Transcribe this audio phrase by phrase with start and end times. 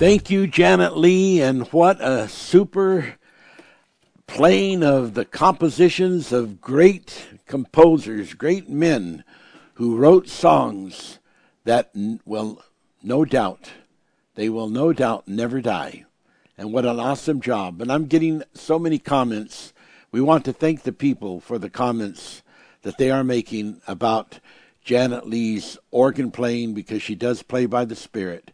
[0.00, 3.16] Thank you, Janet Lee, and what a super
[4.26, 9.24] playing of the compositions of great composers, great men
[9.74, 11.18] who wrote songs
[11.64, 11.90] that
[12.24, 12.62] will
[13.02, 13.72] no doubt,
[14.36, 16.06] they will no doubt never die.
[16.56, 17.82] And what an awesome job.
[17.82, 19.74] And I'm getting so many comments.
[20.12, 22.42] We want to thank the people for the comments
[22.80, 24.40] that they are making about
[24.82, 28.50] Janet Lee's organ playing because she does play by the Spirit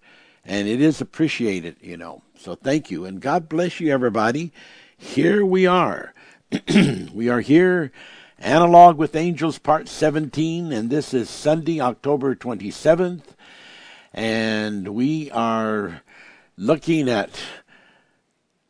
[0.46, 2.22] and it is appreciated, you know.
[2.38, 4.52] So thank you, and God bless you, everybody.
[4.96, 6.14] Here we are.
[7.12, 7.90] we are here,
[8.38, 13.34] Analog with Angels, Part 17, and this is Sunday, October 27th,
[14.14, 16.02] and we are
[16.56, 17.40] looking at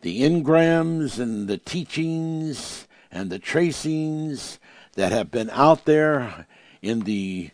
[0.01, 4.59] the engrams and the teachings and the tracings
[4.95, 6.47] that have been out there
[6.81, 7.51] in the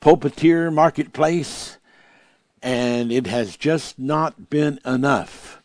[0.00, 1.78] pulpiteer marketplace
[2.62, 5.60] and it has just not been enough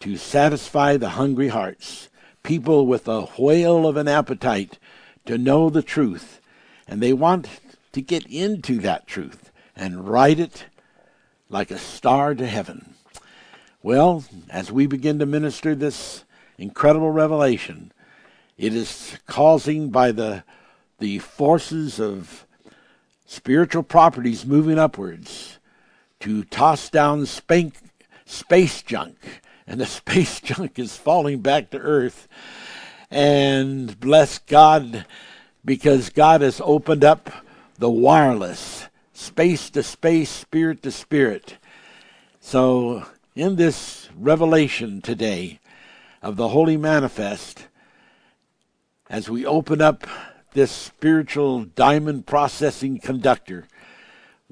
[0.00, 2.08] to satisfy the hungry hearts.
[2.42, 4.78] People with a whale of an appetite
[5.26, 6.40] to know the truth,
[6.88, 7.48] and they want
[7.92, 10.64] to get into that truth and ride it
[11.48, 12.94] like a star to heaven.
[13.82, 16.24] Well, as we begin to minister this
[16.56, 17.92] incredible revelation,
[18.56, 20.44] it is causing by the
[20.98, 22.46] the forces of
[23.26, 25.58] spiritual properties moving upwards
[26.22, 27.74] to toss down spank,
[28.24, 29.16] space junk,
[29.66, 32.28] and the space junk is falling back to Earth.
[33.10, 35.04] And bless God,
[35.64, 37.30] because God has opened up
[37.76, 41.56] the wireless, space to space, spirit to spirit.
[42.40, 43.04] So,
[43.34, 45.58] in this revelation today
[46.22, 47.66] of the Holy Manifest,
[49.10, 50.06] as we open up
[50.52, 53.66] this spiritual diamond processing conductor,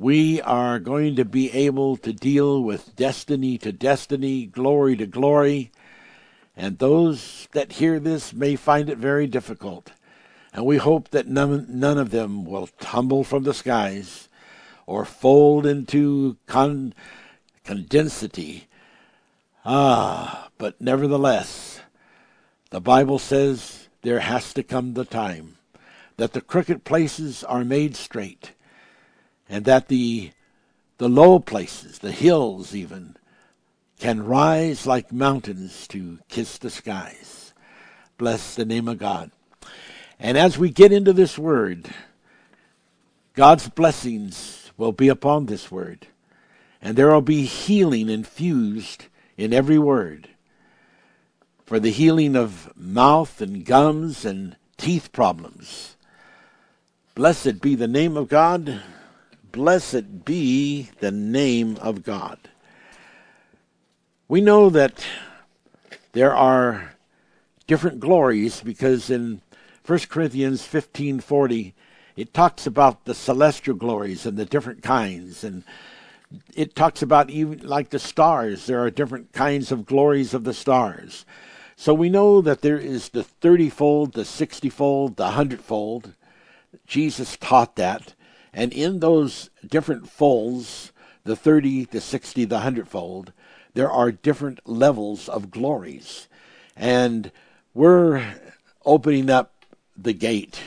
[0.00, 5.70] we are going to be able to deal with destiny to destiny, glory to glory.
[6.56, 9.92] And those that hear this may find it very difficult.
[10.54, 14.30] And we hope that none, none of them will tumble from the skies
[14.86, 16.94] or fold into con-
[17.62, 18.68] condensity.
[19.66, 21.80] Ah, but nevertheless,
[22.70, 25.58] the Bible says there has to come the time
[26.16, 28.52] that the crooked places are made straight
[29.50, 30.30] and that the
[30.98, 33.16] the low places, the hills even,
[33.98, 37.54] can rise like mountains to kiss the skies.
[38.18, 39.30] Bless the name of God.
[40.18, 41.88] And as we get into this word,
[43.32, 46.06] God's blessings will be upon this word.
[46.82, 49.06] And there will be healing infused
[49.38, 50.28] in every word.
[51.64, 55.96] For the healing of mouth and gums and teeth problems.
[57.14, 58.82] Blessed be the name of God.
[59.52, 62.38] Blessed be the name of God.
[64.28, 65.04] We know that
[66.12, 66.94] there are
[67.66, 69.40] different glories because in
[69.84, 71.72] 1 Corinthians 15:40
[72.16, 75.64] it talks about the celestial glories and the different kinds and
[76.54, 80.54] it talks about even like the stars there are different kinds of glories of the
[80.54, 81.24] stars.
[81.74, 86.12] So we know that there is the 30-fold, the 60-fold, the 100-fold.
[86.86, 88.14] Jesus taught that
[88.52, 90.92] and in those different folds,
[91.24, 93.32] the 30, the 60, the 100 fold,
[93.74, 96.28] there are different levels of glories.
[96.76, 97.30] And
[97.74, 98.34] we're
[98.84, 99.64] opening up
[99.96, 100.60] the gate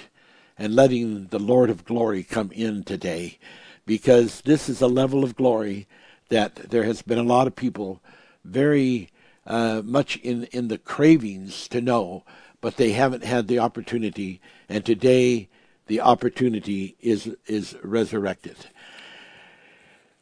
[0.57, 3.39] and letting the Lord of glory come in today
[3.85, 5.87] because this is a level of glory
[6.29, 8.01] that there has been a lot of people
[8.45, 9.09] very
[9.45, 12.23] uh, much in, in the cravings to know,
[12.61, 14.39] but they haven't had the opportunity.
[14.69, 15.49] And today,
[15.87, 18.55] the opportunity is is resurrected.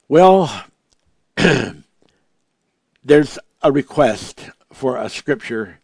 [0.08, 0.66] Well,
[3.04, 5.80] there's a request for a scripture,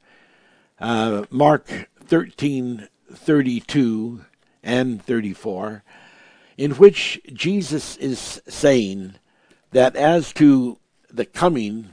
[0.80, 4.26] uh, Mark thirteen thirty two
[4.64, 5.84] and thirty four,
[6.58, 9.16] in which Jesus is saying
[9.72, 10.80] that as to
[11.10, 11.90] the coming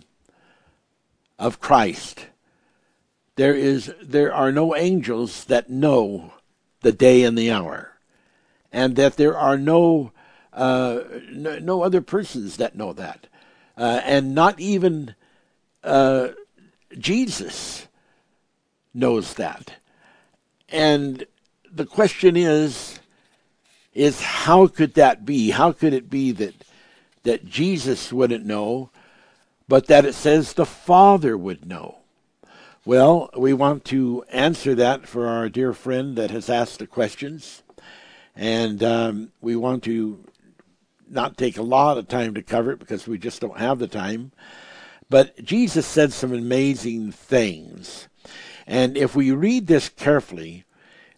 [1.38, 2.26] of Christ,
[3.36, 6.33] there is there are no angels that know
[6.84, 7.98] the day and the hour,
[8.72, 10.12] and that there are no
[10.52, 11.00] uh,
[11.32, 13.26] no, no, other persons that know that,
[13.76, 15.16] uh, and not even
[15.82, 16.28] uh,
[16.96, 17.88] Jesus
[18.94, 19.74] knows that.
[20.68, 21.26] And
[21.72, 23.00] the question is,
[23.92, 25.50] is how could that be?
[25.50, 26.54] How could it be that
[27.24, 28.90] that Jesus wouldn't know,
[29.66, 32.03] but that it says the Father would know?
[32.86, 37.62] Well, we want to answer that for our dear friend that has asked the questions.
[38.36, 40.22] And um, we want to
[41.08, 43.86] not take a lot of time to cover it because we just don't have the
[43.86, 44.32] time.
[45.08, 48.08] But Jesus said some amazing things.
[48.66, 50.64] And if we read this carefully,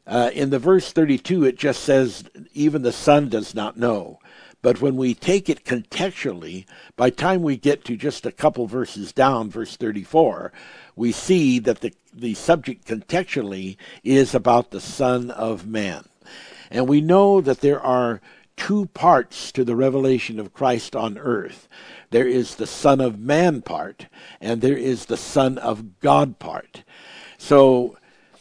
[0.06, 2.22] uh, in the verse 32, it just says,
[2.54, 4.20] even the Son does not know.
[4.62, 6.64] But when we take it contextually,
[6.96, 10.52] by time we get to just a couple verses down, verse 34,
[10.96, 16.08] we see that the, the subject contextually is about the Son of Man.
[16.70, 18.20] And we know that there are
[18.56, 21.68] two parts to the revelation of Christ on earth.
[22.10, 24.06] There is the Son of Man part,
[24.40, 26.82] and there is the Son of God part.
[27.36, 27.98] So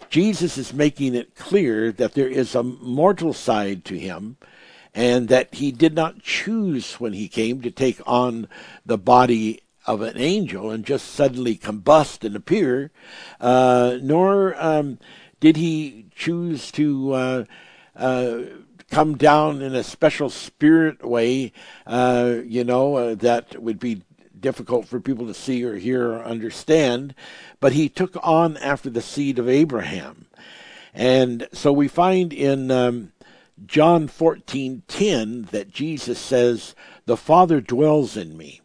[0.09, 4.37] Jesus is making it clear that there is a mortal side to him,
[4.93, 8.47] and that he did not choose when he came to take on
[8.85, 12.91] the body of an angel and just suddenly combust and appear,
[13.39, 14.97] uh, nor um,
[15.39, 17.43] did he choose to uh,
[17.95, 18.39] uh,
[18.89, 21.51] come down in a special spirit way,
[21.85, 24.01] uh, you know, uh, that would be
[24.39, 27.15] difficult for people to see or hear or understand.
[27.59, 30.27] But he took on after the seed of Abraham.
[30.93, 33.11] And so we find in um,
[33.65, 36.75] John 14:10 that Jesus says,
[37.05, 38.61] "The Father dwells in me."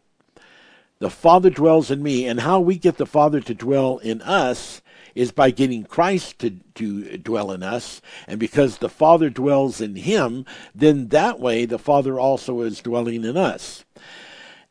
[1.01, 4.83] The Father dwells in me, and how we get the Father to dwell in us
[5.15, 8.03] is by getting Christ to, to dwell in us.
[8.27, 13.25] And because the Father dwells in him, then that way the Father also is dwelling
[13.25, 13.83] in us.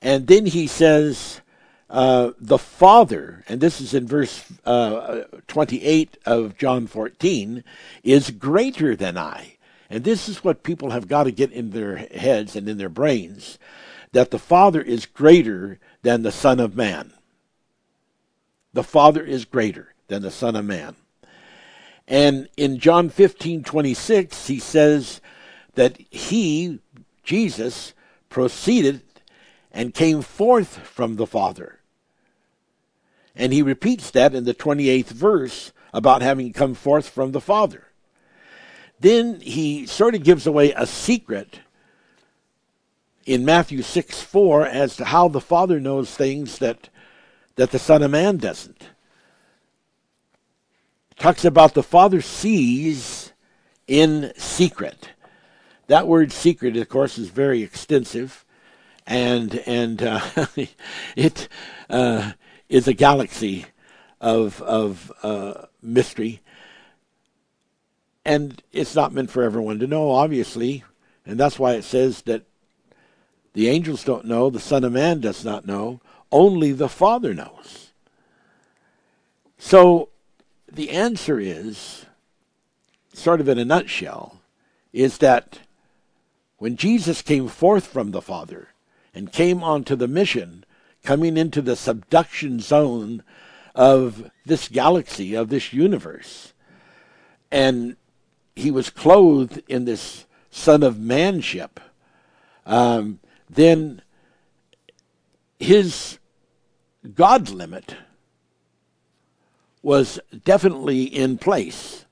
[0.01, 1.41] And then he says,
[1.91, 7.65] uh, the Father, and this is in verse uh, 28 of John 14,
[8.05, 9.57] is greater than I.
[9.91, 12.89] And this is what people have got to get in their heads and in their
[12.89, 13.59] brains
[14.13, 17.13] that the Father is greater than the Son of Man.
[18.73, 20.97] The Father is greater than the Son of Man.
[22.07, 25.21] And in John 15 26, he says
[25.75, 26.81] that he,
[27.23, 27.95] Jesus,
[28.29, 29.03] proceeded
[29.73, 31.81] and came forth from the Father.
[33.37, 37.87] And he repeats that in the 28th verse about having come forth from the Father.
[38.99, 41.61] Then he sort of gives away a secret
[43.27, 46.89] in Matthew 6 4 as to how the Father knows things that,
[47.57, 48.89] that the Son of Man doesn't.
[51.17, 53.33] Talks about the Father sees
[53.87, 55.11] in secret.
[55.89, 58.45] That word secret, of course, is very extensive,
[59.07, 60.21] and and uh,
[61.17, 61.49] it
[61.91, 62.33] uh,
[62.69, 63.67] is a galaxy
[64.21, 66.41] of of uh, mystery,
[68.25, 70.85] and it's not meant for everyone to know, obviously,
[71.27, 72.45] and that's why it says that
[73.53, 77.93] the angels don't know, the Son of Man does not know, only the Father knows.
[79.59, 80.09] So
[80.71, 82.07] the answer is,
[83.13, 84.41] sort of in a nutshell,
[84.93, 85.61] is that
[86.59, 88.69] when Jesus came forth from the Father
[89.15, 90.65] and came onto the mission,
[91.03, 93.23] coming into the subduction zone
[93.75, 96.53] of this galaxy, of this universe,
[97.51, 97.97] and
[98.55, 101.81] he was clothed in this Son of Manship,
[102.67, 103.19] um,
[103.51, 104.03] then
[105.59, 106.19] his
[107.15, 107.97] God limit
[109.83, 112.05] was definitely in place.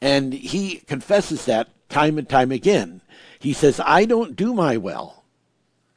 [0.00, 3.00] And he confesses that time and time again.
[3.38, 5.24] He says, I don't do my will.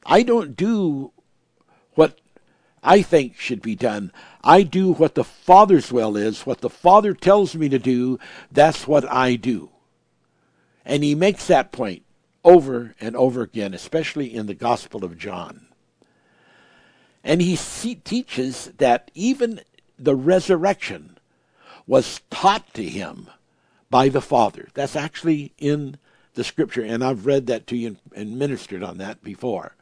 [0.05, 1.11] I don't do
[1.95, 2.19] what
[2.81, 4.11] I think should be done.
[4.43, 6.45] I do what the Father's will is.
[6.45, 8.19] What the Father tells me to do,
[8.51, 9.69] that's what I do.
[10.85, 12.02] And he makes that point
[12.43, 15.67] over and over again, especially in the Gospel of John.
[17.23, 19.61] And he teaches that even
[19.97, 21.17] the resurrection
[21.87, 23.29] was taught to him
[23.89, 24.67] by the Father.
[24.73, 25.97] That's actually in
[26.33, 29.75] the scripture, and I've read that to you and ministered on that before.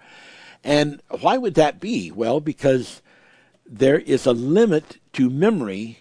[0.63, 2.12] And why would that be?
[2.12, 3.01] Well, because
[3.65, 6.00] there is a limit to memory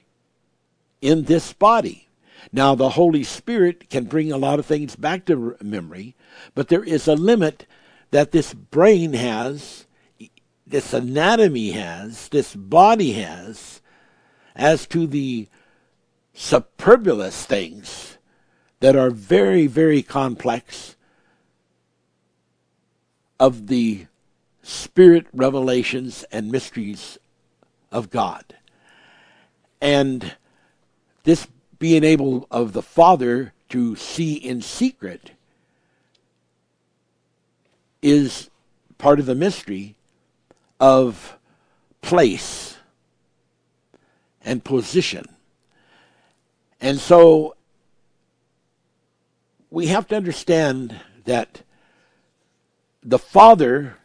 [1.01, 2.09] in this body.
[2.53, 6.17] Now, the Holy Spirit can bring a lot of things back to memory,
[6.55, 7.67] but there is a limit
[8.11, 9.87] that this brain has,
[10.67, 13.81] this anatomy has, this body has,
[14.57, 15.49] as to the
[16.35, 18.19] superfluous things
[18.81, 20.97] that are very, very complex
[23.39, 24.07] of the
[24.63, 27.19] spirit revelations and mysteries
[27.91, 28.45] of God.
[29.81, 30.37] And
[31.25, 31.47] this
[31.81, 35.33] being able of the Father to see in secret
[38.03, 38.51] is
[38.99, 39.97] part of the mystery
[40.79, 41.37] of
[42.03, 42.77] place
[44.45, 45.25] and position.
[46.81, 47.57] And so
[49.71, 51.63] we have to understand that
[53.03, 53.97] the Father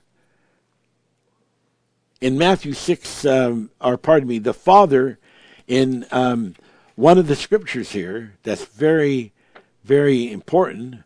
[2.21, 5.19] in Matthew 6, um, or pardon me, the Father
[5.67, 6.55] in um,
[6.95, 9.33] one of the scriptures here that's very,
[9.83, 11.03] very important,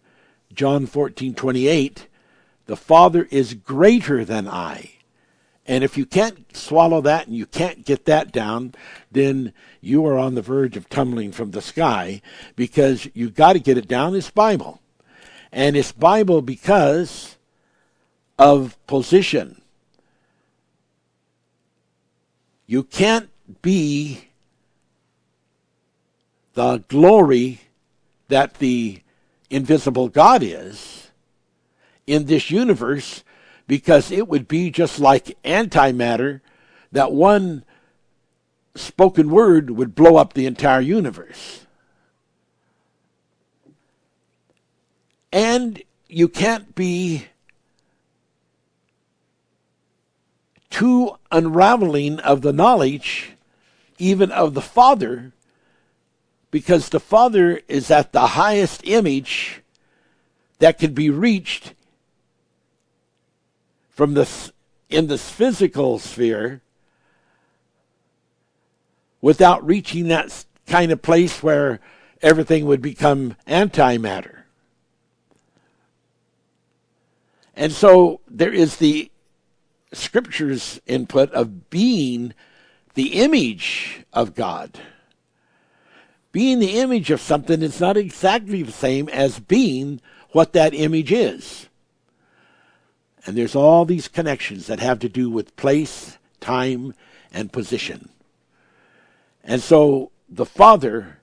[0.53, 2.08] John 14, 28,
[2.67, 4.91] the Father is greater than I.
[5.65, 8.74] And if you can't swallow that and you can't get that down,
[9.12, 12.22] then you are on the verge of tumbling from the sky
[12.55, 14.15] because you've got to get it down.
[14.15, 14.81] It's Bible.
[15.51, 17.38] And it's Bible because
[18.39, 19.62] of position.
[22.65, 23.29] You can't
[23.62, 24.28] be
[26.53, 27.62] the glory
[28.27, 29.01] that the
[29.50, 31.10] invisible God is
[32.06, 33.24] in this universe
[33.68, 36.41] because it would be just like antimatter
[36.91, 37.63] that one
[38.75, 41.65] spoken word would blow up the entire universe.
[45.32, 47.27] And you can't be
[50.70, 53.34] too unraveling of the knowledge,
[53.98, 55.34] even of the Father,
[56.51, 59.62] because the Father is at the highest image
[60.60, 61.74] that can be reached
[63.89, 64.51] from the
[64.89, 66.62] in this physical sphere
[69.22, 71.79] without reaching that kind of place where
[72.22, 74.44] everything would become antimatter.
[77.56, 79.12] And so there is the
[79.91, 82.34] Scripture's input of being
[82.94, 84.79] the image of God.
[86.31, 90.00] Being the image of something is not exactly the same as being
[90.31, 91.68] what that image is.
[93.25, 96.94] And there's all these connections that have to do with place, time,
[97.33, 98.09] and position.
[99.44, 101.20] And so the Father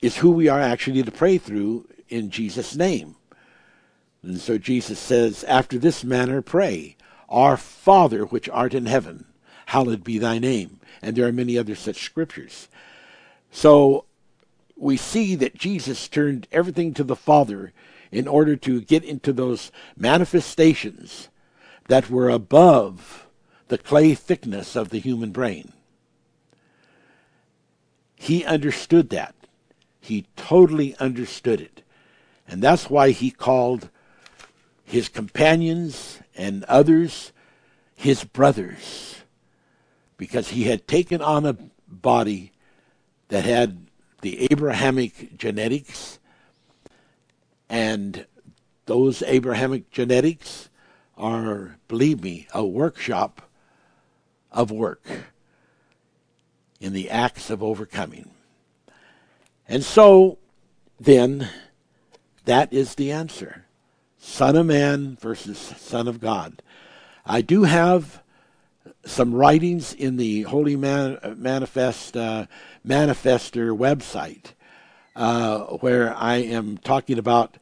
[0.00, 3.16] is who we are actually to pray through in Jesus' name.
[4.22, 6.96] And so Jesus says, After this manner pray,
[7.28, 9.26] Our Father which art in heaven,
[9.66, 10.80] hallowed be thy name.
[11.02, 12.68] And there are many other such scriptures.
[13.50, 14.04] So
[14.76, 17.72] we see that Jesus turned everything to the Father
[18.10, 21.28] in order to get into those manifestations
[21.88, 23.26] that were above
[23.68, 25.72] the clay thickness of the human brain.
[28.16, 29.34] He understood that.
[30.00, 31.82] He totally understood it.
[32.48, 33.90] And that's why he called
[34.84, 37.32] his companions and others
[37.94, 39.22] his brothers,
[40.16, 42.52] because he had taken on a body
[43.30, 43.86] that had
[44.20, 46.18] the Abrahamic genetics,
[47.68, 48.26] and
[48.86, 50.68] those Abrahamic genetics
[51.16, 53.42] are, believe me, a workshop
[54.50, 55.06] of work
[56.80, 58.30] in the acts of overcoming.
[59.68, 60.38] And so,
[60.98, 61.48] then,
[62.44, 63.66] that is the answer
[64.18, 66.62] Son of Man versus Son of God.
[67.24, 68.22] I do have
[69.04, 72.46] some writings in the Holy Man- Manifest uh,
[72.86, 74.52] Manifester website
[75.16, 77.58] uh, where I am talking about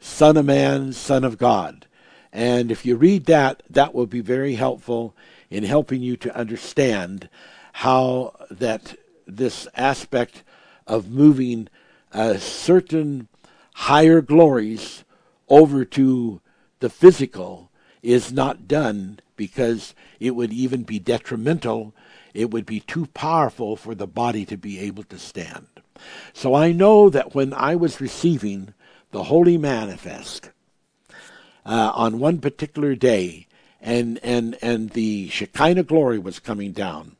[0.00, 1.86] Son of Man, Son of God.
[2.32, 5.14] And if you read that, that will be very helpful
[5.50, 7.28] in helping you to understand
[7.72, 10.42] how that this aspect
[10.86, 11.68] of moving
[12.12, 13.28] uh, certain
[13.74, 15.04] higher glories
[15.48, 16.40] over to
[16.80, 17.70] the physical
[18.02, 21.94] is not done because it would even be detrimental.
[22.34, 25.68] It would be too powerful for the body to be able to stand.
[26.34, 28.74] So I know that when I was receiving
[29.12, 30.50] the Holy Manifest
[31.64, 33.46] uh, on one particular day,
[33.80, 37.16] and and and the Shekinah glory was coming down,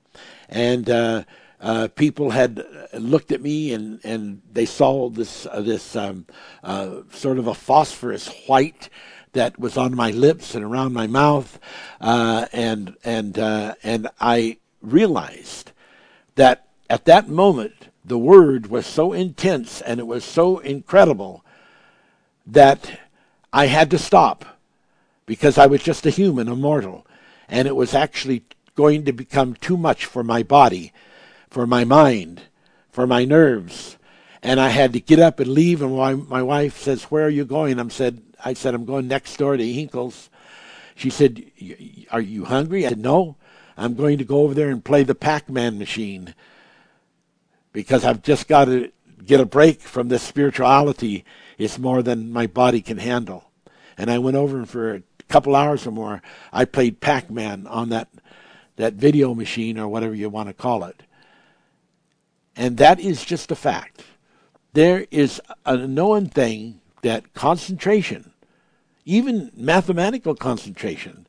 [0.48, 1.24] and uh,
[1.60, 6.26] uh, people had looked at me and, and they saw this uh, this um,
[6.62, 8.88] uh, sort of a phosphorus white
[9.38, 11.60] that was on my lips and around my mouth,
[12.00, 15.70] uh, and and uh, and I realized
[16.34, 21.44] that at that moment the word was so intense and it was so incredible
[22.46, 23.00] that
[23.52, 24.44] I had to stop
[25.24, 27.06] because I was just a human, a mortal,
[27.48, 28.42] and it was actually
[28.74, 30.92] going to become too much for my body
[31.50, 32.42] for my mind,
[32.90, 33.96] for my nerves.
[34.42, 35.82] And I had to get up and leave.
[35.82, 37.80] And my, my wife says, Where are you going?
[37.80, 40.30] I said, I said, I'm going next door to Hinkle's.
[40.94, 41.44] She said,
[42.10, 42.86] Are you hungry?
[42.86, 43.36] I said, No.
[43.76, 46.34] I'm going to go over there and play the Pac Man machine
[47.72, 48.90] because I've just got to
[49.24, 51.24] get a break from this spirituality.
[51.58, 53.50] It's more than my body can handle.
[53.96, 56.22] And I went over and for a couple hours or more,
[56.52, 58.08] I played Pac Man on that,
[58.76, 61.04] that video machine or whatever you want to call it.
[62.56, 64.02] And that is just a fact.
[64.72, 68.32] There is a known thing that concentration,
[69.06, 71.26] even mathematical concentration,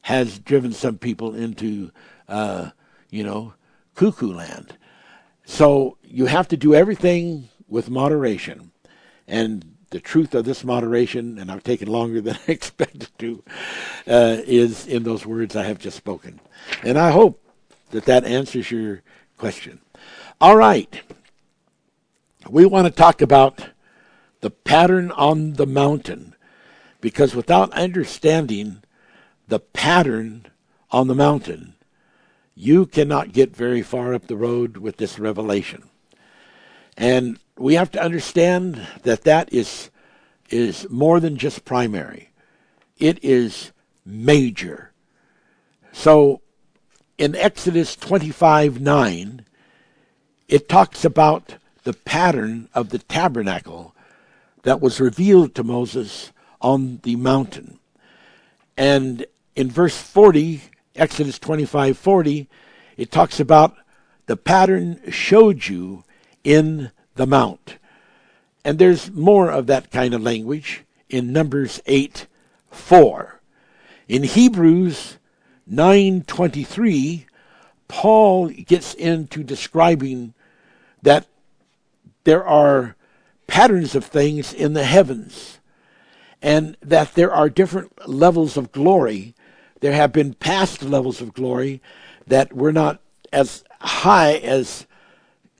[0.00, 1.90] has driven some people into,
[2.26, 2.70] uh,
[3.10, 3.52] you know,
[3.94, 4.78] cuckoo land.
[5.44, 8.72] So you have to do everything with moderation.
[9.28, 13.44] And the truth of this moderation, and I've taken longer than I expected to,
[14.06, 16.40] uh, is in those words I have just spoken.
[16.82, 17.44] And I hope
[17.90, 19.02] that that answers your
[19.36, 19.82] question.
[20.40, 21.02] All right.
[22.48, 23.66] We want to talk about
[24.40, 26.34] the pattern on the mountain
[27.00, 28.82] because without understanding
[29.48, 30.46] the pattern
[30.90, 31.74] on the mountain,
[32.54, 35.84] you cannot get very far up the road with this revelation.
[36.96, 39.90] And we have to understand that that is
[40.50, 42.30] is more than just primary.
[42.98, 43.70] It is
[44.04, 44.92] major.
[45.92, 46.42] So
[47.16, 49.44] in Exodus 25 9,
[50.48, 53.94] it talks about the pattern of the tabernacle
[54.62, 57.78] that was revealed to Moses on the mountain.
[58.76, 60.62] And in verse 40,
[60.94, 62.48] Exodus 25 40,
[62.96, 63.76] it talks about
[64.26, 66.04] the pattern showed you
[66.44, 67.76] in the mount.
[68.64, 72.26] And there's more of that kind of language in Numbers 8
[72.70, 73.40] 4.
[74.08, 75.18] In Hebrews
[75.70, 77.26] 9:23,
[77.88, 80.34] Paul gets into describing
[81.02, 81.26] that
[82.24, 82.96] there are
[83.50, 85.58] patterns of things in the heavens
[86.40, 89.34] and that there are different levels of glory
[89.80, 91.82] there have been past levels of glory
[92.26, 93.00] that were not
[93.32, 94.86] as high as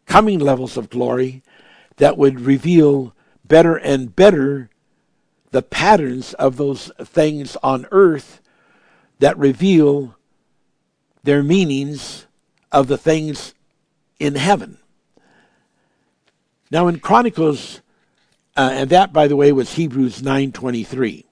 [0.06, 1.42] coming levels of glory
[1.96, 3.12] that would reveal
[3.44, 4.70] better and better
[5.50, 8.40] the patterns of those things on earth
[9.18, 10.14] that reveal
[11.24, 12.26] their meanings
[12.70, 13.52] of the things
[14.18, 14.78] in heaven.
[16.70, 17.80] Now in Chronicles,
[18.56, 21.24] uh, and that by the way was Hebrews 9:23.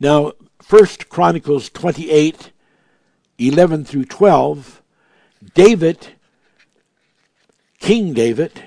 [0.00, 2.52] Now First Chronicles 28,
[3.38, 4.82] 11 through 12,
[5.54, 6.08] David,
[7.78, 8.64] King David,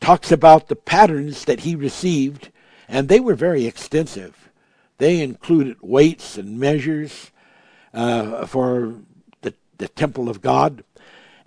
[0.00, 2.50] talks about the patterns that he received,
[2.88, 4.50] and they were very extensive.
[4.96, 7.30] They included weights and measures
[7.94, 8.94] uh, for
[9.42, 10.82] the, the temple of God.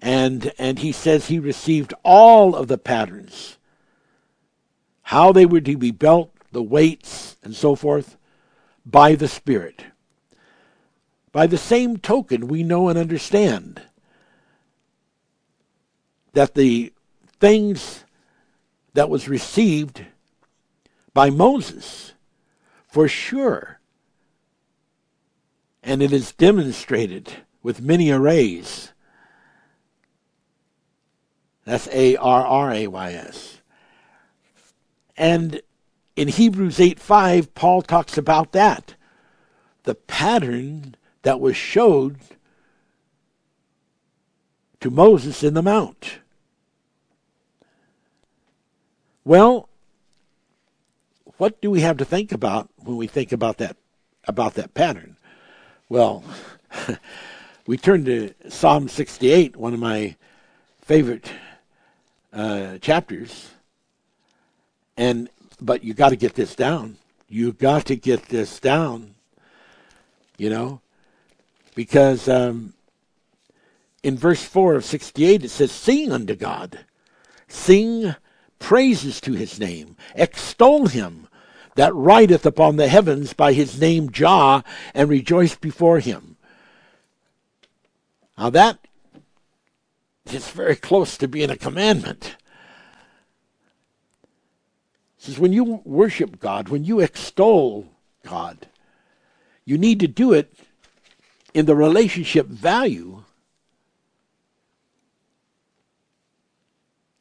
[0.02, 3.58] And, and he says he received all of the patterns,
[5.04, 8.18] how they were to be built, the weights, and so forth,
[8.86, 9.86] by the Spirit.
[11.32, 13.82] By the same token, we know and understand
[16.34, 16.92] that the
[17.40, 18.04] things
[18.94, 20.06] that was received
[21.14, 22.14] by Moses,
[22.88, 23.80] for sure,
[25.84, 27.32] and it is demonstrated
[27.64, 28.91] with many arrays.
[31.72, 33.62] That's A R R A Y S.
[35.16, 35.62] And
[36.18, 38.96] in Hebrews 8 5, Paul talks about that.
[39.84, 42.18] The pattern that was showed
[44.82, 46.20] to Moses in the Mount.
[49.24, 49.70] Well,
[51.38, 53.78] what do we have to think about when we think about that
[54.26, 55.16] about that pattern?
[55.88, 56.22] Well,
[57.66, 60.18] we turn to Psalm 68, one of my
[60.82, 61.32] favorite
[62.34, 63.52] uh, chapters,
[64.98, 66.98] and but you got to get this down.
[67.28, 69.16] You got to get this down.
[70.38, 70.82] You know,
[71.76, 72.74] because um,
[74.04, 76.86] in verse 4 of 68 it says, Sing unto God,
[77.48, 78.16] sing
[78.60, 81.28] praises to his name, extol him
[81.76, 84.64] that rideth upon the heavens by his name Jah,
[84.94, 86.38] and rejoice before him.
[88.38, 88.80] Now that
[90.34, 92.36] is very close to being a commandment.
[95.18, 97.88] Says when you worship God, when you extol
[98.24, 98.68] God,
[99.66, 100.54] you need to do it
[101.54, 103.24] in the relationship value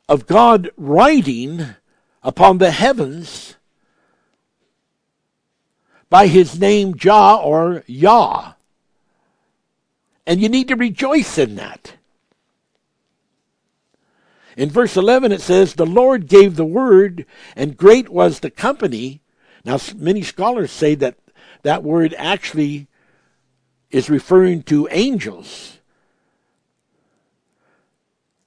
[0.08, 1.66] of God riding
[2.22, 3.54] upon the heavens
[6.08, 8.54] by his name Jah or Yah.
[10.26, 11.94] And you need to rejoice in that.
[14.60, 17.24] In verse 11 it says, The Lord gave the word,
[17.56, 19.22] and great was the company.
[19.64, 21.16] Now, many scholars say that
[21.62, 22.86] that word actually
[23.90, 25.78] is referring to angels.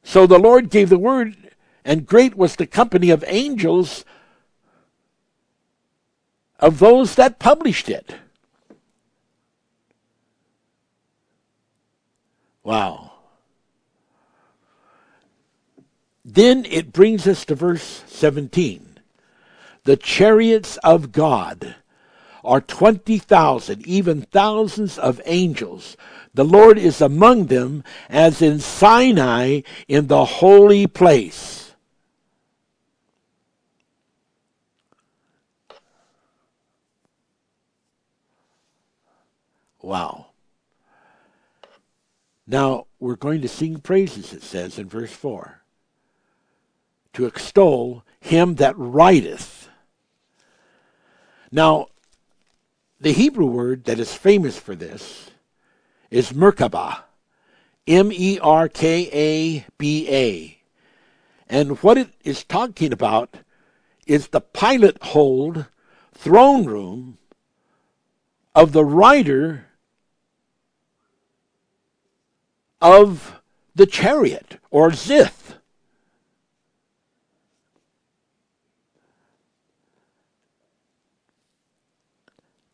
[0.04, 1.36] So the Lord gave the word,
[1.84, 4.06] and great was the company of angels
[6.60, 8.17] of those that published it.
[12.62, 13.12] Wow.
[16.25, 18.99] Then it brings us to verse 17.
[19.83, 21.75] The chariots of God
[22.43, 25.97] are 20,000, even thousands of angels.
[26.33, 31.73] The Lord is among them as in Sinai in the holy place.
[39.81, 40.27] Wow.
[42.47, 45.62] Now, we're going to sing praises, it says in verse 4,
[47.13, 49.69] to extol him that rideth.
[51.52, 51.88] Now,
[52.99, 55.30] the Hebrew word that is famous for this
[56.10, 57.02] is Merkabah,
[57.88, 60.58] M E R K A B A.
[61.49, 63.38] And what it is talking about
[64.08, 65.65] is the pilot hold
[66.13, 67.17] throne room
[68.56, 69.65] of the rider
[72.82, 73.39] of
[73.76, 75.42] the chariot or zith.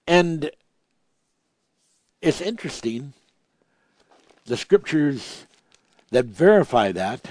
[0.09, 0.49] And
[2.19, 3.13] it's interesting,
[4.45, 5.45] the scriptures
[6.09, 7.27] that verify that.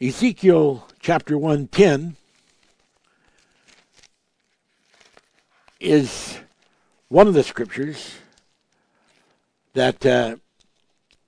[0.00, 2.16] Ezekiel chapter 110
[5.78, 6.40] is
[7.06, 8.16] one of the scriptures
[9.74, 10.34] that uh,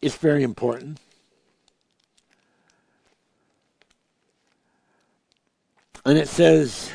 [0.02, 0.98] is very important.
[6.06, 6.92] And it says,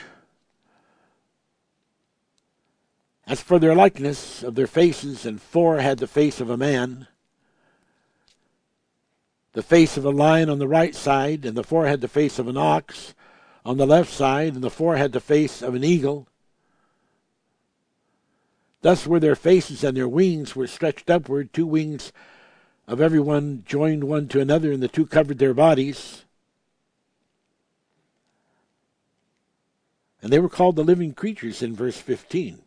[3.27, 7.07] As for their likeness of their faces, and four had the face of a man,
[9.51, 12.39] the face of a lion on the right side, and the four had the face
[12.39, 13.13] of an ox
[13.65, 16.29] on the left side, and the four had the face of an eagle.
[18.81, 22.13] Thus were their faces and their wings were stretched upward, two wings
[22.87, 26.23] of every one joined one to another, and the two covered their bodies.
[30.21, 32.61] And they were called the living creatures in verse 15.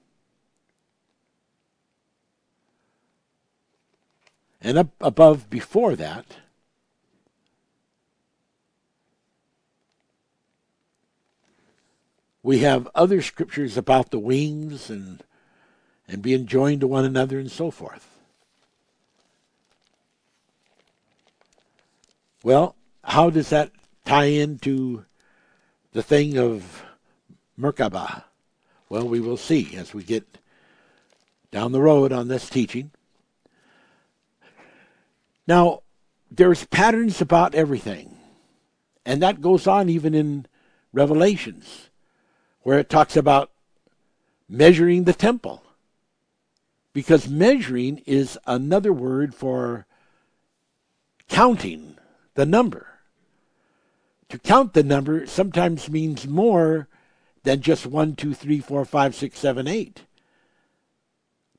[4.60, 6.24] And up above before that,
[12.42, 15.22] we have other scriptures about the wings and
[16.06, 18.08] and being joined to one another and so forth.
[22.42, 23.70] Well, how does that
[24.04, 25.06] tie into
[25.92, 26.83] the thing of
[27.58, 28.24] Merkabah?
[28.88, 30.38] Well, we will see as we get
[31.50, 32.90] down the road on this teaching.
[35.46, 35.82] Now,
[36.30, 38.16] there's patterns about everything.
[39.06, 40.46] And that goes on even in
[40.92, 41.90] Revelations,
[42.62, 43.50] where it talks about
[44.48, 45.62] measuring the temple.
[46.92, 49.86] Because measuring is another word for
[51.28, 51.98] counting
[52.34, 52.86] the number.
[54.28, 56.88] To count the number sometimes means more
[57.44, 60.02] than just one, two, three, four, five, six, seven, eight.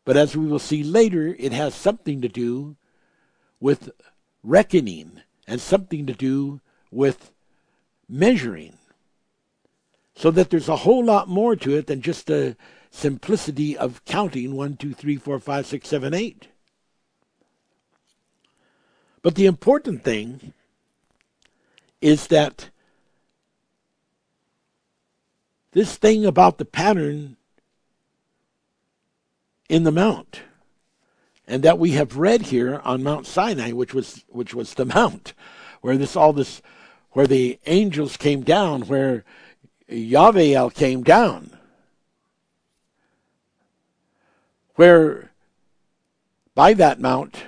[0.04, 2.76] But as we will see later, it has something to do
[3.60, 3.90] with
[4.44, 6.60] reckoning and something to do
[6.92, 7.32] with
[8.10, 8.78] measuring.
[10.16, 12.56] So that there's a whole lot more to it than just the
[12.90, 16.48] simplicity of counting one, two, three, four, five, six, seven, eight.
[19.22, 20.54] But the important thing
[22.00, 22.70] is that
[25.76, 27.36] this thing about the pattern
[29.68, 30.40] in the mount
[31.46, 35.34] and that we have read here on Mount Sinai, which was which was the mount,
[35.82, 36.62] where this all this
[37.12, 39.26] where the angels came down, where
[39.90, 41.58] Yahweh came down,
[44.76, 45.32] where
[46.56, 47.44] by that mount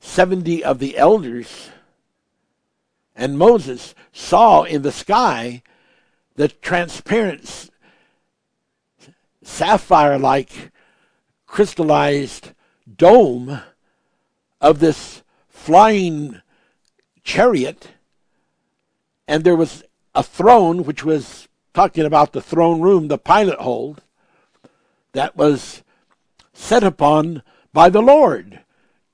[0.00, 1.70] seventy of the elders
[3.16, 5.62] and Moses saw in the sky
[6.36, 7.70] the transparent
[9.42, 10.72] sapphire like
[11.46, 12.52] crystallized
[12.96, 13.60] dome
[14.60, 16.40] of this flying
[17.22, 17.88] chariot,
[19.28, 19.82] and there was
[20.14, 24.02] a throne, which was talking about the throne room, the pilot hold,
[25.12, 25.82] that was
[26.52, 27.42] set upon
[27.72, 28.60] by the Lord.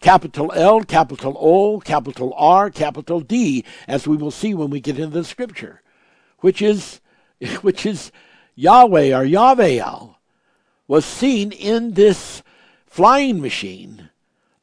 [0.01, 4.99] Capital L, capital O, capital R, capital D, as we will see when we get
[4.99, 5.83] into the scripture,
[6.39, 7.01] which is
[7.63, 8.13] which is
[8.55, 9.83] Yahweh or Yahweh
[10.87, 12.43] was seen in this
[12.87, 14.11] flying machine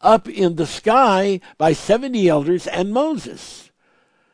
[0.02, 3.72] up in the sky by 70 elders and Moses.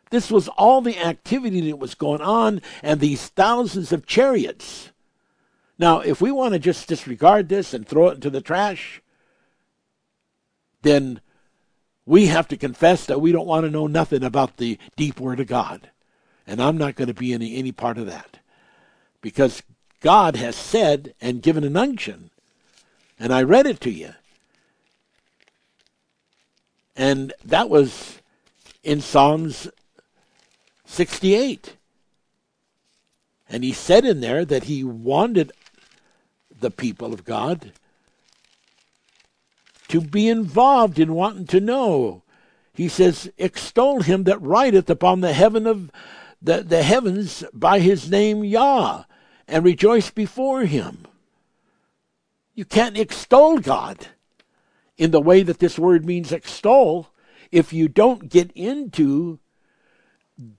[0.10, 4.91] This was all the activity that was going on and these thousands of chariots.
[5.79, 9.01] Now, if we want to just disregard this and throw it into the trash,
[10.82, 11.21] then
[12.06, 15.39] we have to confess that we don't want to know nothing about the deep word
[15.39, 15.89] of God.
[16.45, 18.39] And I'm not going to be any, any part of that.
[19.21, 19.63] Because
[20.01, 22.29] God has said and given an unction
[23.19, 24.13] and I read it to you.
[26.95, 28.19] And that was
[28.84, 29.69] in Psalms
[30.86, 31.77] 68.
[33.49, 35.51] And he said in there that he wanted
[36.60, 37.71] the people of God
[39.88, 42.23] to be involved in wanting to know.
[42.73, 45.91] He says, Extol him that rideth upon the heaven of
[46.43, 49.06] the, the heavens by his name Yah,
[49.47, 51.06] and rejoice before him.
[52.53, 54.08] You can't extol God
[54.97, 57.08] in the way that this word means extol
[57.51, 59.39] if you don't get into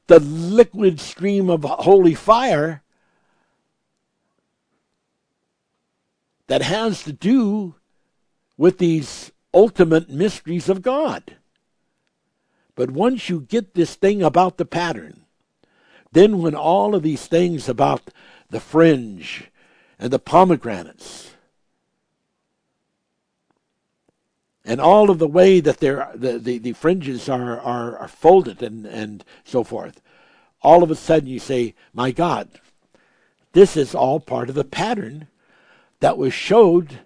[0.06, 2.82] the liquid stream of holy fire
[6.46, 7.74] that has to do
[8.56, 11.36] with these ultimate mysteries of God.
[12.74, 15.23] But once you get this thing about the pattern,
[16.14, 18.02] then when all of these things about
[18.48, 19.50] the fringe
[19.98, 21.32] and the pomegranates
[24.64, 28.86] and all of the way that the, the, the fringes are, are, are folded and,
[28.86, 30.00] and so forth,
[30.62, 32.48] all of a sudden you say, My God,
[33.52, 35.28] this is all part of the pattern
[36.00, 37.00] that was showed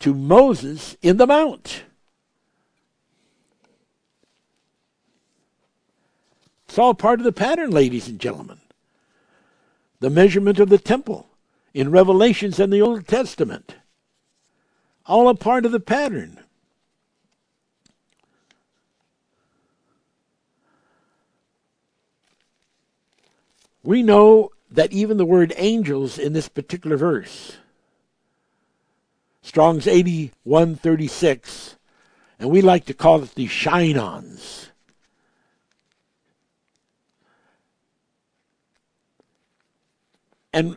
[0.00, 1.82] to Moses in the mount.
[6.68, 8.60] It's all part of the pattern, ladies and gentlemen.
[10.00, 11.26] The measurement of the temple
[11.72, 13.76] in Revelations and the Old Testament.
[15.06, 16.38] all a part of the pattern.
[23.82, 27.56] We know that even the word angels in this particular verse,
[29.40, 31.76] Strong's 8136,
[32.38, 34.67] and we like to call it the Shinons.
[40.52, 40.76] And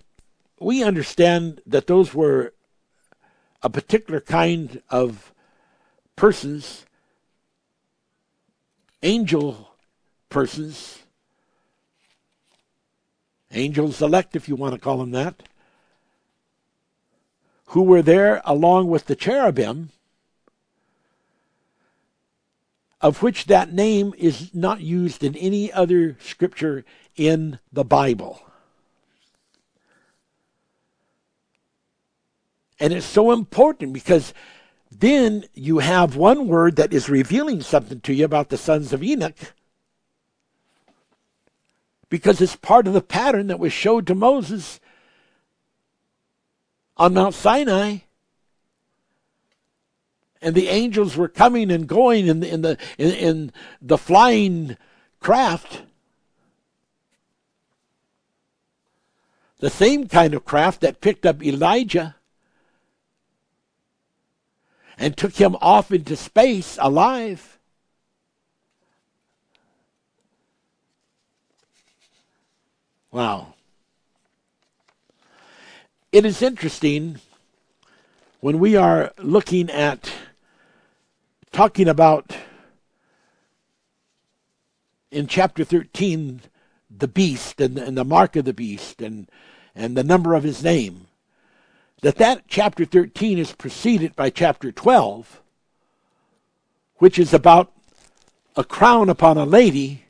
[0.60, 2.54] we understand that those were
[3.64, 5.34] a particular kind of
[6.16, 6.86] persons,
[9.02, 9.70] angel
[10.30, 11.00] persons,
[13.52, 15.44] angels elect, if you want to call them that,
[17.68, 19.92] who were there along with the cherubim,
[23.00, 28.42] of which that name is not used in any other scripture in the Bible.
[32.82, 34.34] And it's so important because
[34.92, 39.04] then you have one word that is revealing something to you about the sons of
[39.04, 39.54] Enoch
[42.10, 44.80] because it's part of the pattern that was showed to Moses
[46.98, 48.00] on Mount Sinai.
[50.42, 54.76] And the angels were coming and going in the, in the, in, in the flying
[55.20, 55.84] craft.
[59.60, 62.16] The same kind of craft that picked up Elijah
[64.98, 67.58] and took him off into space alive.
[73.12, 73.54] Wow.
[76.12, 77.20] It is interesting
[78.40, 80.12] when we are looking at
[81.52, 82.36] talking about
[85.12, 86.42] in chapter 13
[86.90, 89.30] the beast and, and the mark of the beast and,
[89.76, 91.08] and the number of his name
[92.02, 95.42] that that chapter 13 is preceded by chapter 12
[96.98, 97.72] which is about
[98.56, 100.06] a crown upon a lady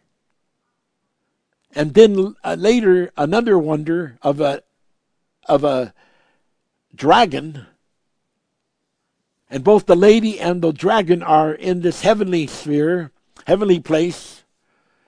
[1.73, 4.63] and then uh, later another wonder of a
[5.47, 5.93] of a
[6.93, 7.65] dragon.
[9.49, 13.11] And both the lady and the dragon are in this heavenly sphere
[13.47, 14.43] heavenly place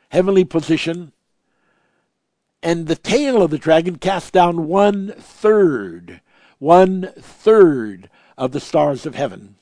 [0.09, 1.11] heavenly position.
[2.61, 6.21] And the tail of the dragon casts down one third
[6.63, 9.55] one third of the stars of heaven.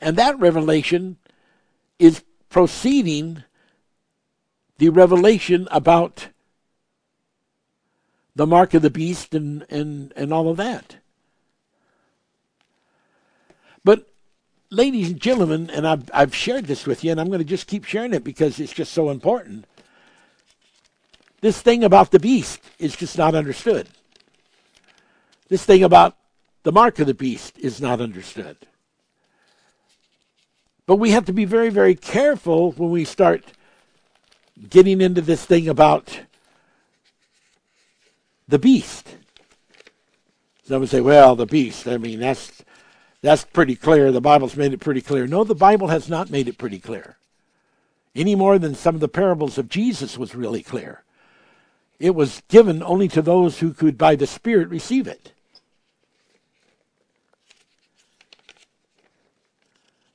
[0.00, 1.18] And that revelation
[2.00, 3.44] is proceeding
[4.78, 6.28] the revelation about
[8.34, 10.96] the mark of the beast and, and, and all of that.
[13.84, 14.08] But,
[14.68, 17.68] ladies and gentlemen, and I've, I've shared this with you, and I'm going to just
[17.68, 19.64] keep sharing it because it's just so important.
[21.40, 23.88] This thing about the beast is just not understood.
[25.52, 26.16] This thing about
[26.62, 28.56] the mark of the beast is not understood.
[30.86, 33.44] But we have to be very, very careful when we start
[34.70, 36.20] getting into this thing about
[38.48, 39.14] the beast.
[40.64, 42.64] Some would say, well, the beast, I mean, that's,
[43.20, 44.10] that's pretty clear.
[44.10, 45.26] The Bible's made it pretty clear.
[45.26, 47.18] No, the Bible has not made it pretty clear.
[48.14, 51.04] Any more than some of the parables of Jesus was really clear.
[52.00, 55.32] It was given only to those who could, by the Spirit, receive it.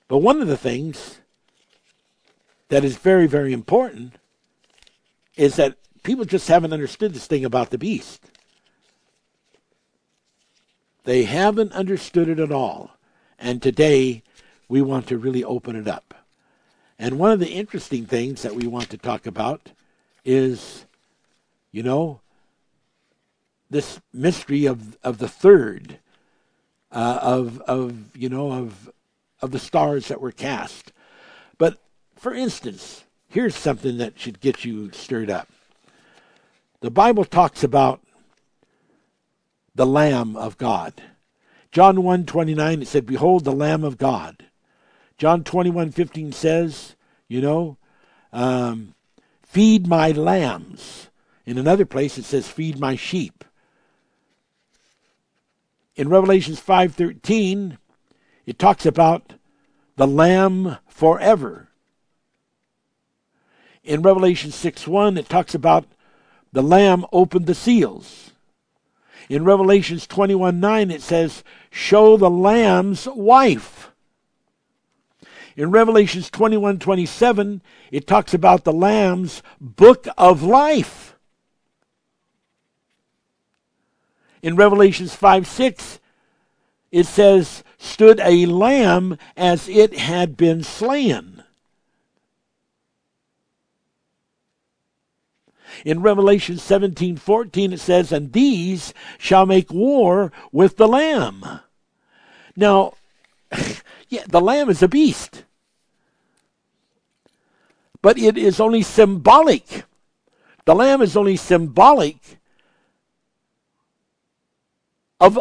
[0.07, 1.19] But one of the things
[2.69, 4.13] that is very, very important
[5.35, 8.23] is that people just haven't understood this thing about the beast.
[11.03, 12.91] They haven't understood it at all.
[13.39, 14.23] And today,
[14.67, 16.13] we want to really open it up.
[16.99, 19.71] And one of the interesting things that we want to talk about
[20.25, 20.85] is,
[21.71, 22.19] you know,
[23.69, 25.99] this mystery of, of the third,
[26.91, 28.91] uh, of, of, you know, of
[29.41, 30.91] of the stars that were cast.
[31.57, 31.77] But
[32.15, 35.47] for instance, here's something that should get you stirred up.
[36.81, 38.01] The Bible talks about
[39.73, 40.93] the Lamb of God.
[41.71, 44.45] John 1 29, it said, Behold the Lamb of God.
[45.17, 46.95] John 21 15 says,
[47.27, 47.77] you know,
[48.31, 48.93] um,
[49.43, 51.09] feed my lambs.
[51.45, 53.43] In another place it says, feed my sheep.
[55.95, 57.77] In Revelations 5:13,
[58.47, 59.33] it talks about
[59.97, 61.67] the Lamb forever.
[63.83, 65.85] In Revelation 6 1, it talks about
[66.53, 68.31] the Lamb opened the seals.
[69.29, 73.91] In Revelations 21 9, it says, Show the Lamb's wife.
[75.57, 81.17] In Revelations 21 27, it talks about the Lamb's book of life.
[84.41, 85.99] In Revelations 5 6,
[86.91, 91.43] it says, stood a lamb as it had been slain.
[95.85, 101.59] In Revelation 17:14 it says, "And these shall make war with the lamb."
[102.55, 102.93] Now,
[104.09, 105.43] yeah, the lamb is a beast.
[108.01, 109.85] But it is only symbolic.
[110.65, 112.39] The lamb is only symbolic
[115.19, 115.39] of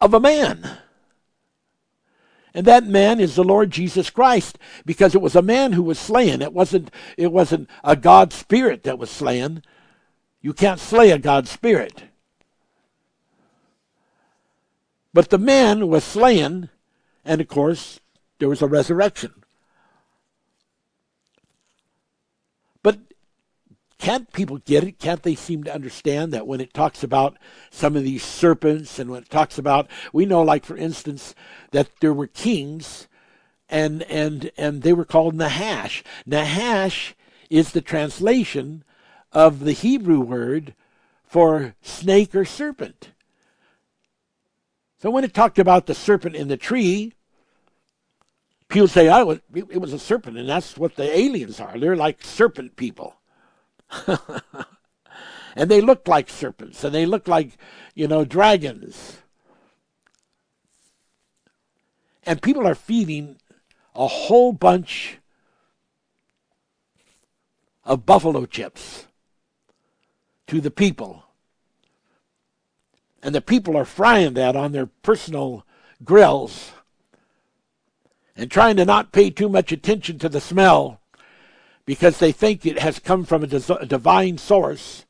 [0.00, 0.78] of a man.
[2.54, 5.98] And that man is the Lord Jesus Christ because it was a man who was
[5.98, 6.42] slain.
[6.42, 9.62] It wasn't, it wasn't a God spirit that was slain.
[10.40, 12.04] You can't slay a God spirit.
[15.12, 16.70] But the man was slain,
[17.24, 18.00] and of course,
[18.38, 19.37] there was a resurrection.
[23.98, 25.00] Can't people get it?
[25.00, 27.36] Can't they seem to understand that when it talks about
[27.70, 31.34] some of these serpents and when it talks about, we know, like for instance,
[31.72, 33.08] that there were kings
[33.68, 36.04] and and and they were called Nahash.
[36.24, 37.14] Nahash
[37.50, 38.84] is the translation
[39.32, 40.74] of the Hebrew word
[41.24, 43.10] for snake or serpent.
[45.00, 47.14] So when it talked about the serpent in the tree,
[48.68, 51.78] people say, "Oh, it was a serpent," and that's what the aliens are.
[51.78, 53.16] They're like serpent people.
[55.56, 57.56] and they looked like serpents and they looked like,
[57.94, 59.18] you know, dragons.
[62.24, 63.36] And people are feeding
[63.94, 65.18] a whole bunch
[67.84, 69.06] of buffalo chips
[70.46, 71.24] to the people.
[73.22, 75.64] And the people are frying that on their personal
[76.04, 76.72] grills
[78.36, 81.00] and trying to not pay too much attention to the smell
[81.88, 83.46] because they think it has come from a,
[83.80, 85.06] a divine source.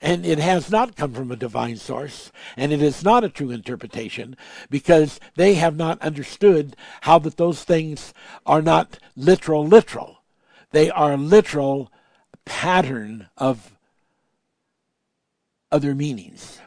[0.00, 3.50] And it has not come from a divine source, and it is not a true
[3.50, 4.36] interpretation
[4.70, 8.14] because they have not understood how that those things
[8.46, 10.22] are not literal, literal.
[10.70, 11.90] They are literal
[12.44, 13.76] pattern of
[15.72, 16.60] other meanings.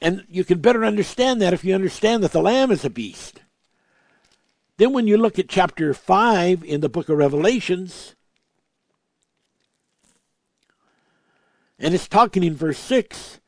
[0.00, 3.42] And you can better understand that if you understand that the Lamb is a beast.
[4.78, 8.14] Then, when you look at chapter 5 in the book of Revelations,
[11.78, 13.40] and it's talking in verse 6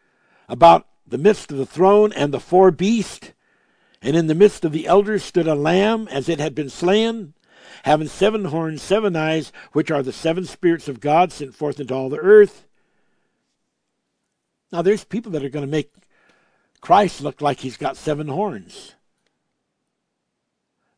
[0.48, 3.32] about the midst of the throne and the four beasts,
[4.00, 7.34] and in the midst of the elders stood a lamb as it had been slain,
[7.82, 11.94] having seven horns, seven eyes, which are the seven spirits of God sent forth into
[11.94, 12.66] all the earth.
[14.72, 15.92] Now, there's people that are going to make
[16.80, 18.94] Christ look like he's got seven horns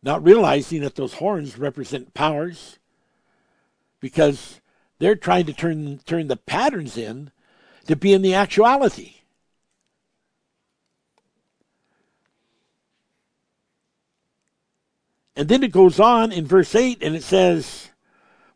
[0.03, 2.79] not realizing that those horns represent powers
[4.01, 4.61] because
[4.99, 7.31] they're trying to turn turn the patterns in
[7.87, 9.17] to be in the actuality.
[15.37, 17.91] And then it goes on in verse 8 and it says,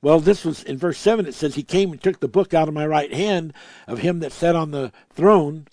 [0.04, 2.68] well, this was in verse 7, it says, He came and took the book out
[2.68, 3.54] of my right hand
[3.86, 5.66] of him that sat on the throne.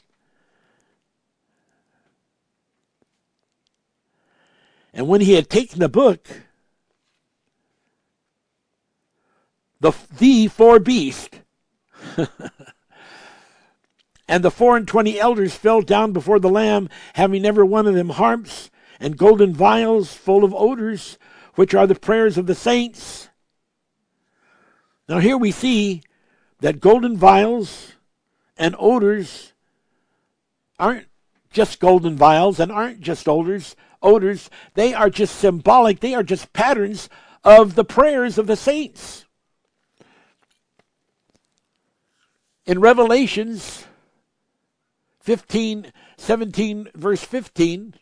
[4.93, 6.27] And when he had taken the book,
[9.79, 11.39] the, the four beasts
[14.27, 17.95] and the four and twenty elders fell down before the Lamb, having every one of
[17.95, 18.69] them harps
[18.99, 21.17] and golden vials full of odors,
[21.55, 23.29] which are the prayers of the saints.
[25.09, 26.03] Now, here we see
[26.59, 27.93] that golden vials
[28.57, 29.53] and odors
[30.79, 31.07] aren't
[31.51, 36.53] just golden vials and aren't just odors, odors, they are just symbolic, they are just
[36.53, 37.09] patterns
[37.43, 39.25] of the prayers of the saints.
[42.65, 43.85] In Revelations
[45.21, 47.95] 15, 17, verse 15,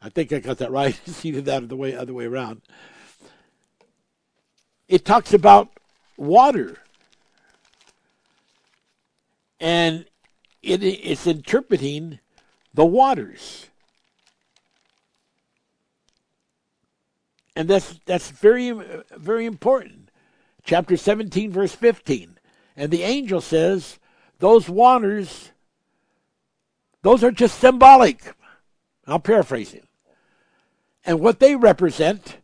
[0.00, 0.98] I think I got that right.
[1.06, 2.62] See that or the way other way around.
[4.88, 5.68] It talks about
[6.16, 6.78] water.
[9.60, 10.06] And
[10.62, 12.20] it, it's interpreting
[12.74, 13.66] the waters.
[17.56, 18.70] And that's that's very
[19.16, 20.10] very important.
[20.64, 22.38] Chapter 17 verse 15.
[22.76, 23.98] And the angel says
[24.38, 25.50] those waters
[27.02, 28.34] those are just symbolic.
[29.06, 29.86] I'm paraphrasing.
[31.04, 32.38] And what they represent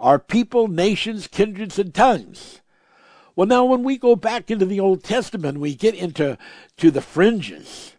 [0.00, 2.60] are people, nations, kindreds, and tongues.
[3.36, 6.36] Well, now when we go back into the Old Testament, we get into
[6.78, 7.94] to the fringes,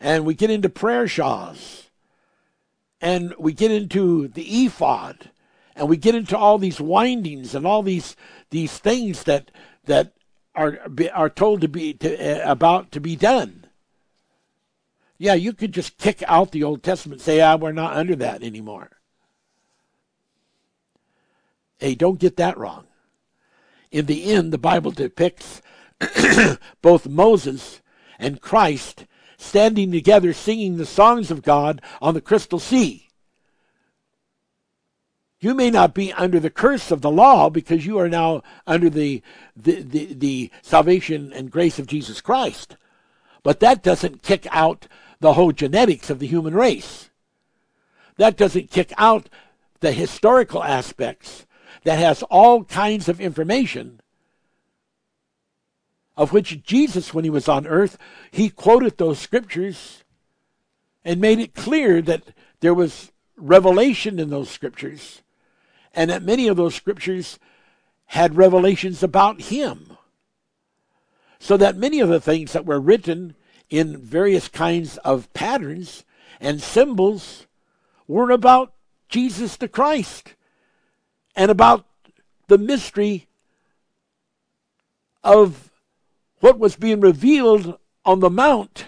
[0.00, 1.90] and we get into prayer shawls,
[3.00, 5.30] and we get into the ephod,
[5.76, 8.16] and we get into all these windings and all these
[8.50, 9.50] these things that
[9.84, 10.12] that
[10.54, 10.78] are
[11.12, 13.66] are told to be to, uh, about to be done.
[15.18, 18.42] Yeah, you could just kick out the Old Testament, say, ah, we're not under that
[18.42, 18.88] anymore.
[21.78, 22.86] Hey, don't get that wrong.
[23.90, 25.60] In the end, the Bible depicts
[26.82, 27.82] both Moses
[28.18, 29.04] and Christ
[29.40, 33.08] standing together singing the songs of God on the crystal sea.
[35.40, 38.90] You may not be under the curse of the law because you are now under
[38.90, 39.22] the,
[39.56, 42.76] the, the, the salvation and grace of Jesus Christ.
[43.42, 44.86] But that doesn't kick out
[45.20, 47.08] the whole genetics of the human race.
[48.18, 49.30] That doesn't kick out
[49.80, 51.46] the historical aspects
[51.84, 54.00] that has all kinds of information
[56.20, 57.96] of which Jesus, when he was on earth,
[58.30, 60.04] he quoted those scriptures
[61.02, 62.22] and made it clear that
[62.60, 65.22] there was revelation in those scriptures
[65.94, 67.38] and that many of those scriptures
[68.04, 69.96] had revelations about him.
[71.38, 73.34] So that many of the things that were written
[73.70, 76.04] in various kinds of patterns
[76.38, 77.46] and symbols
[78.06, 78.74] were about
[79.08, 80.34] Jesus the Christ
[81.34, 81.86] and about
[82.48, 83.26] the mystery
[85.24, 85.69] of
[86.40, 88.86] what was being revealed on the mount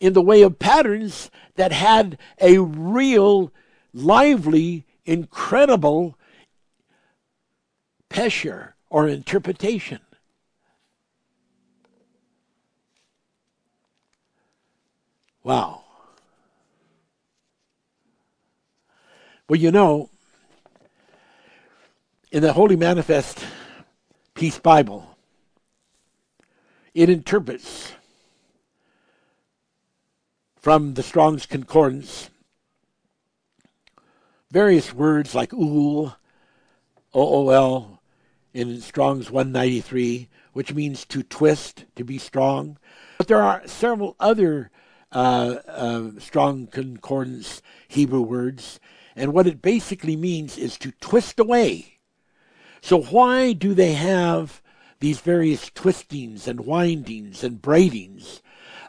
[0.00, 3.52] in the way of patterns that had a real,
[3.92, 6.18] lively incredible
[8.10, 10.00] pesher or interpretation.
[15.42, 15.84] Wow.
[19.48, 20.10] Well, you know,
[22.32, 23.44] in the Holy Manifest
[24.34, 25.15] Peace Bible,
[26.96, 27.92] it interprets
[30.56, 32.30] from the Strong's Concordance
[34.50, 36.16] various words like ool,
[37.12, 38.00] O-O-L,
[38.54, 42.78] in Strong's 193, which means to twist, to be strong.
[43.18, 44.70] But there are several other
[45.12, 48.80] uh, uh, strong concordance Hebrew words,
[49.14, 51.98] and what it basically means is to twist away.
[52.80, 54.62] So why do they have
[55.00, 58.42] these various twistings and windings and braidings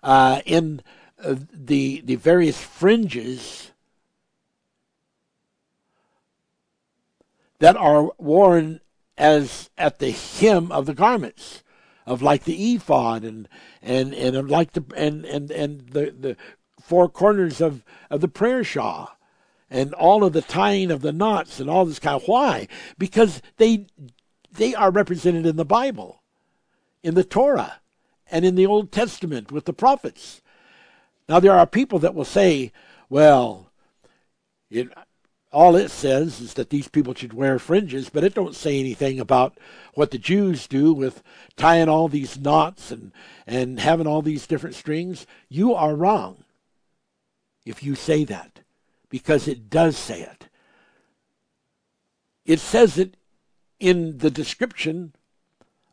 [0.04, 0.82] uh, in
[1.24, 3.72] uh, the the various fringes
[7.60, 8.80] that are worn
[9.18, 11.64] as at the hem of the garments
[12.06, 13.50] of like the ephod and
[13.82, 16.38] and and like the and and and the the
[16.80, 19.18] four corners of of the prayer shawl
[19.70, 22.68] and all of the tying of the knots and all this kind of why?
[22.98, 23.88] Because they
[24.52, 26.22] they are represented in the bible
[27.04, 27.80] in the torah
[28.32, 30.42] and in the old testament with the prophets
[31.30, 32.72] now there are people that will say
[33.10, 33.70] well
[34.70, 34.90] it,
[35.52, 39.20] all it says is that these people should wear fringes, but it don't say anything
[39.20, 39.58] about
[39.94, 41.24] what the Jews do with
[41.56, 43.12] tying all these knots and,
[43.46, 45.26] and having all these different strings.
[45.50, 46.44] You are wrong
[47.66, 48.60] if you say that,
[49.10, 50.48] because it does say it.
[52.46, 53.17] It says it
[53.80, 55.14] in the description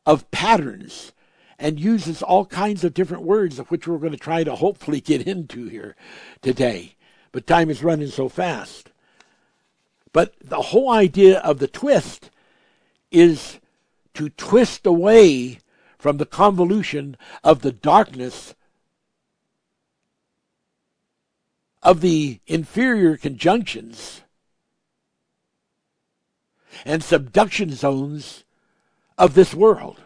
[0.07, 1.12] of patterns
[1.59, 5.01] and uses all kinds of different words of which we're going to try to hopefully
[5.01, 5.97] get into here
[6.43, 6.95] today.
[7.32, 8.91] But time is running so fast.
[10.12, 12.30] But the whole idea of the twist
[13.11, 13.59] is
[14.14, 15.59] to twist away
[15.99, 18.55] from the convolution of the darkness
[21.82, 24.22] of the inferior conjunctions
[26.85, 28.45] and subduction zones
[29.18, 30.01] of this world.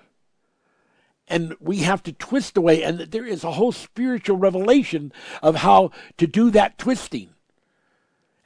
[1.28, 5.12] And we have to twist away, and there is a whole spiritual revelation
[5.42, 7.30] of how to do that twisting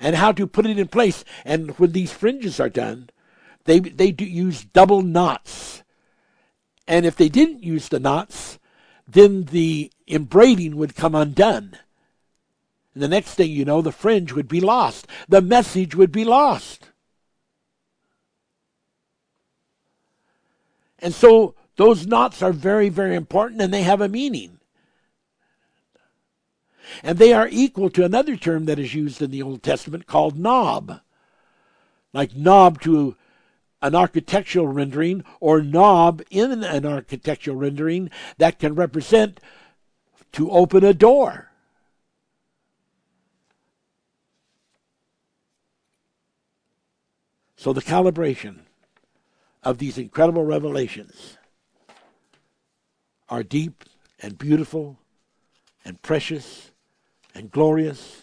[0.01, 1.25] and how to put it in place.
[1.45, 3.11] And when these fringes are done,
[3.65, 5.85] they they do use double knots.
[6.89, 8.59] And if they didn't use the knots,
[9.07, 11.79] then the embraiding would come undone.
[12.95, 15.07] And the next thing you know, the fringe would be lost.
[15.29, 16.91] The message would be lost.
[21.03, 24.61] And so those knots are very, very important and they have a meaning.
[27.03, 30.39] And they are equal to another term that is used in the Old Testament called
[30.39, 31.01] knob.
[32.13, 33.17] Like knob to
[33.81, 39.41] an architectural rendering or knob in an architectural rendering that can represent
[40.33, 41.51] to open a door.
[47.57, 48.61] So the calibration
[49.63, 51.37] of these incredible revelations
[53.29, 53.85] are deep
[54.21, 54.99] and beautiful
[55.85, 56.71] and precious
[57.35, 58.23] and glorious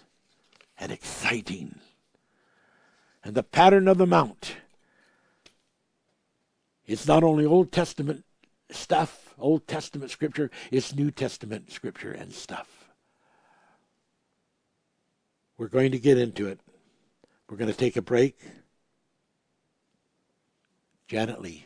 [0.78, 1.80] and exciting.
[3.24, 4.58] And the pattern of the mount
[6.86, 8.26] is not only Old Testament
[8.72, 12.68] stuff, Old Testament scripture, it's New Testament scripture and stuff.
[15.58, 16.60] We're going to get into it.
[17.50, 18.40] We're going to take a break.
[21.10, 21.66] Janet Lee.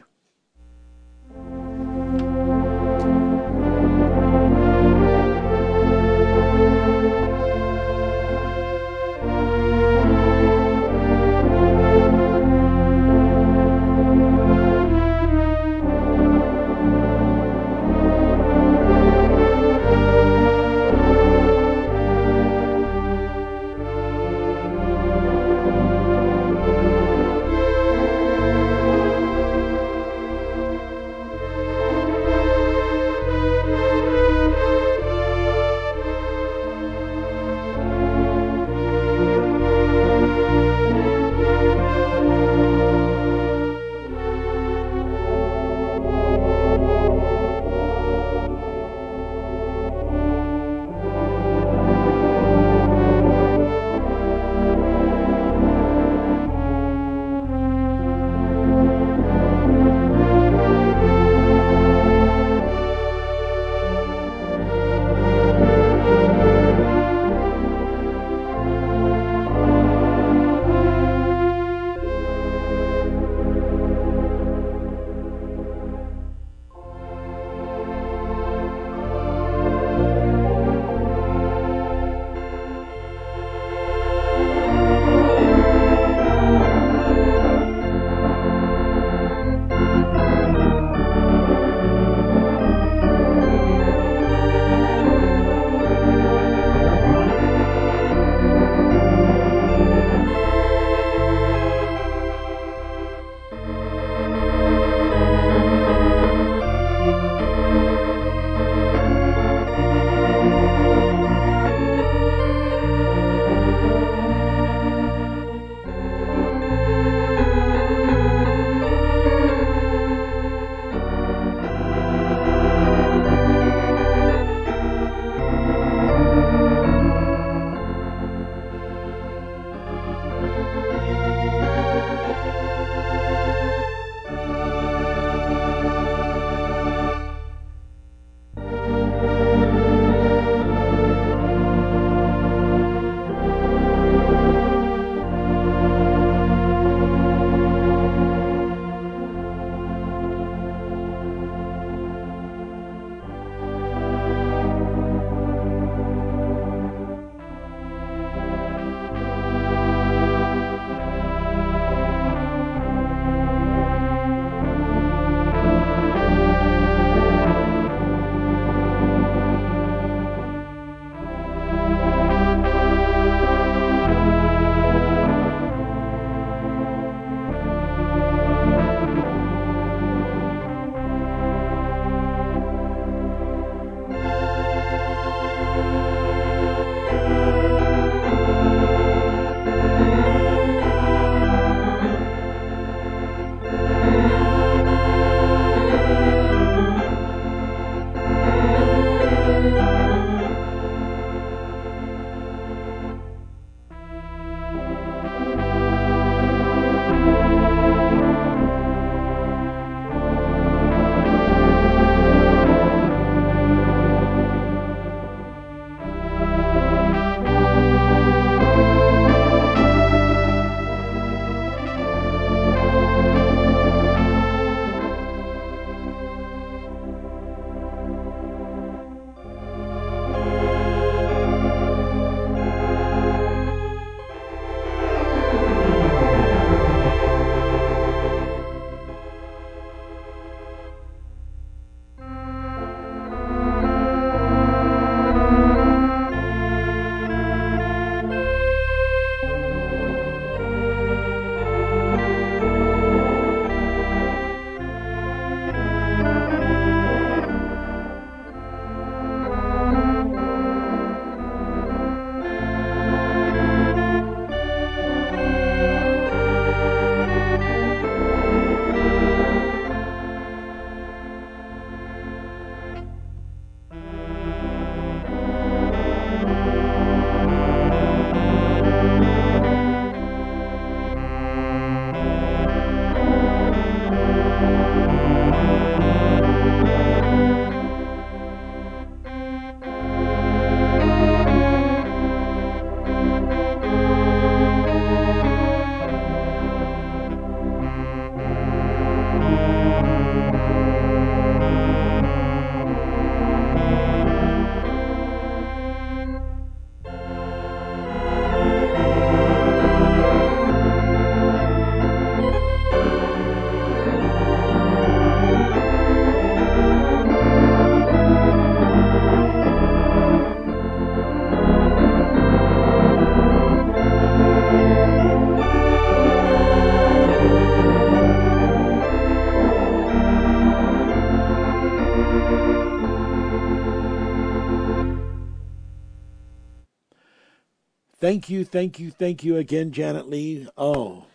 [338.24, 340.70] Thank you, thank you, thank you again, Janet Lee.
[340.78, 341.26] Oh,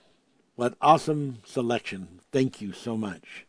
[0.57, 2.21] what awesome selection.
[2.33, 3.45] Thank you so much.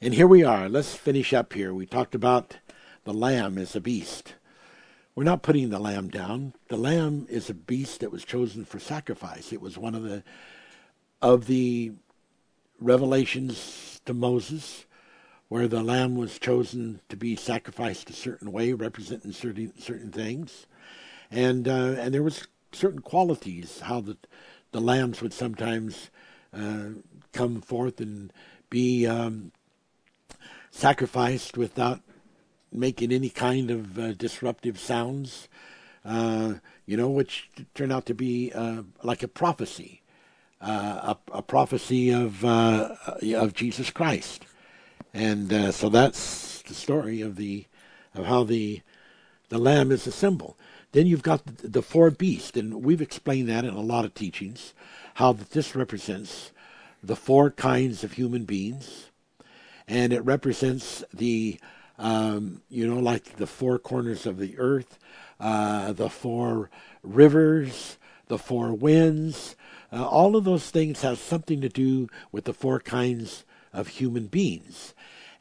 [0.00, 0.68] And here we are.
[0.68, 1.72] Let's finish up here.
[1.72, 2.56] We talked about
[3.04, 4.34] the lamb as a beast.
[5.14, 6.54] We're not putting the lamb down.
[6.66, 9.52] The lamb is a beast that was chosen for sacrifice.
[9.52, 10.24] It was one of the
[11.22, 11.92] of the
[12.80, 14.86] revelations to Moses
[15.46, 20.66] where the lamb was chosen to be sacrificed a certain way, representing certain certain things,
[21.30, 24.16] and uh, and there was certain qualities how the
[24.72, 26.10] the lambs would sometimes
[26.54, 26.88] uh,
[27.32, 28.32] come forth and
[28.68, 29.52] be um,
[30.70, 32.00] sacrificed without
[32.72, 35.48] making any kind of uh, disruptive sounds,
[36.04, 36.54] uh,
[36.84, 40.02] you know, which turned out to be uh, like a prophecy,
[40.60, 42.94] uh, a, a, prophecy of uh,
[43.34, 44.44] of Jesus Christ,
[45.14, 47.66] and so that's the story of the
[48.14, 48.82] of how the
[49.48, 50.56] the lamb is a symbol.
[50.92, 54.72] Then you've got the, four beasts, and we've explained that in a lot of teachings,
[55.14, 56.52] how that this represents
[57.02, 59.10] the four kinds of human beings,
[59.86, 61.58] and it represents the
[61.98, 64.98] um, you know, like the four corners of the earth,
[65.40, 66.70] uh, the four
[67.02, 67.96] rivers,
[68.28, 69.56] the four winds.
[69.92, 74.26] Uh, all of those things have something to do with the four kinds of human
[74.26, 74.94] beings.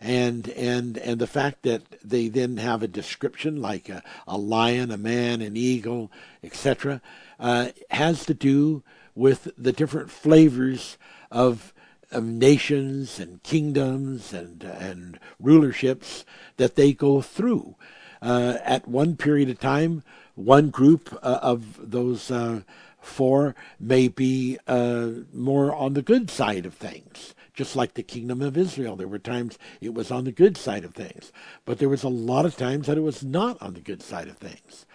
[0.06, 4.92] And and and the fact that they then have a description like a, a lion,
[4.92, 6.12] a man, an eagle,
[6.44, 7.02] etc.,
[7.40, 8.84] uh, has to do
[9.16, 10.98] with the different flavors
[11.32, 11.74] of
[12.12, 16.24] of nations and kingdoms and and rulerships
[16.58, 17.76] that they go through.
[18.22, 20.04] Uh, at one period of time,
[20.36, 22.62] one group uh, of those uh,
[23.00, 28.42] four may be uh, more on the good side of things, just like the kingdom
[28.42, 28.96] of Israel.
[28.96, 31.32] There were times it was on the good side of things,
[31.66, 34.28] but there was a lot of times that it was not on the good side
[34.28, 34.86] of things.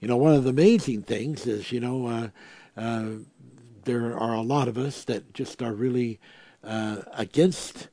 [0.00, 2.28] You know, one of the amazing things is, you know, uh,
[2.76, 3.08] uh,
[3.84, 6.20] there are a lot of us that just are really
[6.64, 7.88] uh, against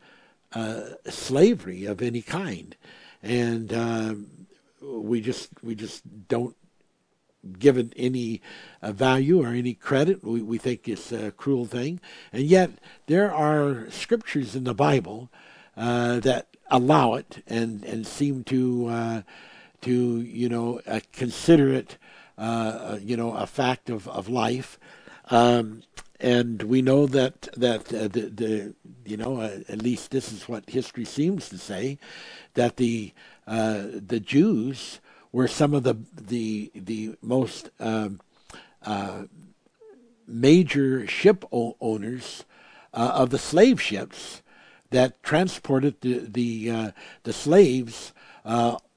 [0.54, 2.76] uh, slavery of any kind,
[3.24, 4.16] and uh,
[4.82, 6.56] we just we just don't
[7.60, 8.42] give it any
[8.82, 10.24] uh, value or any credit.
[10.24, 12.00] We we think it's a cruel thing,
[12.32, 12.72] and yet
[13.08, 15.30] there are scriptures in the Bible
[15.78, 19.22] uh, that allow it and and seem to uh,
[19.82, 20.82] to you know
[21.14, 21.98] consider it
[23.02, 24.80] you know a fact of of life.
[25.32, 25.82] Um,
[26.20, 28.74] and we know that that uh, the, the
[29.06, 32.00] you know uh, at least this is what history seems to say
[32.54, 33.14] that the
[33.48, 35.00] uh, the Jews
[35.36, 38.22] were some of the the the most um,
[38.84, 39.24] uh,
[40.26, 42.46] major ship o- owners
[42.94, 44.42] uh, of the slave ships
[44.92, 46.92] that transported the the uh,
[47.24, 48.14] the slaves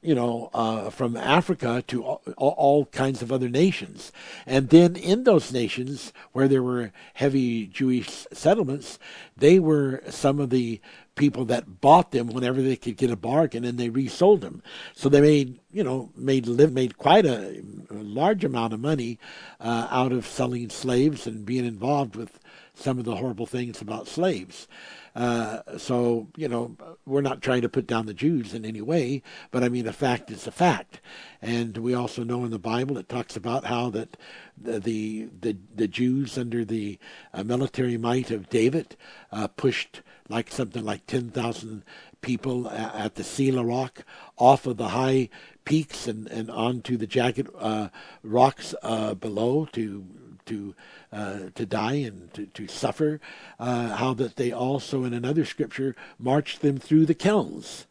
[0.01, 4.12] you know, uh, from Africa to all, all, kinds of other nations.
[4.47, 9.01] And then in those nations where there were heavy Jewish settlements,
[9.36, 10.80] they were some of the
[11.19, 14.62] people that bought them whenever they could get a bargain and they resold them.
[14.95, 19.19] So they made, you know, made live made quite a, a large amount of money
[19.61, 22.39] uh, out of selling slaves and being involved with
[22.75, 24.69] some of the horrible things about slaves.
[25.14, 29.21] Uh, so, you know, we're not trying to put down the Jews in any way,
[29.51, 31.01] but I mean, a fact is a fact.
[31.43, 34.16] And we also know in the Bible it talks about how that
[34.57, 36.99] the the the, Jews under the
[37.35, 38.97] uh, military might of David
[39.33, 41.85] uh, pushed like something like ten thousand
[42.20, 44.05] people at the Selah Rock
[44.37, 45.29] off of the high
[45.64, 47.89] peaks and and onto the jagged uh,
[48.22, 50.05] rocks uh, below to
[50.47, 50.74] to
[51.12, 53.20] uh, to die and to, to suffer.
[53.59, 57.87] Uh, how that they also in another scripture marched them through the kilns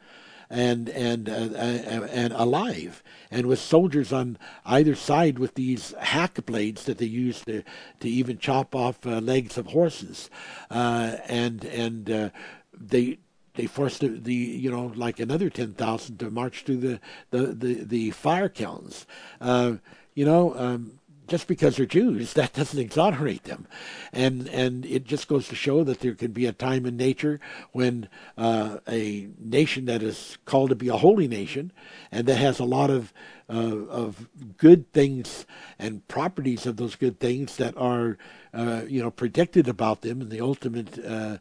[0.49, 6.45] and and uh, uh, and alive, and with soldiers on either side with these hack
[6.45, 7.63] blades that they used to
[7.99, 10.29] to even chop off uh, legs of horses,
[10.69, 12.29] uh, and and uh,
[12.73, 13.19] they.
[13.53, 16.99] They forced the, the, you know, like another ten thousand to march through the
[17.31, 19.07] the the, the fire kilns.
[19.41, 19.77] Uh,
[20.13, 23.67] you know, um, just because they're Jews, that doesn't exonerate them,
[24.11, 27.39] and and it just goes to show that there can be a time in nature
[27.71, 31.71] when uh, a nation that is called to be a holy nation,
[32.11, 33.13] and that has a lot of
[33.49, 35.45] uh, of good things
[35.79, 38.17] and properties of those good things that are
[38.53, 41.37] uh, you know predicted about them in the ultimate uh,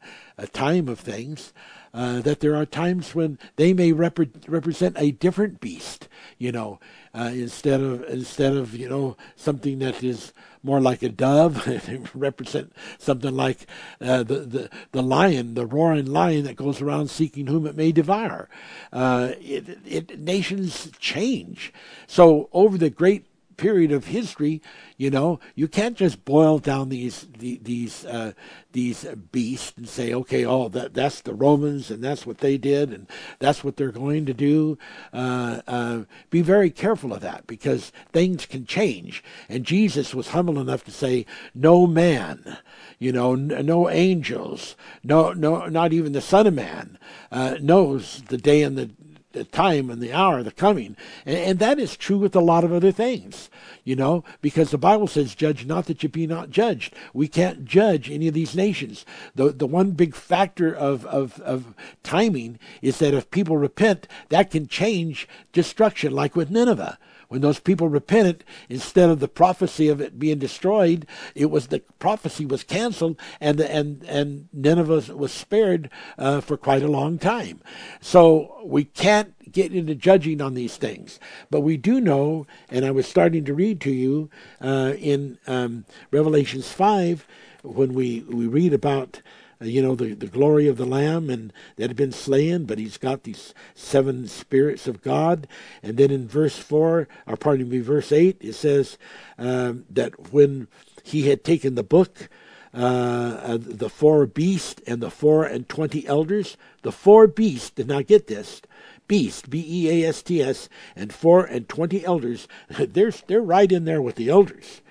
[0.53, 1.53] time of things.
[1.95, 6.79] Uh, that there are times when they may rep- represent a different beast, you know,
[7.17, 11.67] uh, instead of instead of you know something that is more like a dove,
[12.15, 13.67] represent something like
[14.01, 17.93] uh, the, the the lion, the roaring lion that goes around seeking whom it may
[17.93, 18.49] devour.
[18.93, 21.73] Uh, it, it, nations change,
[22.07, 23.25] so over the great
[23.57, 24.63] period of history,
[24.97, 28.33] you know, you can't just boil down these these uh,
[28.73, 32.93] these beasts and say, okay, oh, that that's the Romans and that's what they did
[32.93, 33.07] and
[33.39, 34.79] that's what they're going to do.
[35.13, 39.23] Uh, uh, be very careful of that because things can change.
[39.49, 42.59] And Jesus was humble enough to say, no man,
[42.99, 46.99] you know, n- no angels, no, no, not even the Son of Man
[47.31, 48.91] uh, knows the day and the
[49.37, 50.97] the time and the hour, the coming.
[51.25, 53.51] And, and, that is true with a lot of other things,
[53.85, 56.95] you know, because the Bible says, judge not that you be not judged.
[57.13, 59.05] We can't judge any of these nations.
[59.35, 64.51] The, the one big factor of, of, of timing is that if people repent, that
[64.51, 66.99] can change destruction, like with Nineveh
[67.29, 71.81] when those people repented, instead of the prophecy of it being destroyed, it was the
[71.99, 77.61] prophecy was canceled, and and and Nineveh was spared uh, for quite a long time.
[78.01, 81.19] So we can't get into judging on these things,
[81.51, 85.85] but we do know, and I was starting to read to you uh, in um,
[86.11, 87.27] Revelations five
[87.63, 89.21] when we we read about
[89.61, 92.79] uh, you know, the, the glory of the Lamb and that had been slain, but
[92.79, 95.47] he's got these seven spirits of God.
[95.83, 98.99] And then in verse 4, or pardon me, verse 8, it says
[99.39, 100.69] um, that when
[101.03, 102.29] he had taken the book,
[102.75, 107.89] uh, uh, the four beasts and the four and twenty elders, the four beasts, did
[107.89, 108.61] not get this,
[109.09, 113.73] beast, B E A S T S, and four and twenty elders, they're, they're right
[113.73, 114.83] in there with the elders.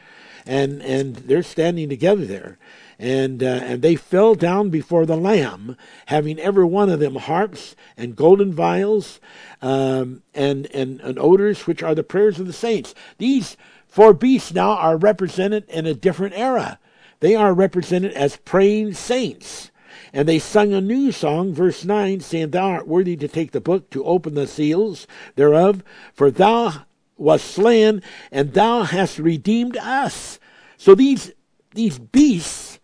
[0.48, 2.58] And, and they're standing together there
[2.98, 5.78] and uh, and they fell down before the Lamb,
[6.08, 9.20] having every one of them harps and golden vials,
[9.62, 12.96] um, and, and and odors which are the prayers of the saints.
[13.18, 16.80] These four beasts now are represented in a different era.
[17.20, 19.72] They are represented as praying saints.
[20.14, 23.60] And they sung a new song, verse 9, saying, Thou art worthy to take the
[23.60, 25.84] book, to open the seals thereof,
[26.14, 26.86] for thou
[27.18, 30.40] wast slain, and thou hast redeemed us.
[30.78, 31.32] So these,
[31.74, 32.75] these beasts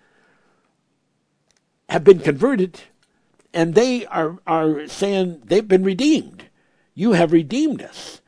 [1.91, 2.79] have been converted
[3.53, 6.45] and they are, are saying they've been redeemed.
[6.95, 8.21] You have redeemed us.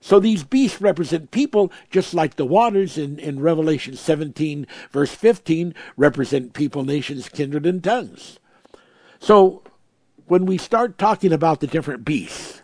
[0.00, 5.72] So these beasts represent people, just like the waters in, in Revelation 17, verse 15,
[5.96, 8.40] represent people, nations, kindred, and tongues.
[9.20, 9.62] So
[10.26, 12.62] when we start talking about the different beasts,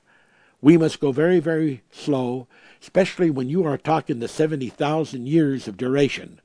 [0.61, 2.49] we must go very, very slow,
[2.83, 6.41] especially when you are talking the 70,000 years of duration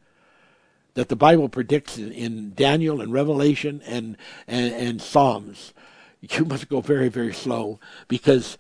[0.95, 4.17] that the Bible predicts in, Daniel and Revelation and,
[4.47, 5.73] and, and Psalms,
[6.21, 8.57] you must go very, very slow because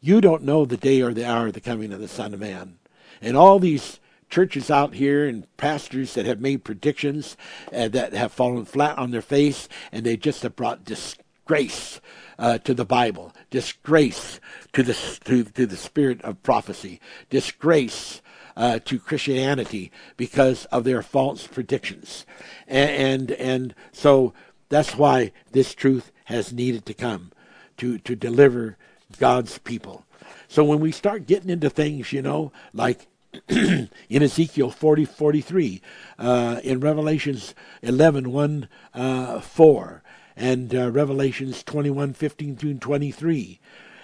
[0.00, 2.40] you don't know the day or the hour of the coming of the Son of
[2.40, 2.78] Man.
[3.20, 7.36] And all these churches out here and pastors that have made predictions
[7.74, 12.00] uh, that have fallen flat on their face and they just have brought disgrace
[12.38, 14.40] uh, to the Bible, disgrace
[14.72, 18.22] to the to, to the spirit of prophecy, disgrace
[18.56, 22.26] uh, to Christianity because of their false predictions.
[22.66, 24.32] And, and, and so
[24.68, 27.32] that's why this truth has needed to come
[27.78, 28.76] to, to deliver
[29.18, 30.04] God's people.
[30.48, 33.06] So when we start getting into things, you know, like
[33.48, 35.82] in Ezekiel 40, 43,
[36.18, 40.02] uh, in Revelations 11, 1, uh, 4,
[40.36, 43.60] and uh, Revelations 21, 15 through 23,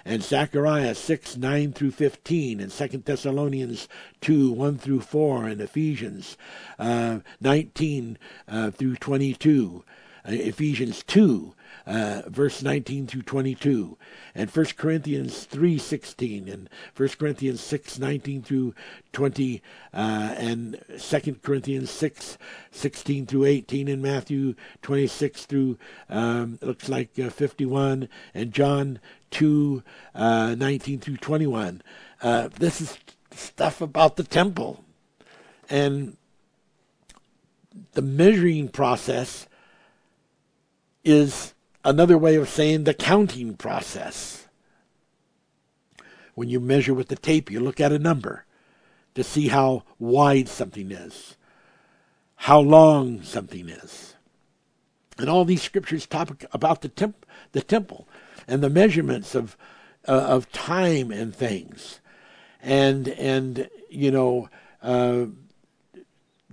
[0.07, 3.89] and Zechariah 6, 9 through 15, and 2 Thessalonians
[4.21, 6.37] 2, 1 through 4, and Ephesians
[6.79, 9.83] uh, 19 uh, through 22,
[10.25, 11.53] uh, Ephesians 2,
[11.87, 13.97] uh, verse 19 through 22,
[14.35, 18.75] and 1 Corinthians 3.16, and 1 Corinthians 6.19 through
[19.13, 19.61] 20,
[19.93, 22.37] uh, and 2 Corinthians 6,
[22.69, 25.77] 16 through 18, and Matthew 26 through,
[26.09, 28.99] um, looks like uh, 51, and John
[29.31, 29.81] 2:19
[30.13, 31.81] uh, through 21.
[32.21, 32.97] Uh, this is
[33.31, 34.83] stuff about the temple.
[35.69, 36.17] And
[37.93, 39.47] the measuring process
[41.03, 41.53] is
[41.87, 44.47] another way of saying the counting process.
[46.35, 48.45] When you measure with the tape, you look at a number
[49.15, 51.37] to see how wide something is,
[52.35, 54.15] how long something is.
[55.17, 58.07] And all these scriptures talk about the, temp- the temple
[58.47, 59.57] and the measurements of,
[60.07, 62.01] uh, of time and things.
[62.61, 64.49] And, and you know,
[64.83, 65.27] uh,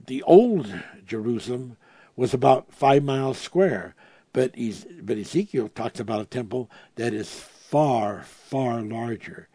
[0.07, 0.72] the old
[1.05, 1.76] Jerusalem
[2.16, 3.95] was about five miles square.
[4.35, 4.55] But,
[5.01, 9.49] but Ezekiel talks about a temple that is far, far larger.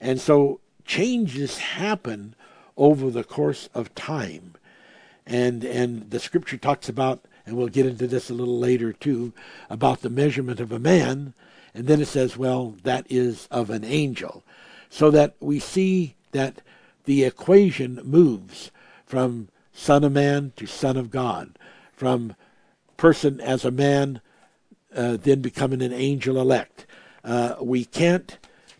[0.00, 2.34] And so changes happen
[2.76, 4.54] over the course of time.
[5.26, 9.32] And, and the scripture talks about, and we'll get into this a little later too,
[9.70, 11.34] about the measurement of a man.
[11.74, 14.42] And then it says, well, that is of an angel.
[14.88, 16.62] So that we see that
[17.04, 18.70] the equation moves
[19.04, 21.58] from Son of Man to Son of God,
[21.92, 22.34] from
[23.02, 24.20] person as a man,
[24.94, 26.86] uh, then becoming an angel elect.
[27.24, 28.38] Uh, we can't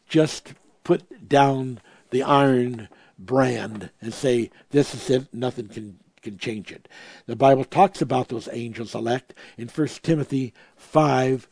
[0.09, 0.55] just
[0.85, 2.87] put down the iron
[3.18, 6.87] brand and say, this is it, nothing can, can change it.
[7.27, 11.49] The Bible talks about those angels elect in 1 Timothy 5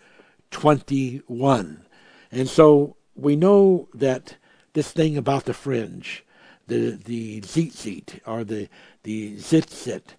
[0.53, 1.85] 21.
[2.31, 4.37] And so we know that
[4.75, 6.25] this thing about the fringe,
[6.68, 8.68] the the zitzit or the
[9.03, 10.14] the zitzit,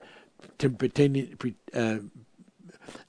[0.58, 2.00] to uh,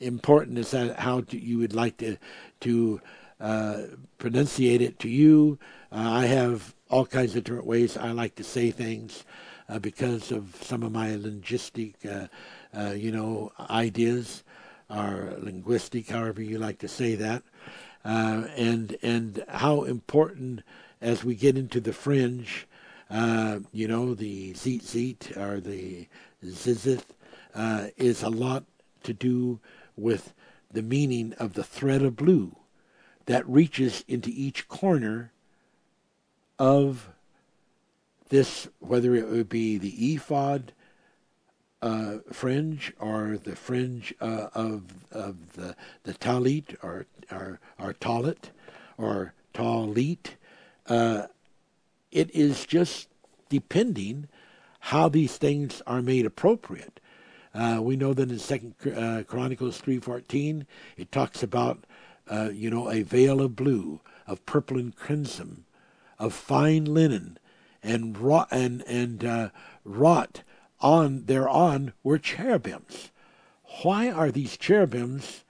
[0.00, 2.16] important is that how you would like to
[2.60, 3.00] to
[3.40, 3.82] uh,
[4.18, 5.58] pronunciate it to you.
[5.90, 9.24] Uh, I have all kinds of different ways I like to say things
[9.68, 12.28] uh, because of some of my linguistic, uh,
[12.76, 14.44] uh, you know, ideas
[14.88, 17.42] or linguistic, however you like to say that,
[18.04, 20.62] and and how important
[21.00, 22.66] as we get into the fringe,
[23.10, 26.06] uh, you know, the zeet zeet or the
[26.44, 27.04] zizith
[27.54, 28.64] uh, is a lot
[29.04, 29.60] to do
[29.96, 30.34] with
[30.70, 32.56] the meaning of the thread of blue
[33.26, 35.32] that reaches into each corner
[36.58, 37.08] of
[38.28, 40.72] this, whether it would be the ephod
[41.82, 45.74] uh, fringe or the fringe uh, of of the
[46.04, 48.50] the talit or or, or talit
[48.96, 50.36] or talit
[50.86, 51.26] uh,
[52.10, 53.08] it is just
[53.48, 54.28] depending
[54.80, 57.00] how these things are made appropriate.
[57.54, 61.84] Uh, we know that in Second uh, Chronicles three fourteen, it talks about
[62.28, 65.64] uh, you know a veil of blue, of purple and crimson,
[66.18, 67.38] of fine linen,
[67.82, 69.50] and wrought and and uh,
[69.84, 70.42] wrought
[70.80, 73.10] on thereon were cherubims.
[73.82, 75.44] Why are these cherubims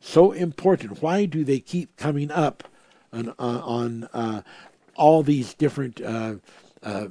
[0.00, 1.02] so important?
[1.02, 2.64] Why do they keep coming up
[3.12, 4.42] on on, uh,
[4.96, 6.34] all these different uh,
[6.82, 7.06] uh,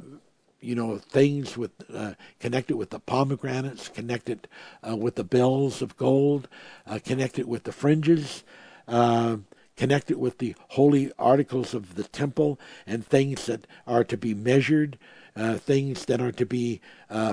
[0.62, 4.48] you know things with uh, connected with the pomegranates, connected
[4.88, 6.48] uh, with the bells of gold,
[6.86, 8.44] uh, connected with the fringes,
[8.88, 9.38] uh,
[9.78, 14.98] connected with the holy articles of the temple, and things that are to be measured,
[15.36, 16.82] uh, things that are to be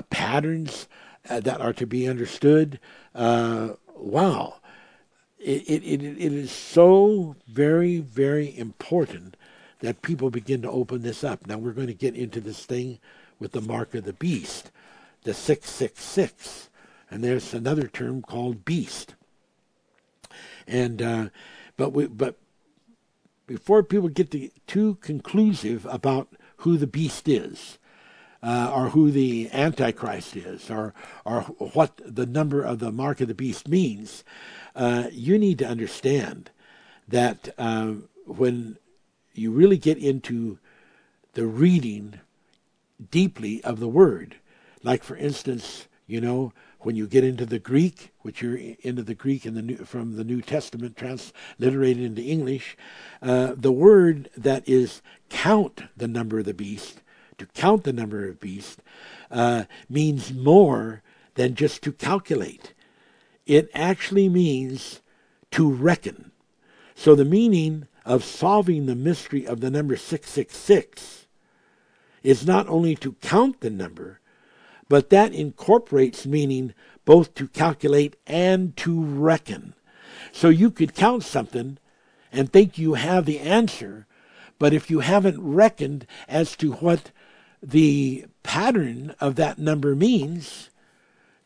[0.09, 0.87] patterns
[1.29, 2.79] that are to be understood.
[3.13, 4.55] wow.
[5.39, 9.37] It, it, it, it is so very, very important
[9.79, 11.45] that people begin to open this up.
[11.45, 12.99] Now we're going to get into this thing
[13.39, 14.71] with the mark of the beast,
[15.23, 16.69] the 666.
[17.09, 19.15] And there's another term called beast.
[20.67, 21.29] And uh,
[21.77, 22.37] but we but
[23.45, 26.27] before people get to, too conclusive about
[26.57, 27.77] who the beast is,
[28.43, 33.29] uh, or who the Antichrist is, or or what the number of the mark of
[33.29, 34.23] the beast means,
[34.75, 36.51] uh, you need to understand
[37.07, 37.93] that uh,
[38.25, 38.77] when
[39.33, 40.59] you really get into
[41.33, 42.19] the reading
[43.11, 44.37] deeply of the word.
[44.83, 49.15] Like, for instance, you know, when you get into the Greek, which you're into the
[49.15, 52.77] Greek in the New, from the New Testament transliterated into English,
[53.21, 57.01] uh, the word that is count the number of the beast,
[57.37, 58.81] to count the number of beast,
[59.29, 61.01] uh, means more
[61.35, 62.73] than just to calculate.
[63.45, 65.01] It actually means
[65.51, 66.31] to reckon.
[66.95, 71.26] So the meaning of solving the mystery of the number 666
[72.27, 74.19] is not only to count the number,
[74.89, 76.73] but that incorporates meaning
[77.05, 79.73] both to calculate and to reckon.
[80.33, 81.77] So you could count something
[82.29, 84.07] and think you have the answer,
[84.59, 87.11] but if you haven't reckoned as to what
[87.63, 90.69] the pattern of that number means,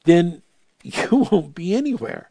[0.05, 0.41] then
[0.83, 2.30] you won't be anywhere.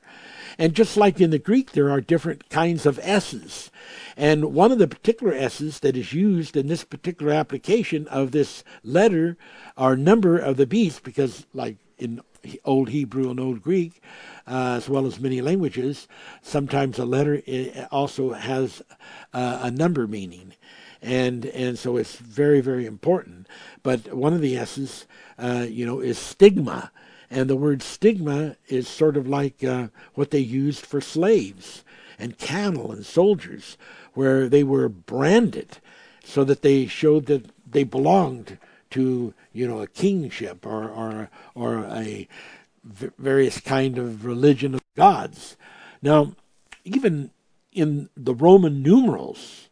[0.61, 3.71] And just like in the Greek, there are different kinds of S's.
[4.15, 8.63] And one of the particular S's that is used in this particular application of this
[8.85, 9.39] letter
[9.79, 12.21] or number of the beast, because like in
[12.67, 14.03] Old Hebrew and Old Greek,
[14.47, 16.07] uh, as well as many languages,
[16.43, 18.83] sometimes a letter eh, also has
[19.33, 20.53] uh, a number meaning.
[21.01, 23.47] And and so it's very very important.
[23.83, 25.07] But one of the S's,
[25.39, 26.93] uh, you know, is stigma,
[27.31, 31.85] and the word stigma is sort of like uh, what they used for slaves
[32.19, 33.79] and cattle and soldiers,
[34.15, 35.79] where they were branded
[36.25, 38.59] so that they showed that they belonged
[38.91, 42.29] to, you know, a kingship or, or, or a
[42.85, 45.57] various kind of religion of gods.
[46.03, 46.35] Now,
[46.85, 47.31] even
[47.73, 49.69] in the Roman numerals,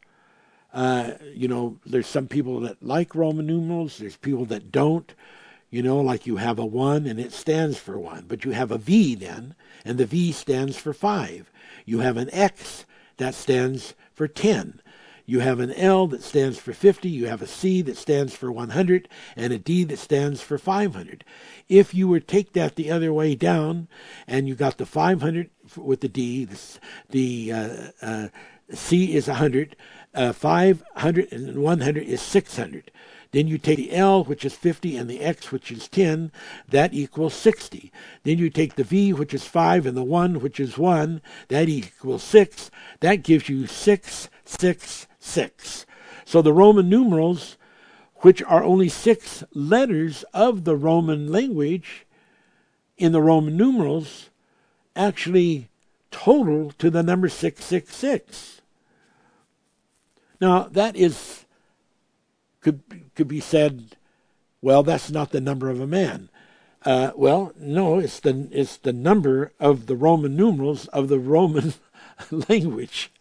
[0.72, 5.12] uh, you know, there's some people that like Roman numerals, there's people that don't.
[5.70, 8.70] You know, like you have a 1 and it stands for 1, but you have
[8.70, 9.54] a V then,
[9.84, 11.50] and the V stands for 5.
[11.84, 12.86] You have an X
[13.18, 14.80] that stands for 10.
[15.26, 18.50] you have an L that stands for 50, you have a C that stands for
[18.50, 21.22] 100, and a D that stands for 500.
[21.68, 23.88] If you were to take that the other way down,
[24.26, 26.58] and you got the 500 with the D, the,
[27.10, 28.28] the uh, uh,
[28.72, 29.76] C is 100,
[30.14, 32.90] uh, 500 and 100 is 600.
[33.30, 36.32] Then you take the L, which is 50, and the X, which is 10.
[36.68, 37.92] That equals 60.
[38.24, 41.20] Then you take the V, which is 5, and the 1, which is 1.
[41.48, 42.70] That equals 6.
[43.00, 45.86] That gives you 6, 6, 6.
[46.24, 47.56] So the Roman numerals,
[48.16, 52.06] which are only six letters of the Roman language
[52.96, 54.30] in the Roman numerals,
[54.96, 55.68] actually
[56.10, 58.60] total to the number 666.
[60.40, 61.44] Now, that is
[62.60, 62.82] could
[63.14, 63.96] could be said,
[64.60, 66.28] well, that's not the number of a man.
[66.84, 71.74] Uh, well, no, it's the it's the number of the Roman numerals of the Roman
[72.30, 73.12] language.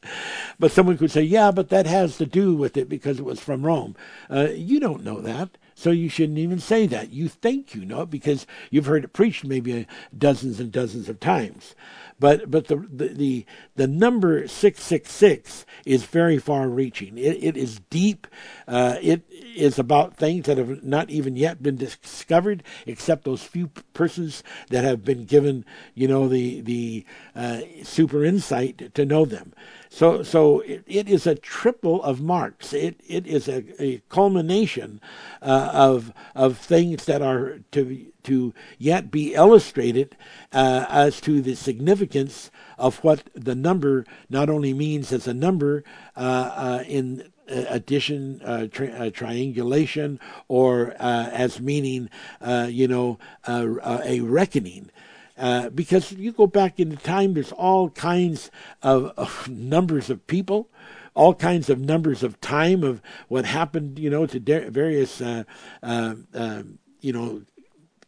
[0.60, 3.40] But someone could say, yeah, but that has to do with it because it was
[3.40, 3.96] from Rome.
[4.30, 5.58] Uh, you don't know that.
[5.76, 7.12] So you shouldn't even say that.
[7.12, 9.86] You think you know it because you've heard it preached maybe
[10.18, 11.76] dozens and dozens of times.
[12.20, 13.46] But but the the the,
[13.76, 17.18] the number six six six is very far reaching.
[17.18, 18.28] It, it is deep.
[18.68, 23.68] Uh, it is about things that have not even yet been discovered, except those few
[23.94, 25.64] persons that have been given,
[25.94, 29.54] you know, the the uh, super insight to know them.
[29.90, 32.74] So, so it, it is a triple of marks.
[32.74, 35.02] It it is a, a culmination
[35.42, 40.16] uh, of of things that are to to yet be illustrated
[40.54, 45.84] uh, as to the significance of what the number not only means as a number
[46.16, 52.10] uh, uh in uh, addition, uh, tri- uh, triangulation, or uh, as meaning,
[52.42, 53.18] uh, you know,
[53.48, 54.90] a reckoning.
[55.38, 58.50] Uh, because you go back in time, there's all kinds
[58.82, 60.68] of, of, numbers of people,
[61.14, 65.44] all kinds of numbers of time of what happened, you know, to de- various, uh,
[65.84, 67.44] uh, um, you know,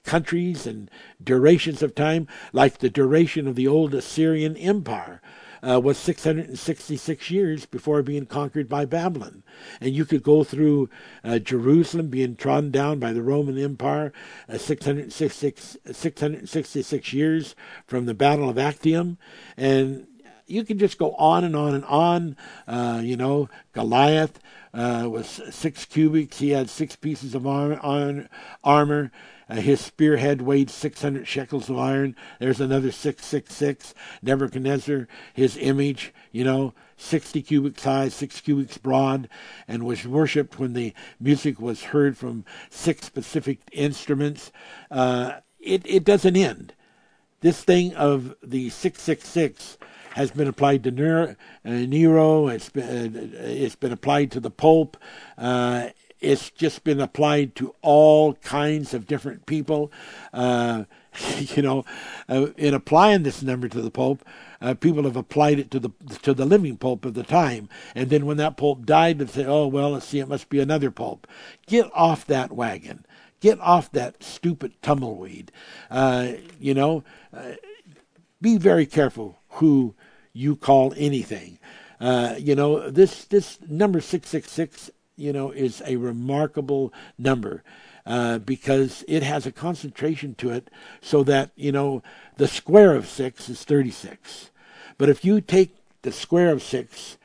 [0.10, 0.90] countries and
[1.23, 5.22] durations of time, like the duration of the old Assyrian Empire
[5.61, 9.44] uh, was 666 years before being conquered by Babylon.
[9.80, 10.90] And you could go through
[11.23, 14.11] uh, Jerusalem being trodden down by the Roman Empire,
[14.48, 17.56] uh, 666, 666 years
[17.86, 19.19] from the Battle of Actium.
[19.57, 20.07] And
[20.50, 22.36] you can just go on and on and on.
[22.68, 24.40] Uh, you know, Goliath
[24.74, 26.40] uh, was six cubits.
[26.40, 28.28] He had six pieces of armor.
[28.64, 29.12] armor.
[29.50, 32.16] Uh, his spearhead weighed 600 shekels of iron.
[32.40, 33.96] There's another 666.
[34.22, 39.28] Nebuchadnezzar, his image, you know, 60 cubits high, 6 cubits broad,
[39.68, 44.52] and was worshipped when the music was heard from six specific instruments.
[44.92, 46.74] Uh, it, it doesn't end.
[47.42, 49.78] This thing of the 666
[50.11, 51.36] has been applied to Nero.
[51.65, 54.98] Uh, Nero it's, been, uh, it's been applied to the Pope.
[55.38, 59.91] Uh, it's just been applied to all kinds of different people.
[60.34, 60.84] Uh,
[61.38, 61.86] you know,
[62.27, 64.23] uh, in applying this number to the Pope,
[64.61, 65.90] uh, people have applied it to the
[66.22, 69.45] to the living Pope of the time, and then when that Pope died, they say,
[69.45, 71.27] "Oh well, let's see, it must be another Pope."
[71.65, 73.06] Get off that wagon.
[73.40, 75.52] Get off that stupid tumbleweed.
[75.90, 77.03] Uh, you know,
[78.41, 79.95] be very careful who
[80.34, 81.60] you call anything.
[81.99, 84.90] Uh, you know, this this number six six six
[85.20, 87.61] you know, is a remarkable number.
[88.06, 92.02] Uh, because it has a concentration to it so that, you know,
[92.38, 94.49] the square of 6 is 36.
[94.98, 97.18] But if you take the square of 6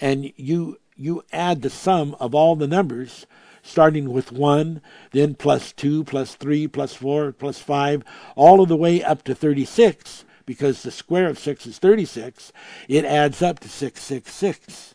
[0.00, 3.26] and you you add the sum of all the numbers,
[3.62, 4.80] starting with 1,
[5.12, 8.02] then plus 2, plus 3, plus 4, plus 5,
[8.34, 12.52] all of the way up to 36, because the square of 6 is 36,
[12.88, 14.94] it adds up to 666.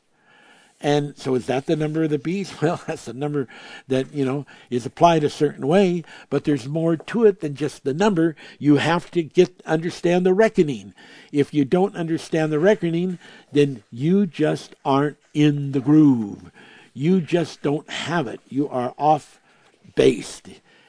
[0.79, 2.61] And so is that the number of the beast?
[2.61, 3.47] Well, that's the number
[3.87, 7.83] that, you know, is applied a certain way, but there's more to it than just
[7.83, 8.35] the number.
[8.59, 10.93] You have to get understand the reckoning.
[11.31, 13.17] If you don't understand the reckoning,
[13.51, 16.51] then you just aren't in the groove.
[16.93, 18.41] You just don't have it.
[18.49, 19.39] You are off
[19.95, 20.41] base.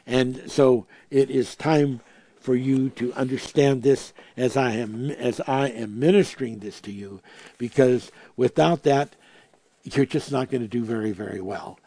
[0.07, 2.01] And so it is time
[2.49, 7.21] for you to understand this as I am as I am ministering this to you
[7.59, 9.15] because without that
[9.83, 11.79] you're just not going to do very, very well.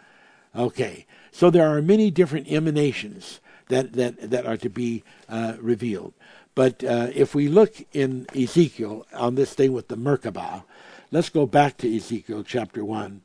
[0.55, 3.39] Okay, so there are many different emanations
[3.69, 6.13] that, that, that are to be uh, revealed.
[6.53, 10.61] But uh, if we look in Ezekiel on this thing with the Merkabah,
[11.09, 13.23] let's go back to Ezekiel chapter 1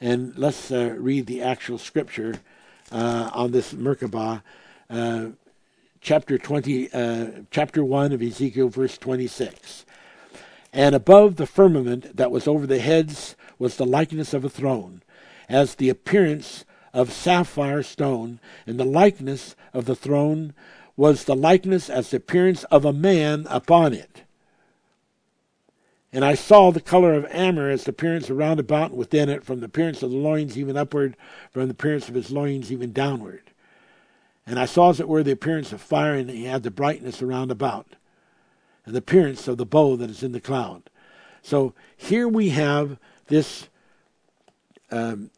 [0.00, 2.36] and let's uh, read the actual scripture
[2.90, 4.40] uh, on this Merkabah,
[4.88, 5.26] uh,
[6.02, 9.86] chapter 20, uh, chapter 1 of Ezekiel, verse 26.
[10.72, 15.02] And above the firmament that was over the heads was the likeness of a throne,
[15.48, 20.54] as the appearance of sapphire stone, and the likeness of the throne
[20.96, 24.24] was the likeness as the appearance of a man upon it.
[26.12, 29.44] And I saw the color of amber as the appearance around about and within it,
[29.44, 31.16] from the appearance of the loins even upward,
[31.52, 33.51] from the appearance of his loins even downward.
[34.46, 37.22] And I saw as it were the appearance of fire, and he had the brightness
[37.22, 37.86] around about,
[38.84, 40.90] and the appearance of the bow that is in the cloud.
[41.42, 42.98] So here we have
[43.28, 43.68] this
[44.90, 45.30] um,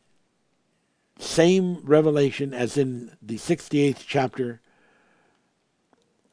[1.18, 4.60] same revelation as in the 68th chapter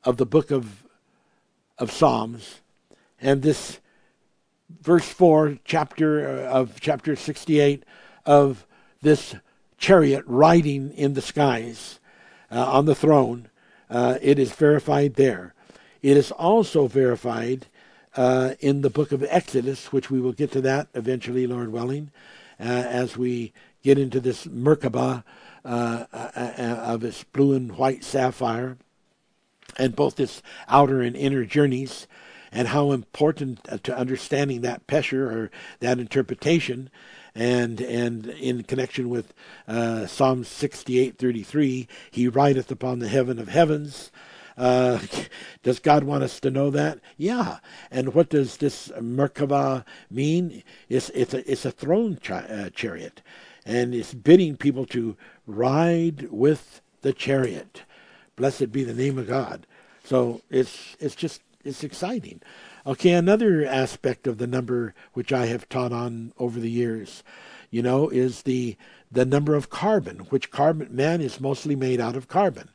[0.04, 0.84] of the book of,
[1.78, 2.62] of Psalms.
[3.22, 3.80] And this
[4.82, 7.84] verse 4, chapter uh, of chapter 68
[8.26, 8.66] of
[9.02, 9.36] this
[9.78, 12.00] chariot riding in the skies
[12.52, 13.48] uh, on the throne.
[13.90, 15.54] Uh, it is verified there.
[16.02, 17.68] It is also verified
[18.16, 22.12] uh, in the book of Exodus, which we will get to that eventually, Lord willing,
[22.60, 23.54] uh, as we
[23.84, 25.24] get into this Merkabah
[25.64, 28.78] uh, of this blue and white sapphire,
[29.78, 32.08] and both its outer and inner journeys
[32.52, 36.90] and how important uh, to understanding that pesher or that interpretation
[37.34, 39.34] and and in connection with
[39.68, 44.12] uh, Psalm 68:33 he rideth upon the heaven of heavens
[44.58, 45.00] uh,
[45.64, 47.00] does God want us to know that?
[47.18, 47.58] Yeah.
[47.90, 50.64] And what does this Merkava mean?
[50.90, 53.22] It's, it's, a, it's a throne uh, chariot,
[53.66, 55.18] and it's bidding people to
[55.48, 57.84] ride with the chariot.
[58.36, 59.66] Blessed be the name of God.
[60.04, 62.42] So it's it's just it's exciting.
[62.84, 67.22] Okay, another aspect of the number which I have taught on over the years,
[67.70, 68.76] you know, is the
[69.12, 72.70] the number of carbon, which carbon man is mostly made out of carbon.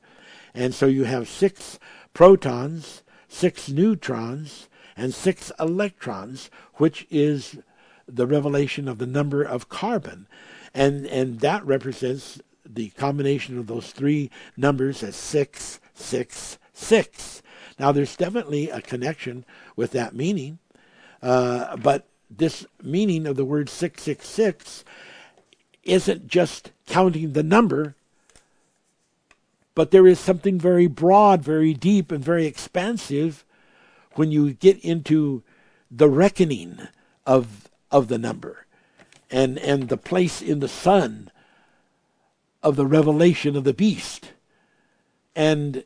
[0.54, 1.78] And so you have six
[2.14, 7.58] protons, six neutrons, and six electrons, which is
[8.06, 10.28] the revelation of the number of carbon.
[10.72, 17.42] And and that represents the combination of those three numbers as six, six, six.
[17.78, 19.44] Now, there's definitely a connection
[19.74, 20.58] with that meaning,
[21.22, 24.84] uh, but this meaning of the word 666
[25.84, 27.94] isn't just counting the number,
[29.74, 33.44] but there is something very broad, very deep, and very expansive
[34.14, 35.42] when you get into
[35.90, 36.88] the reckoning
[37.26, 38.66] of, of the number
[39.30, 41.30] and, and the place in the sun
[42.62, 44.32] of the revelation of the beast.
[45.34, 45.84] And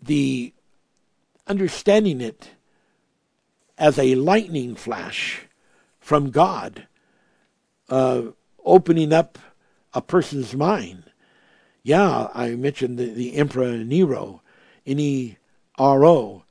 [0.00, 0.52] the
[1.46, 2.50] understanding it
[3.78, 5.46] as a lightning flash
[6.00, 6.86] from God,
[7.88, 8.22] uh,
[8.64, 9.38] opening up
[9.92, 11.04] a person's mind.
[11.82, 14.42] Yeah, I mentioned the, the Emperor Nero,
[14.86, 15.36] N E
[15.78, 16.44] R O,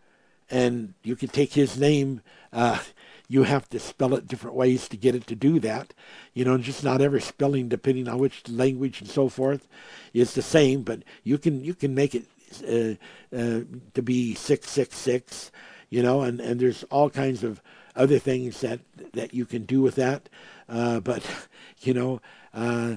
[0.49, 2.21] and you can take his name.
[2.53, 2.79] Uh,
[3.27, 5.93] you have to spell it different ways to get it to do that.
[6.33, 9.67] You know, just not every spelling, depending on which language and so forth,
[10.13, 10.83] is the same.
[10.83, 12.27] But you can you can make it
[12.61, 15.51] to be 666,
[15.89, 17.61] you know, and, and there's all kinds of
[17.95, 18.79] other things that,
[19.13, 20.29] that you can do with that.
[20.67, 21.25] Uh, but,
[21.79, 22.21] you know,
[22.53, 22.95] uh,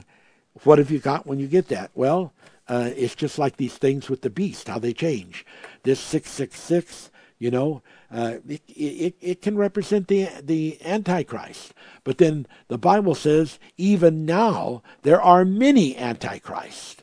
[0.65, 1.91] what have you got when you get that?
[1.95, 2.33] Well,
[2.69, 5.47] uh, it's just like these things with the beast, how they change.
[5.85, 7.83] This 666, you know,
[8.13, 11.73] uh, it, it, it can represent the, the Antichrist.
[12.05, 17.03] But then the Bible says, even now, there are many Antichrists.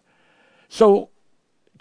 [0.68, 1.10] So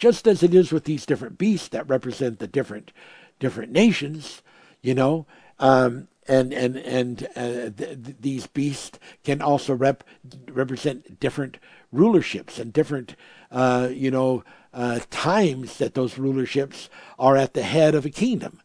[0.04, 2.92] just as it is with these different beasts that represent the different
[3.38, 4.42] different nations,
[4.82, 5.24] you know,
[5.58, 10.04] um, and and and uh, th- th- these beasts can also rep-
[10.46, 11.56] represent different
[11.90, 13.16] rulerships and different,
[13.50, 14.44] uh, you know,
[14.74, 18.60] uh, times that those rulerships are at the head of a kingdom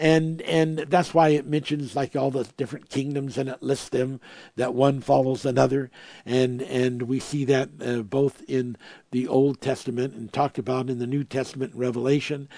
[0.00, 4.20] and and that's why it mentions like all the different kingdoms and it lists them
[4.56, 5.90] that one follows another.
[6.24, 8.76] And and we see that uh, both in
[9.12, 12.48] the Old Testament and talked about in the New Testament Revelation.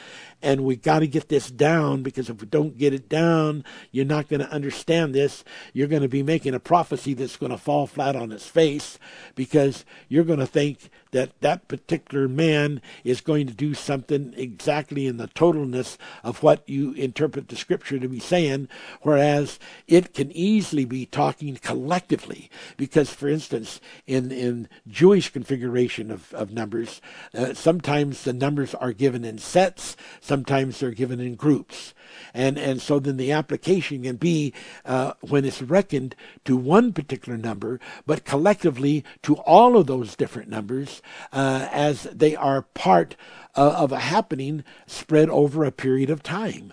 [0.40, 4.04] And we got to get this down because if we don't get it down you're
[4.04, 5.44] not going to understand this.
[5.72, 8.98] You're going to be making a prophecy that's going to fall flat on its face
[9.34, 15.06] because you're going to think that that particular man is going to do something exactly
[15.06, 18.68] in the totalness of what you interpret the scripture to be saying,
[19.02, 22.50] whereas it can easily be talking collectively.
[22.76, 27.00] Because, for instance, in, in Jewish configuration of, of numbers,
[27.34, 31.94] uh, sometimes the numbers are given in sets, sometimes they're given in groups.
[32.34, 34.52] And, and so then the application can be
[34.84, 40.48] uh, when it's reckoned to one particular number, but collectively to all of those different
[40.48, 43.16] numbers uh, as they are part
[43.56, 46.72] uh, of a happening spread over a period of time.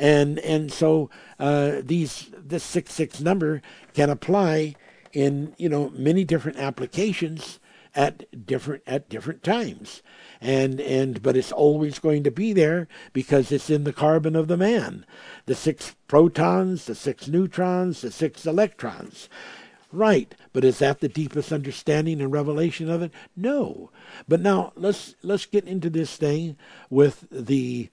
[0.00, 3.62] and and so uh, these this six six number
[3.94, 4.74] can apply
[5.12, 7.59] in you know many different applications
[7.94, 10.02] at different at different times.
[10.40, 14.48] And and but it's always going to be there because it's in the carbon of
[14.48, 15.04] the man.
[15.46, 19.28] The six protons the six neutrons the six electrons.
[19.92, 20.34] Right.
[20.52, 23.12] But is that the deepest understanding and revelation of it?
[23.36, 23.90] No.
[24.28, 26.56] But now let's let's get into this thing
[26.88, 27.88] with the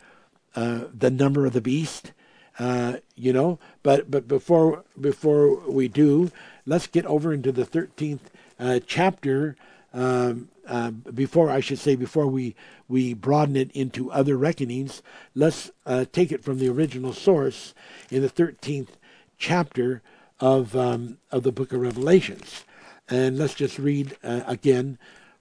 [0.55, 2.11] uh, the number of the beast
[2.59, 3.59] uh, you know.
[3.83, 6.31] But but before before we do
[6.65, 8.19] let's get over into the 13th
[8.59, 9.55] uh, chapter
[9.97, 12.55] um, uh, before I should say before we
[12.87, 15.01] we broaden it into other reckonings,
[15.33, 17.73] let's uh, take it from the original source
[18.11, 18.95] in the thirteenth
[19.37, 20.01] chapter
[20.39, 22.63] of um, of the book of Revelations,
[23.09, 24.99] and let's just read uh, again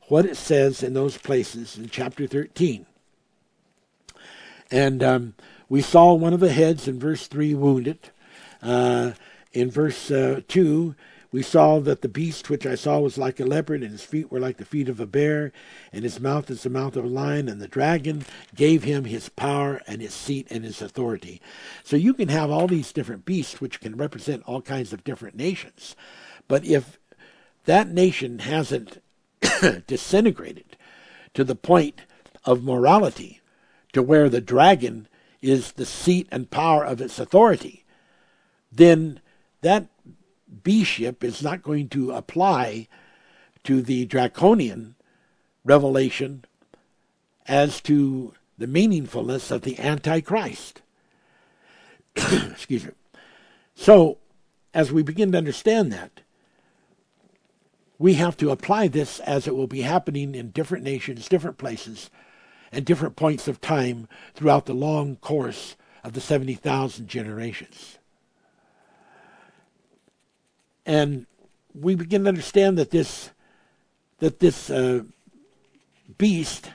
[0.09, 2.87] what it says in those places in chapter thirteen.
[4.70, 5.35] And um,
[5.69, 8.11] we saw one of the heads in verse three wounded.
[8.62, 9.12] Uh,
[9.53, 10.95] in verse uh, two,
[11.36, 14.32] we saw that the beast which I saw was like a leopard, and his feet
[14.32, 15.52] were like the feet of a bear,
[15.92, 19.28] and his mouth is the mouth of a lion, and the dragon gave him his
[19.28, 21.42] power and his seat and his authority.
[21.84, 25.36] So you can have all these different beasts which can represent all kinds of different
[25.36, 25.94] nations.
[26.48, 26.98] But if
[27.66, 29.02] that nation hasn't
[29.86, 30.78] disintegrated
[31.34, 32.00] to the point
[32.46, 33.42] of morality,
[33.92, 35.06] to where the dragon
[35.42, 37.84] is the seat and power of its authority,
[38.72, 39.20] then
[39.60, 39.90] that
[40.62, 42.89] bishop is not going to apply
[43.65, 44.95] to the draconian
[45.65, 46.45] revelation
[47.47, 50.83] as to the meaningfulness of the Antichrist.
[52.16, 52.93] Excuse me.
[53.74, 54.19] So,
[54.73, 56.20] as we begin to understand that,
[57.99, 62.11] we have to apply this as it will be happening in different nations, different places,
[62.73, 67.99] and different points of time throughout the long course of the 70,000 generations.
[70.86, 71.26] And
[71.74, 73.30] we begin to understand that this
[74.18, 75.02] that this uh,
[76.16, 76.70] beast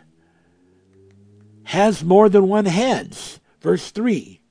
[1.63, 3.39] has more than one heads.
[3.61, 4.41] Verse three.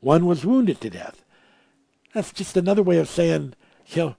[0.00, 1.22] One was wounded to death.
[2.12, 3.54] That's just another way of saying,
[3.88, 4.16] you know,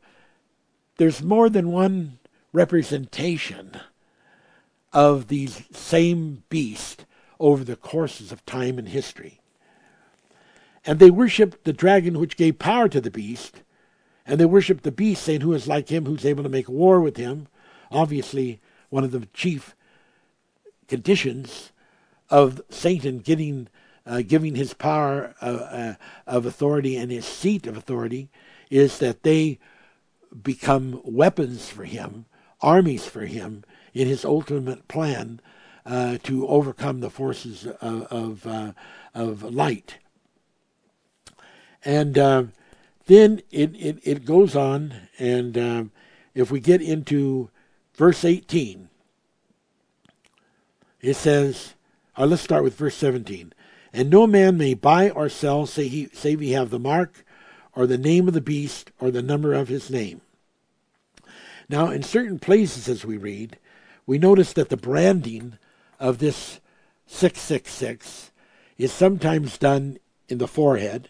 [0.97, 2.19] there's more than one
[2.53, 3.71] representation
[4.93, 7.05] of the same beast
[7.39, 9.39] over the courses of time and history.
[10.85, 13.61] And they worshiped the dragon which gave power to the beast,
[14.27, 16.99] and they worship the beast, saying, Who is like him, who's able to make war
[16.99, 17.47] with him?
[17.89, 18.59] Obviously,
[18.89, 19.73] one of the chief
[20.87, 21.71] conditions
[22.29, 23.69] of Satan getting
[24.05, 25.93] uh, giving his power uh, uh,
[26.25, 28.29] of authority and his seat of authority
[28.69, 29.59] is that they
[30.43, 32.25] become weapons for him,
[32.61, 35.41] armies for him in his ultimate plan
[35.85, 38.73] uh, to overcome the forces of of, uh,
[39.13, 39.97] of light.
[41.83, 42.43] And uh,
[43.07, 45.91] then it, it, it goes on, and um,
[46.35, 47.49] if we get into
[47.95, 48.89] verse 18,
[51.01, 51.73] it says,
[52.17, 53.53] uh, let's start with verse 17.
[53.93, 57.25] And no man may buy or sell, say he, save he have the mark,
[57.73, 60.21] or the name of the beast, or the number of his name.
[61.69, 63.57] Now, in certain places, as we read,
[64.05, 65.57] we notice that the branding
[65.99, 66.59] of this
[67.07, 68.31] 666
[68.77, 69.97] is sometimes done
[70.27, 71.09] in the forehead,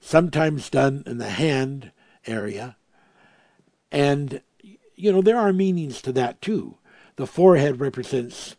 [0.00, 1.92] sometimes done in the hand
[2.26, 2.76] area.
[3.90, 4.42] And,
[4.94, 6.76] you know, there are meanings to that too.
[7.16, 8.56] The forehead represents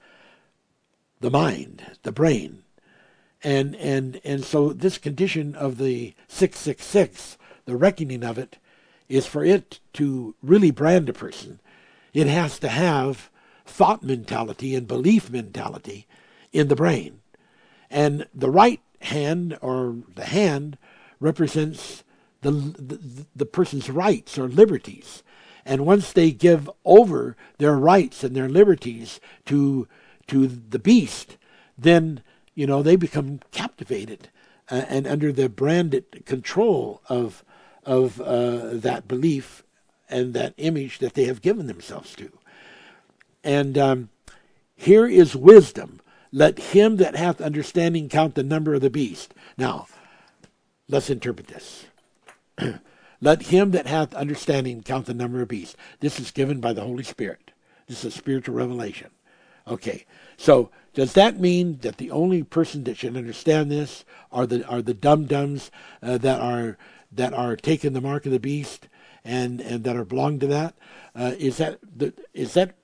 [1.20, 2.64] the mind, the brain.
[3.44, 8.57] And, and, and so this condition of the 666, the reckoning of it,
[9.07, 11.60] is for it to really brand a person.
[12.14, 13.30] It has to have
[13.66, 16.07] thought mentality and belief mentality
[16.52, 17.22] in the brain.
[17.90, 20.78] And the right hand or the hand
[21.19, 22.03] represents
[22.41, 25.23] the, the, the person's rights or liberties.
[25.65, 29.87] And once they give over their rights and their liberties to
[30.27, 31.37] to the beast,
[31.77, 32.21] then
[32.53, 34.29] you know they become captivated
[34.71, 37.43] uh, and under the branded control of
[37.85, 39.63] of uh, that belief
[40.09, 42.31] and that image that they have given themselves to.
[43.43, 44.09] And um,
[44.75, 46.01] here is wisdom.
[46.31, 49.33] Let him that hath understanding count the number of the beast.
[49.57, 49.87] Now,
[50.90, 51.86] Let's interpret this.
[53.22, 55.76] Let him that hath understanding count the number of beasts.
[55.99, 57.52] This is given by the Holy Spirit.
[57.88, 59.11] This is a spiritual revelation.
[59.68, 60.06] Okay,
[60.36, 64.82] so does that mean that the only person that should understand this are the are
[64.82, 65.70] the dum dums
[66.02, 66.78] uh, that are
[67.11, 68.88] that are taking the mark of the beast
[69.24, 70.74] and and that are belong to that?
[71.16, 72.76] Uh, is that the, is that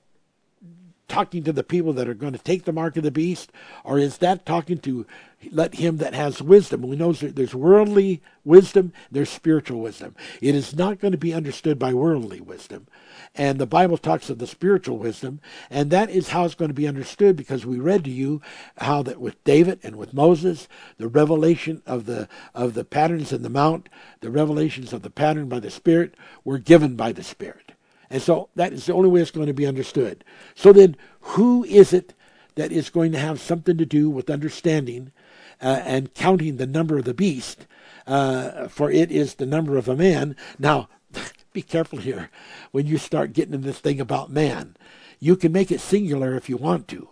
[1.08, 3.52] talking to the people that are going to take the mark of the beast,
[3.84, 5.06] or is that talking to
[5.50, 6.82] let him that has wisdom?
[6.82, 10.16] We know there's worldly wisdom, there's spiritual wisdom.
[10.40, 12.86] It is not going to be understood by worldly wisdom.
[13.34, 16.74] And the Bible talks of the spiritual wisdom, and that is how it's going to
[16.74, 18.40] be understood because we read to you
[18.78, 20.68] how that with David and with Moses,
[20.98, 23.88] the revelation of the of the patterns in the mount,
[24.20, 26.14] the revelations of the pattern by the Spirit
[26.44, 27.65] were given by the Spirit.
[28.10, 30.24] And so that is the only way it's going to be understood.
[30.54, 32.14] So then, who is it
[32.54, 35.12] that is going to have something to do with understanding
[35.60, 37.66] uh, and counting the number of the beast?
[38.06, 40.36] Uh, for it is the number of a man.
[40.58, 40.88] Now,
[41.52, 42.30] be careful here
[42.70, 44.76] when you start getting in this thing about man.
[45.18, 47.08] You can make it singular if you want to,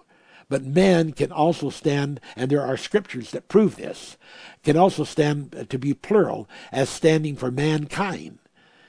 [0.48, 4.16] but man can also stand, and there are scriptures that prove this,
[4.62, 8.38] can also stand to be plural as standing for mankind.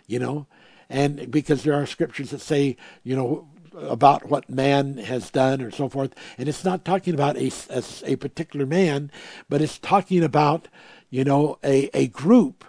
[0.06, 0.48] You know,
[0.90, 5.72] and because there are scriptures that say, you know, about what man has done or
[5.72, 9.12] so forth, and it's not talking about a, a, a particular man,
[9.50, 10.68] but it's talking about,
[11.10, 12.64] you know, a, a group,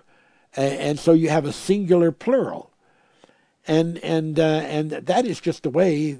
[0.56, 2.72] and so you have a singular plural,
[3.66, 6.18] and and uh, and that is just the way,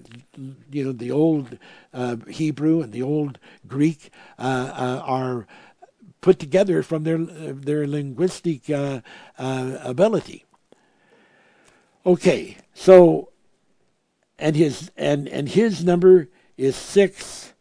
[0.71, 1.59] you know, the old
[1.95, 5.47] uh, Hebrew and the old Greek uh, uh are
[6.21, 9.01] put together from their their linguistic uh,
[9.39, 10.46] uh, ability.
[12.07, 13.31] Okay, so
[14.39, 17.53] and his and and his number is six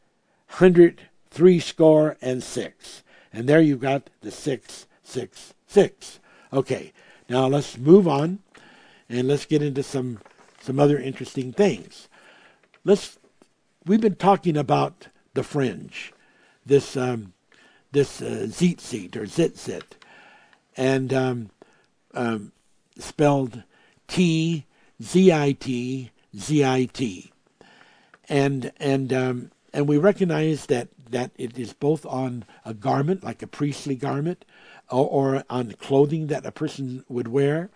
[0.47, 1.01] hundred
[1.31, 3.01] three score and six,
[3.33, 6.19] and there you've got the six six six.
[6.53, 6.93] Okay,
[7.27, 8.37] now let's move on,
[9.09, 10.19] and let's get into some
[10.61, 12.07] some other interesting things.
[12.83, 13.17] Let's
[13.83, 16.13] we've been talking about the fringe,
[16.63, 17.33] this um,
[17.91, 19.95] this uh, zit or zit
[20.77, 21.49] and um,
[22.13, 22.51] um,
[22.99, 23.63] spelled
[24.07, 24.65] T
[25.01, 27.31] Z I T Z I T,
[28.29, 33.41] and and um, and we recognize that that it is both on a garment like
[33.41, 34.45] a priestly garment,
[34.89, 37.69] or, or on clothing that a person would wear,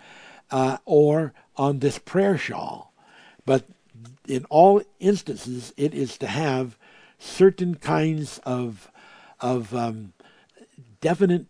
[0.51, 2.93] uh, or on this prayer shawl,
[3.45, 3.65] but
[4.27, 6.77] in all instances it is to have
[7.17, 8.89] certain kinds of
[9.41, 10.13] of um,
[11.01, 11.45] definite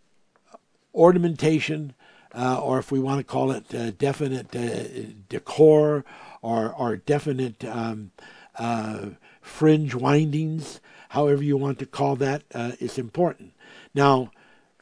[0.94, 1.94] ornamentation
[2.34, 6.04] or if we want to call it uh, definite uh, decor
[6.42, 8.10] or, or definite um,
[8.56, 9.06] uh,
[9.40, 10.80] fringe windings,
[11.10, 13.52] however you want to call that, uh, is important.
[13.94, 14.30] Now,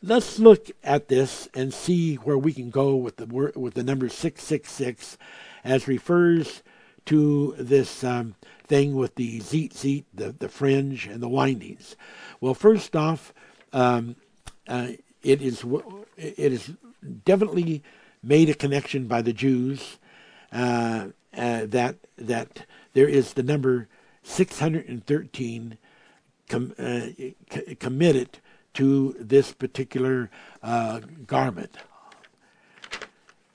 [0.03, 4.09] let's look at this and see where we can go with the with the number
[4.09, 5.19] 666
[5.65, 6.63] as refers
[7.07, 8.35] to this um,
[8.67, 11.97] thing with the zeet zeet, the, the fringe, and the windings.
[12.41, 13.33] Well, first off,
[13.73, 14.17] um,
[14.69, 14.89] uh,
[15.23, 15.65] it is
[16.17, 16.73] it is
[17.25, 17.83] definitely
[18.23, 19.99] made a connection by the Jews
[20.53, 23.89] uh, uh, that that there is the number
[24.23, 25.79] 613
[26.49, 27.01] com, uh,
[27.51, 28.39] c- committed
[28.75, 30.31] to this particular
[30.63, 31.77] uh, garment.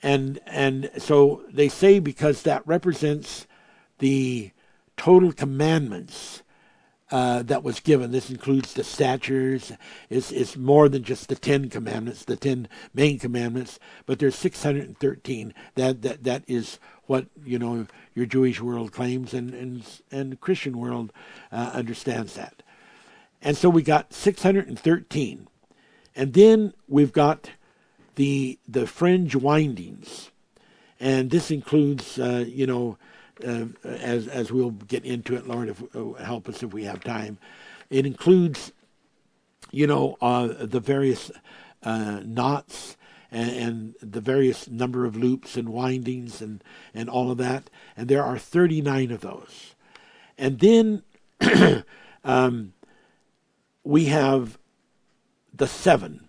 [0.02, 3.46] And and so they say because that represents
[3.98, 4.50] the
[4.96, 6.42] total commandments
[7.10, 8.10] uh, that was given.
[8.10, 9.72] This includes the statutes.
[10.08, 15.54] It's, it's more than just the Ten Commandments, the ten main commandments, but there's 613.
[15.74, 20.78] That that that is what you know your Jewish world claims, and and and Christian
[20.78, 21.12] world
[21.52, 22.62] uh, understands that.
[23.42, 25.48] And so we got 613,
[26.16, 27.50] and then we've got
[28.14, 30.30] the the fringe windings,
[30.98, 32.96] and this includes uh, you know
[33.44, 37.02] uh, as as we'll get into it, Lord, if uh, help us if we have
[37.02, 37.38] time.
[37.90, 38.72] It includes,
[39.70, 41.30] you know, uh, the various
[41.82, 42.96] uh, knots
[43.30, 46.62] and, the various number of loops and windings and
[46.94, 47.70] and all of that.
[47.96, 49.74] And there are thirty nine of those.
[50.38, 51.02] And then
[52.24, 52.72] um,
[53.82, 54.58] we have
[55.52, 56.28] the seven,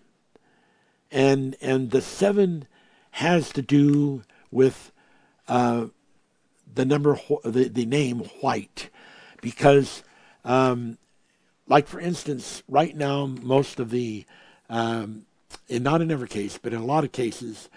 [1.10, 2.66] and and the seven
[3.12, 4.92] has to do with
[5.48, 5.86] uh,
[6.76, 8.90] the number, the, the name white,
[9.40, 10.02] because,
[10.44, 10.98] um,
[11.66, 14.24] like for instance, right now, most of the,
[14.70, 15.24] um,
[15.68, 17.68] and not in every case, but in a lot of cases,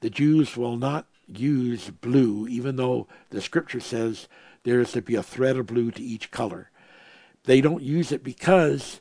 [0.00, 4.26] the Jews will not use blue, even though the scripture says
[4.64, 6.70] there is to be a thread of blue to each color.
[7.44, 9.00] They don't use it because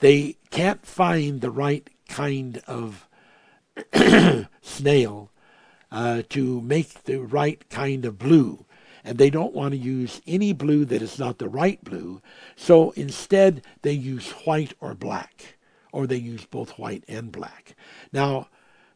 [0.00, 3.06] they can't find the right kind of
[4.62, 5.30] snail
[5.92, 8.64] uh, to make the right kind of blue
[9.04, 12.20] and they don't want to use any blue that is not the right blue.
[12.56, 15.56] So instead, they use white or black,
[15.92, 17.74] or they use both white and black.
[18.12, 18.48] Now,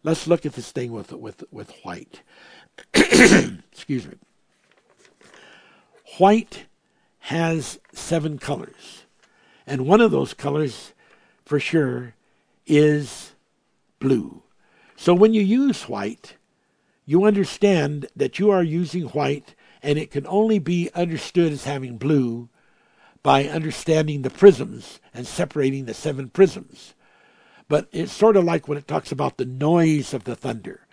[0.03, 2.23] let's look at this thing with with with white.
[2.95, 4.17] Excuse me.
[6.19, 6.67] White
[7.21, 9.05] has seven colors.
[9.67, 10.93] And one of those colors,
[11.45, 12.15] for sure,
[12.67, 13.33] is
[13.99, 14.43] blue.
[14.97, 16.37] So when you use white,
[17.07, 19.54] you understand that you are using white,
[19.85, 22.49] and it can only be understood as having blue
[23.23, 26.95] by understanding the prisms and separating the seven prisms.
[27.69, 30.87] But it's sort of like when it talks about the noise of the thunder.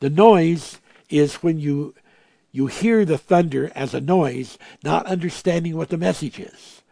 [0.00, 1.94] The noise is when you
[2.52, 6.82] you hear the thunder as a noise, not understanding what the message is.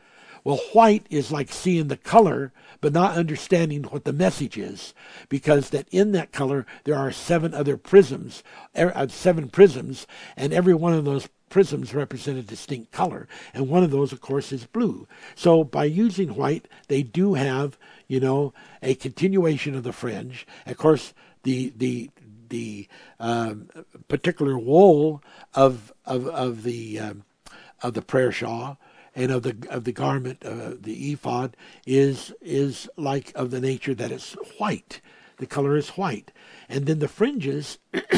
[0.43, 2.53] Well, white is like seeing the color,
[2.85, 4.93] but not understanding what the message is,
[5.31, 8.43] because that in that color there are seven other prisms,
[8.77, 10.07] er, uh, seven prisms,
[10.37, 14.21] and every one of those prisms represent a distinct color, and one of those, of
[14.21, 15.09] course, is blue.
[15.35, 18.53] So by using white, they do have, you know,
[18.83, 20.47] a continuation of the fringe.
[20.67, 22.11] Of course, the the
[22.51, 22.87] the
[23.19, 23.71] um,
[24.09, 25.23] particular wool
[25.55, 27.25] of of of the um,
[27.83, 28.79] of the prayer shawl
[29.15, 33.95] and of the of the garment, uh, the ephod is is like of the nature
[33.95, 35.01] that it's white.
[35.39, 36.33] The color is white,
[36.69, 37.79] and then the fringes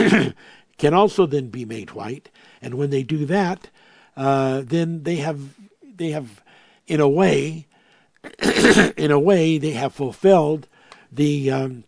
[0.78, 2.30] can also then be made white.
[2.60, 3.70] And when they do that,
[4.16, 6.42] uh, then they have they have,
[6.86, 7.66] in a way,
[8.96, 10.68] in a way, they have fulfilled
[11.10, 11.84] the um,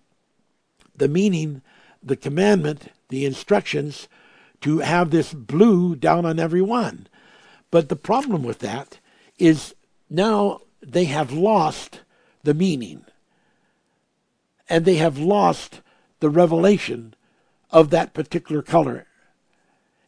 [0.97, 1.63] the meaning,
[2.03, 4.09] the commandment, the instructions
[4.61, 7.07] to have this blue down on every one.
[7.71, 8.99] But the problem with that
[9.39, 9.75] is
[10.09, 12.01] now they have lost
[12.43, 13.05] the meaning
[14.69, 15.81] and they have lost
[16.21, 17.15] the revelation
[17.71, 19.07] of that particular color.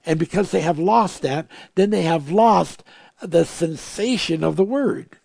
[0.07, 2.82] And because they have lost that, then they have lost
[3.23, 5.19] the sensation of the word.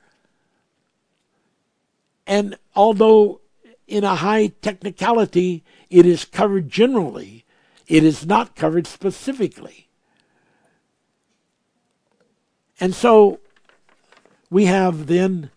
[2.28, 3.42] And although
[3.88, 7.46] in a high technicality it is covered generally,
[7.88, 9.85] it is not covered specifically.
[12.80, 13.40] And so
[14.50, 15.52] we have then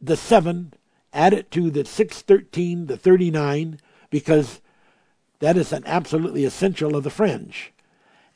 [0.00, 0.74] the 7
[1.12, 3.80] added to the 613, the 39,
[4.10, 4.60] because
[5.40, 7.72] that is an absolutely essential of the fringe.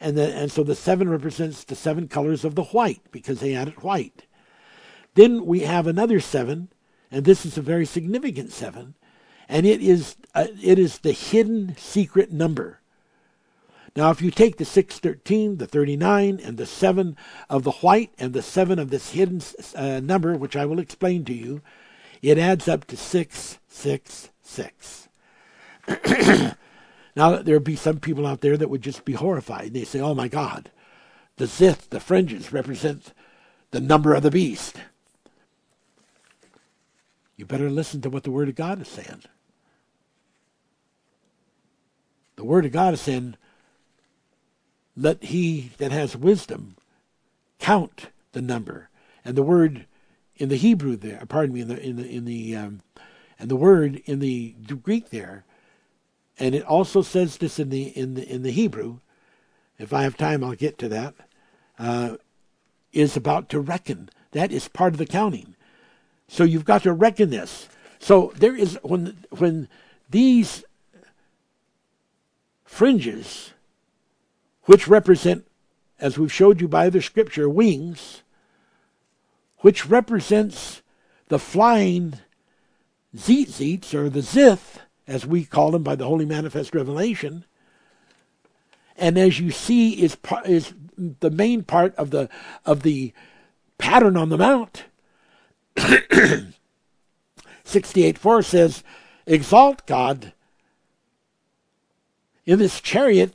[0.01, 3.55] And, the, and so the 7 represents the seven colors of the white, because they
[3.55, 4.27] added white.
[5.14, 6.69] Then we have another 7,
[7.10, 8.94] and this is a very significant 7,
[9.48, 12.81] and it is, uh, it is the hidden secret number.
[13.94, 17.14] Now, if you take the 613, the 39, and the 7
[17.51, 19.43] of the white, and the 7 of this hidden
[19.74, 21.60] uh, number, which I will explain to you,
[22.23, 25.09] it adds up to 666.
[27.16, 29.74] now, there'll be some people out there that would just be horrified.
[29.74, 30.70] They say, oh my God,
[31.36, 33.12] the zith, the fringes, represent
[33.73, 34.77] the number of the beast.
[37.36, 39.24] You better listen to what the Word of God is saying.
[42.36, 43.36] The Word of God is saying,
[44.97, 46.77] let he that has wisdom
[47.59, 48.89] count the number.
[49.24, 49.86] And the word
[50.36, 52.81] in the Hebrew there, pardon me, in the in the in the um,
[53.39, 55.44] and the word in the Greek there,
[56.39, 58.98] and it also says this in the in the in the Hebrew.
[59.78, 61.14] If I have time, I'll get to that.
[61.78, 62.16] Uh,
[62.93, 64.10] is about to reckon.
[64.32, 65.55] That is part of the counting.
[66.28, 67.69] So you've got to reckon this.
[67.98, 69.69] So there is when when
[70.10, 70.64] these
[72.64, 73.52] fringes
[74.65, 75.47] which represent,
[75.99, 78.23] as we've showed you by the scripture, wings,
[79.59, 80.83] which represents
[81.29, 82.15] the flying
[83.17, 87.45] tzitzits, or the zith, as we call them by the Holy Manifest Revelation.
[88.97, 92.29] And as you see, is is the main part of the
[92.65, 93.13] of the
[93.79, 94.85] pattern on the mount.
[97.65, 98.85] 68 4 says,
[99.27, 100.33] Exalt God
[102.45, 103.35] in this chariot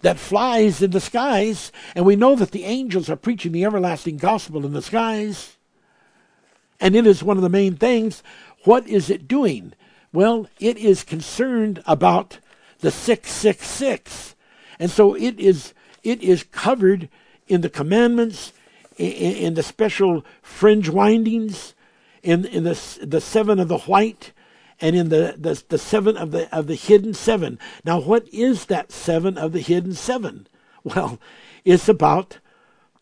[0.00, 4.16] that flies in the skies, and we know that the angels are preaching the everlasting
[4.16, 5.56] gospel in the skies.
[6.80, 8.22] And it is one of the main things.
[8.64, 9.72] What is it doing?
[10.12, 12.38] Well, it is concerned about
[12.80, 14.34] the 666.
[14.78, 17.08] And so it is it is covered
[17.48, 18.52] in the commandments,
[18.96, 21.74] in, in the special fringe windings,
[22.22, 24.32] in, in the, the seven of the white,
[24.80, 27.58] and in the, the, the seven of the of the hidden seven.
[27.84, 30.46] Now, what is that seven of the hidden seven?
[30.84, 31.18] Well,
[31.64, 32.38] it's about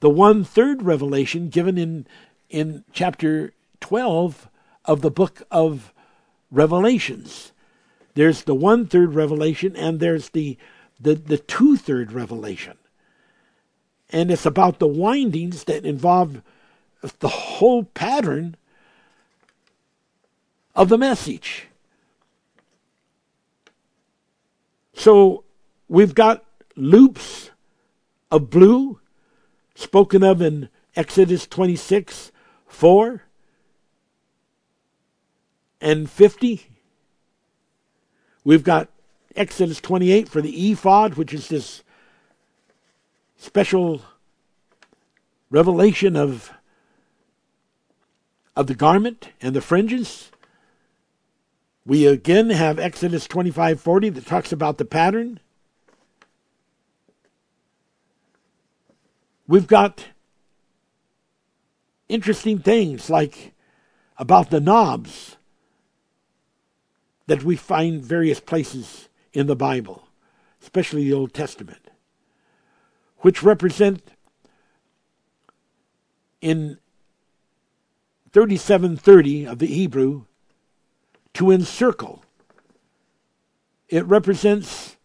[0.00, 2.06] the one third revelation given in
[2.48, 4.48] in chapter twelve
[4.86, 5.92] of the book of
[6.50, 7.52] Revelations.
[8.14, 10.56] There's the one third revelation, and there's the
[10.98, 12.78] the, the two third revelation.
[14.08, 16.40] And it's about the windings that involve
[17.18, 18.56] the whole pattern
[20.74, 21.68] of the message.
[24.94, 25.44] So
[25.88, 26.44] we've got
[26.76, 27.50] loops
[28.30, 29.00] of blue
[29.74, 32.32] spoken of in Exodus 26,
[32.66, 33.22] 4
[35.80, 36.66] and 50.
[38.44, 38.88] We've got
[39.36, 41.82] Exodus 28 for the ephod, which is this
[43.36, 44.02] special
[45.50, 46.52] revelation of,
[48.56, 50.30] of the garment and the fringes.
[51.86, 55.40] We again have Exodus 25:40 that talks about the pattern.
[59.46, 60.06] We've got
[62.08, 63.52] interesting things like
[64.16, 65.36] about the knobs
[67.26, 70.08] that we find various places in the Bible,
[70.62, 71.90] especially the Old Testament,
[73.18, 74.12] which represent
[76.40, 76.78] in
[78.32, 80.24] 3730 of the Hebrew
[81.34, 82.24] to encircle.
[83.88, 84.96] It represents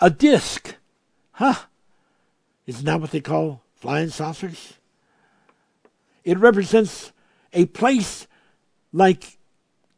[0.00, 0.76] a disc.
[1.32, 1.54] Huh?
[2.66, 4.74] Isn't that what they call flying saucers?
[6.24, 7.12] It represents
[7.52, 8.26] a place
[8.92, 9.38] like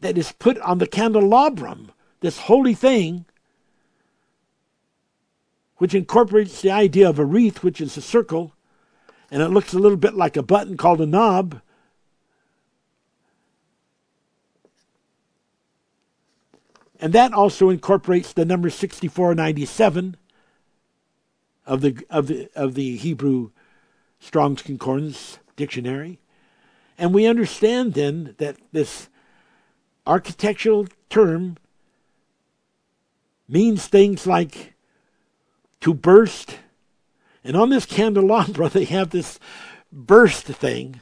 [0.01, 3.25] that is put on the candelabrum, this holy thing,
[5.77, 8.53] which incorporates the idea of a wreath, which is a circle,
[9.31, 11.61] and it looks a little bit like a button called a knob.
[17.01, 20.17] And that also incorporates the number 6497
[21.67, 23.51] of the, of the, of the Hebrew
[24.19, 26.19] Strong's Concordance dictionary.
[26.99, 29.09] And we understand then that this
[30.07, 31.59] architectural term
[33.49, 34.75] means things like
[35.81, 36.59] to burst.
[37.45, 39.39] And on this candelabra, they have this
[39.93, 41.01] burst thing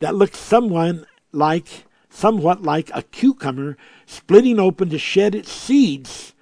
[0.00, 1.84] that looks somewhat like
[2.14, 3.76] somewhat like a cucumber
[4.06, 6.32] splitting open to shed its seeds,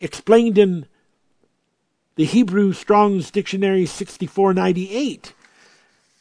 [0.00, 0.86] explained in
[2.16, 5.32] the Hebrew Strong's Dictionary 6498.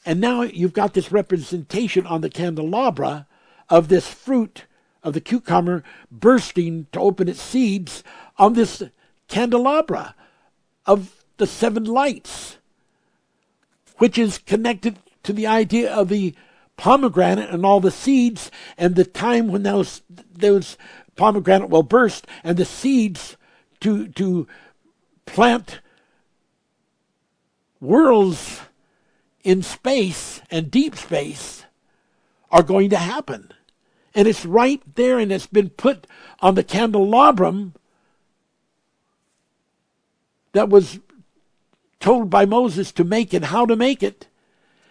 [0.05, 3.27] And now you've got this representation on the candelabra
[3.69, 4.63] of this fruit
[5.03, 8.03] of the cucumber bursting to open its seeds
[8.38, 8.84] on this
[9.27, 10.15] candelabra
[10.85, 12.57] of the seven lights,
[13.97, 16.34] which is connected to the idea of the
[16.77, 20.01] pomegranate and all the seeds and the time when those
[20.31, 20.77] those
[21.15, 23.35] pomegranate will burst and the seeds
[23.79, 24.47] to to
[25.25, 25.81] plant
[27.79, 28.61] worlds
[29.43, 31.65] in space and deep space
[32.51, 33.51] are going to happen.
[34.15, 36.07] And it's right there and it's been put
[36.39, 37.73] on the candelabrum
[40.53, 40.99] that was
[41.99, 44.27] told by Moses to make and how to make it.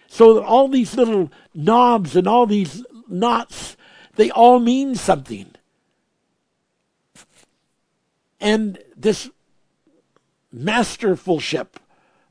[0.07, 3.77] So that all these little knobs and all these knots,
[4.17, 5.53] they all mean something.
[8.41, 9.31] And this
[10.55, 11.69] masterfulship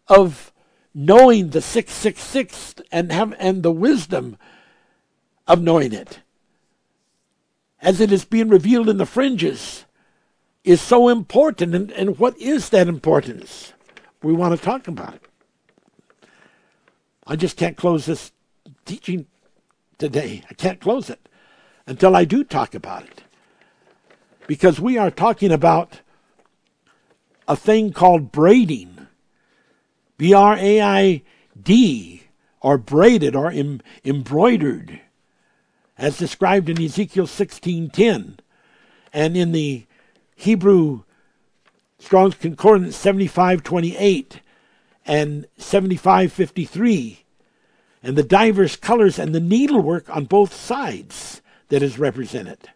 [0.07, 0.53] of
[0.93, 4.38] knowing the 666 and have and the wisdom
[5.47, 6.22] of knowing it
[7.81, 9.85] as it is being revealed in the fringes
[10.64, 11.76] is so important.
[11.76, 13.73] And, and what is that importance?
[14.23, 15.22] We want to talk about it.
[17.27, 18.31] I just can't close this
[18.86, 19.26] teaching
[19.98, 20.44] today.
[20.49, 21.28] I can't close it
[21.88, 23.24] until I do talk about it.
[24.48, 26.02] Because we are talking about
[27.48, 29.07] a thing called braiding.
[30.18, 31.24] B R A I
[31.62, 32.24] D,
[32.62, 35.02] or braided or em- embroidered,
[35.98, 38.40] as described in Ezekiel 16:10
[39.12, 39.86] and in the
[40.36, 41.03] Hebrew
[41.99, 44.41] Strong's Concordance 7528
[45.06, 47.24] and 7553,
[48.06, 52.69] and the diverse colors and the needlework on both sides that is represented.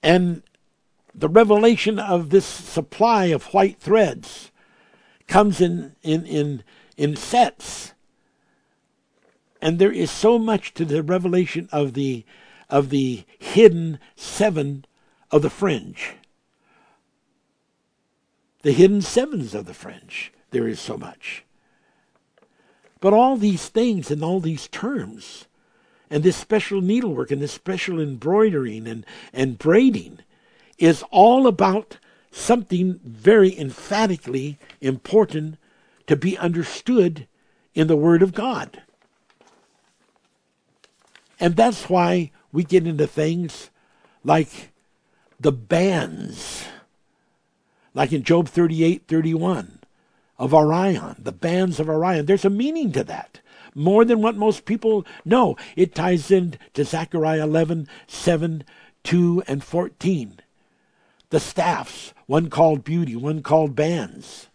[0.00, 0.44] And
[1.12, 4.52] the revelation of this supply of white threads
[5.26, 6.62] comes in, in, in,
[6.96, 7.94] in sets.
[9.60, 12.24] And there is so much to the revelation of the,
[12.70, 14.84] of the hidden seven
[15.32, 16.14] of the fringe
[18.64, 20.32] the hidden sevens of the fringe.
[20.54, 21.44] There is so much.
[23.00, 25.48] But all these things and all these terms,
[26.08, 30.20] and this special needlework and this special embroidering and, and braiding,
[30.78, 31.98] is all about
[32.30, 35.56] something very emphatically important
[36.06, 37.26] to be understood
[37.74, 38.80] in the Word of God.
[41.40, 43.70] And that's why we get into things
[44.22, 44.70] like
[45.40, 46.64] the bands
[47.92, 49.80] like in Job 38 31
[50.38, 52.26] of Orion, the bands of Orion.
[52.26, 53.40] There's a meaning to that.
[53.74, 55.56] More than what most people know.
[55.76, 58.64] It ties in to Zechariah 11 7,
[59.02, 60.40] 2, and 14.
[61.30, 64.48] The staffs, one called beauty, one called bands.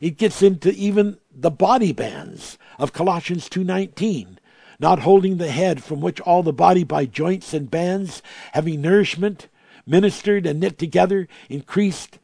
[0.00, 4.38] It gets into even the body bands of Colossians 2:19,
[4.78, 8.20] not holding the head from which all the body by joints and bands
[8.52, 9.48] having nourishment
[9.86, 12.18] ministered and knit together increased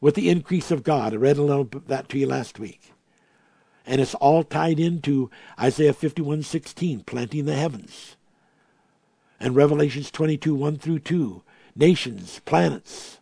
[0.00, 1.12] with the increase of God.
[1.12, 2.92] I read a little bit of that to you last week.
[3.86, 8.16] And it's all tied into Isaiah 51:16, planting the heavens.
[9.38, 11.42] And Revelations 22, 1 through 2,
[11.74, 13.20] nations, planets,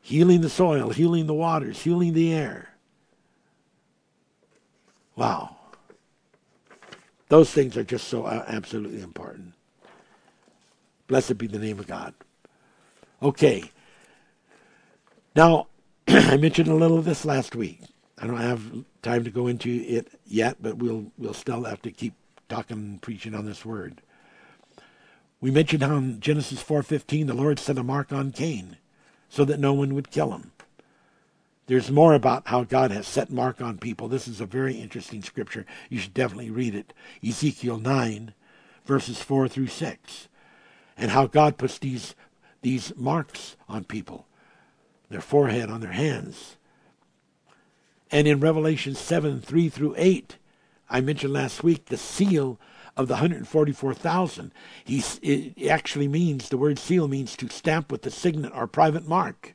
[0.00, 2.74] healing the soil, healing the waters, healing the air.
[5.16, 5.56] Wow.
[7.28, 9.52] Those things are just so uh, absolutely important.
[11.08, 12.14] Blessed be the name of God.
[13.22, 13.70] Okay.
[15.34, 15.67] Now,
[16.10, 17.82] I mentioned a little of this last week.
[18.16, 18.62] I don't have
[19.02, 22.14] time to go into it yet, but we'll we'll still have to keep
[22.48, 24.00] talking and preaching on this word.
[25.42, 28.78] We mentioned how in Genesis 4:15 the Lord set a mark on Cain
[29.28, 30.52] so that no one would kill him.
[31.66, 34.08] There's more about how God has set mark on people.
[34.08, 35.66] This is a very interesting scripture.
[35.90, 36.94] You should definitely read it.
[37.22, 38.32] Ezekiel 9,
[38.86, 40.28] verses 4 through 6.
[40.96, 42.14] And how God puts these,
[42.62, 44.24] these marks on people
[45.10, 46.56] their forehead, on their hands.
[48.10, 50.36] And in Revelation 7, 3 through 8,
[50.88, 52.58] I mentioned last week the seal
[52.96, 54.52] of the 144,000.
[54.84, 59.06] He's, it actually means, the word seal means to stamp with the signet or private
[59.06, 59.54] mark.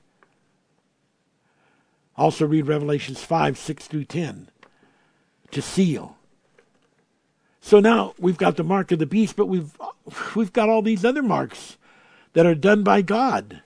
[2.16, 4.50] Also read Revelations 5, 6 through 10.
[5.52, 6.18] To seal.
[7.62, 9.72] So now we've got the mark of the beast, but we've
[10.36, 11.78] we've got all these other marks
[12.34, 13.62] that are done by God.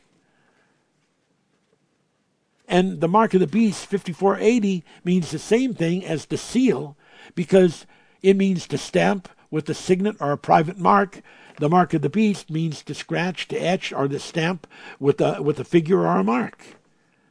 [2.68, 6.98] And the mark of the beast, 5480, means the same thing as the seal
[7.34, 7.86] because
[8.22, 11.22] it means to stamp with a signet or a private mark.
[11.58, 14.68] The mark of the beast means to scratch, to etch, or to stamp
[15.00, 16.62] with a, with a figure or a mark.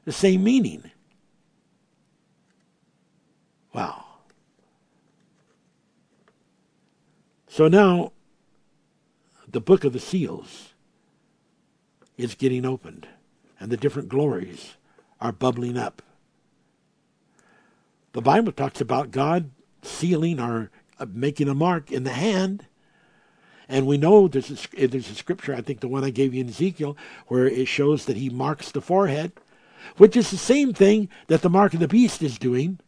[0.05, 0.91] The same meaning.
[3.75, 4.05] Wow.
[7.47, 8.13] So now,
[9.47, 10.73] the book of the seals
[12.17, 13.07] is getting opened,
[13.61, 14.77] and the different glories
[15.21, 16.03] are bubbling up.
[18.13, 19.51] The Bible talks about God
[19.83, 22.67] sealing or uh, making a mark in the hand.
[23.69, 26.41] And we know there's a, there's a scripture, I think the one I gave you
[26.41, 29.33] in Ezekiel, where it shows that he marks the forehead,
[29.97, 32.79] which is the same thing that the mark of the beast is doing.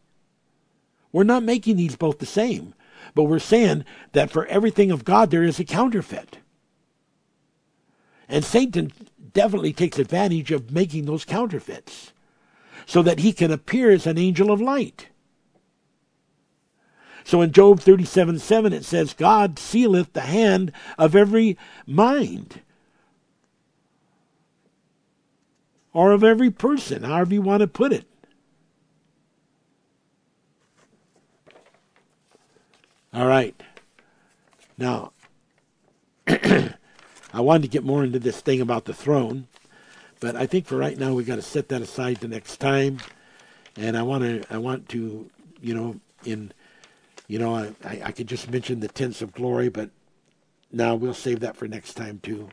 [1.11, 2.73] We're not making these both the same,
[3.13, 3.83] but we're saying
[4.13, 6.37] that for everything of God there is a counterfeit.
[8.27, 8.93] And Satan
[9.33, 12.13] definitely takes advantage of making those counterfeits
[12.89, 15.09] so that he can appear as an angel of light.
[17.23, 21.55] So in Job 37 7, it says, God sealeth the hand of every
[21.85, 22.61] mind.
[25.93, 28.07] Or of every person, however you want to put it.
[33.13, 33.61] All right.
[34.79, 35.13] Now,
[36.27, 36.71] I
[37.33, 39.47] wanted to get more into this thing about the throne,
[40.19, 42.99] but I think for right now we got to set that aside the next time.
[43.75, 45.29] And I want to, I want to,
[45.61, 46.51] you know, in,
[47.27, 49.91] you know, I, I, could just mention the tents of glory, but
[50.71, 52.49] now we'll save that for next time too.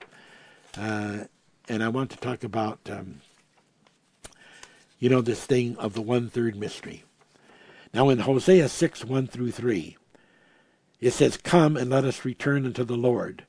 [0.79, 1.25] Uh,
[1.69, 3.21] and I want to talk about, um,
[5.01, 7.03] you know, this thing of the one third mystery.
[7.93, 9.97] Now in Hosea 6, 1 through 3,
[11.01, 13.45] it says, Come and let us return unto the Lord,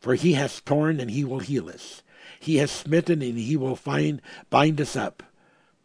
[0.00, 2.02] for he has torn and he will heal us.
[2.42, 4.20] He has smitten and he will find
[4.50, 5.22] bind us up.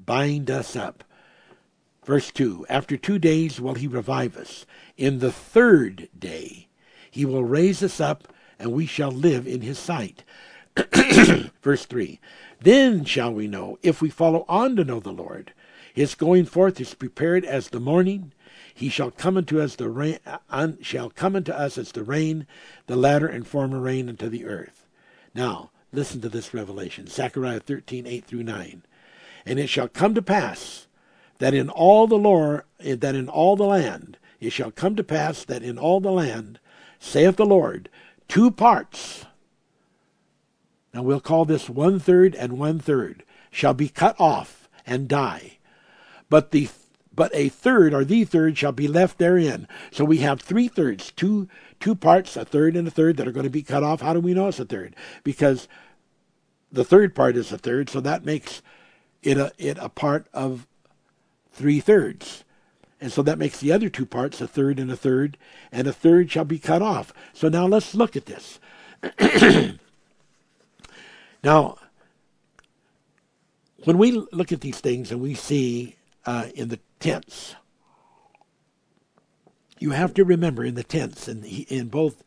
[0.03, 1.03] Bind us up.
[2.03, 4.65] Verse 2 After two days will he revive us.
[4.97, 6.67] In the third day
[7.11, 10.23] he will raise us up, and we shall live in his sight.
[11.61, 12.19] Verse 3
[12.59, 15.53] Then shall we know, if we follow on to know the Lord.
[15.93, 18.33] His going forth is prepared as the morning,
[18.73, 20.17] he shall come unto us the rain,
[20.81, 22.47] shall come unto us as the rain,
[22.87, 24.87] the latter and former rain unto the earth.
[25.35, 28.83] Now listen to this revelation, Zechariah thirteen eight through nine.
[29.45, 30.87] And it shall come to pass
[31.39, 35.03] that in all the lore, eh, that in all the land, it shall come to
[35.03, 36.59] pass that in all the land,
[36.99, 37.89] saith the Lord,
[38.27, 39.25] two parts.
[40.93, 45.57] Now we'll call this one third and one third shall be cut off and die.
[46.29, 46.69] But the
[47.13, 49.67] but a third or the third shall be left therein.
[49.91, 51.47] So we have three thirds, two
[51.79, 54.01] two parts, a third and a third that are going to be cut off.
[54.01, 54.95] How do we know it's a third?
[55.23, 55.67] Because
[56.71, 58.61] the third part is a third, so that makes
[59.23, 60.67] it a it a part of
[61.51, 62.43] three thirds.
[62.99, 65.37] And so that makes the other two parts a third and a third,
[65.71, 67.13] and a third shall be cut off.
[67.33, 68.59] So now let's look at this.
[71.43, 71.77] now,
[73.83, 75.97] when we look at these things and we see
[76.27, 77.55] uh, in the tense.
[79.79, 82.23] You have to remember in the tense, in, in both,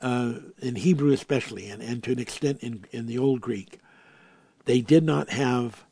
[0.00, 3.80] uh, in Hebrew especially, and, and to an extent in, in the Old Greek,
[4.64, 5.84] they did not have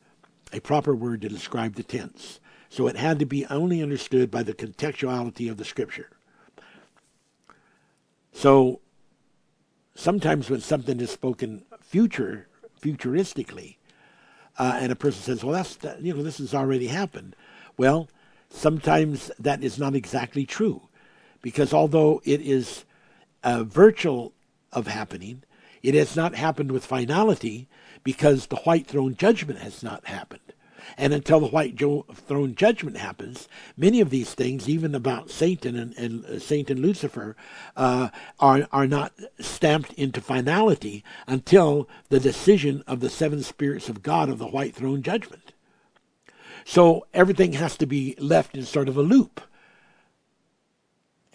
[0.51, 2.39] a proper word to describe the tense.
[2.69, 6.09] So it had to be only understood by the contextuality of the scripture.
[8.33, 8.81] So
[9.95, 12.47] sometimes when something is spoken future,
[12.81, 13.77] futuristically,
[14.57, 17.35] uh, and a person says, "Well, that's you know this has already happened,"
[17.77, 18.09] well,
[18.49, 20.89] sometimes that is not exactly true,
[21.45, 22.85] because although it is
[23.43, 24.33] a virtual
[24.73, 25.43] of happening,
[25.83, 27.67] it has not happened with finality
[28.03, 30.41] because the white throne judgment has not happened.
[30.97, 33.47] And until the white throne judgment happens,
[33.77, 37.35] many of these things, even about Satan and, and uh, Saint and Lucifer,
[37.75, 38.09] uh,
[38.39, 44.29] are are not stamped into finality until the decision of the seven spirits of God
[44.29, 45.53] of the white throne judgment.
[46.65, 49.41] So everything has to be left in sort of a loop.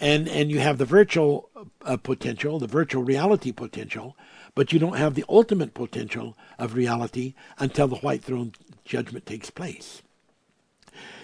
[0.01, 1.51] And and you have the virtual
[1.85, 4.16] uh, potential, the virtual reality potential,
[4.55, 8.52] but you don't have the ultimate potential of reality until the white throne
[8.85, 10.02] judgment takes place.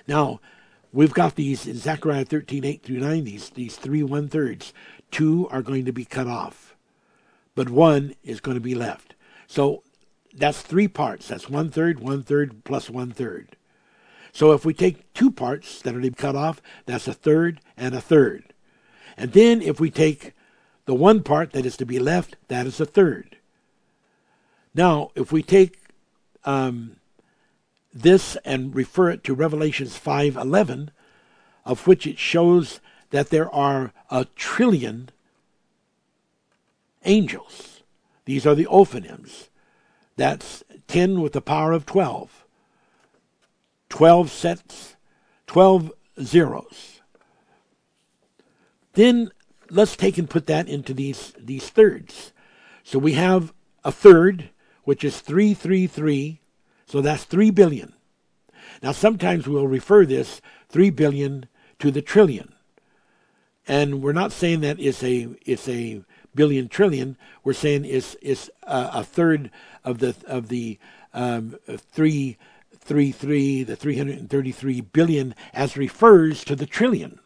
[0.06, 0.40] Now,
[0.92, 4.72] we've got these in Zechariah 13, 8 through 9, these, these three one thirds.
[5.10, 6.76] Two are going to be cut off,
[7.54, 9.14] but one is going to be left.
[9.46, 9.82] So
[10.34, 11.28] that's three parts.
[11.28, 13.56] That's one third, one third, plus one third.
[14.32, 17.60] So if we take two parts that are to be cut off, that's a third
[17.76, 18.52] and a third.
[19.16, 20.32] And then if we take
[20.84, 23.36] the one part that is to be left, that is a third.
[24.74, 25.78] Now, if we take
[26.44, 26.96] um,
[27.92, 30.90] this and refer it to Revelations 5:11,
[31.64, 32.80] of which it shows
[33.10, 35.10] that there are a trillion
[37.04, 37.82] angels.
[38.24, 39.48] These are the ophanims.
[40.16, 42.44] That's 10 with the power of 12.
[43.88, 44.96] 12 sets,
[45.46, 46.95] 12 zeros.
[48.96, 49.30] Then
[49.70, 52.32] let's take and put that into these, these thirds.
[52.82, 53.54] So we have
[53.84, 54.50] a third,
[54.84, 56.40] which is 333
[56.86, 57.92] so that's 3 billion.
[58.82, 61.46] Now, sometimes we'll refer this 3 billion
[61.80, 62.54] to the trillion.
[63.66, 66.02] And we're not saying that it's a, it's a
[66.34, 67.16] billion trillion.
[67.42, 69.50] We're saying it's, it's a, a third
[69.84, 70.78] of the, of the
[71.12, 72.36] um, three,
[72.78, 77.18] three, three, the 333 billion as refers to the trillion,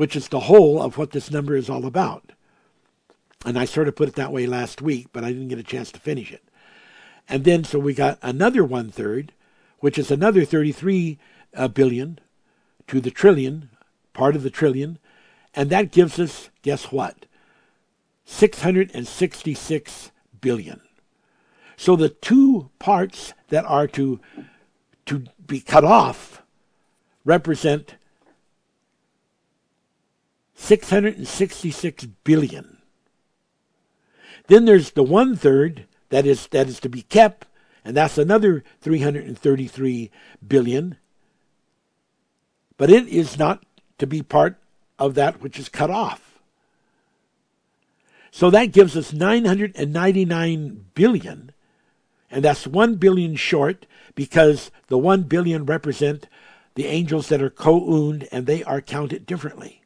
[0.00, 2.32] which is the whole of what this number is all about.
[3.44, 5.62] And I sort of put it that way last week, but I didn't get a
[5.62, 6.42] chance to finish it.
[7.28, 9.34] And then so we got another one third,
[9.80, 11.18] which is another 33
[11.54, 12.18] uh, billion
[12.86, 13.68] to the trillion,
[14.14, 14.98] part of the trillion,
[15.54, 17.26] and that gives us guess what?
[18.24, 20.80] 666 billion.
[21.76, 24.18] So the two parts that are to
[25.04, 26.42] to be cut off
[27.26, 27.96] represent
[30.60, 32.76] 666 billion.
[34.46, 37.46] Then there's the one third that is that is to be kept,
[37.84, 40.10] and that's another 333
[40.46, 40.96] billion.
[42.76, 43.64] But it is not
[43.98, 44.58] to be part
[44.98, 46.38] of that which is cut off.
[48.30, 51.52] So that gives us 999 billion,
[52.30, 56.28] and that's 1 billion short because the 1 billion represent
[56.74, 59.79] the angels that are co-owned and they are counted differently.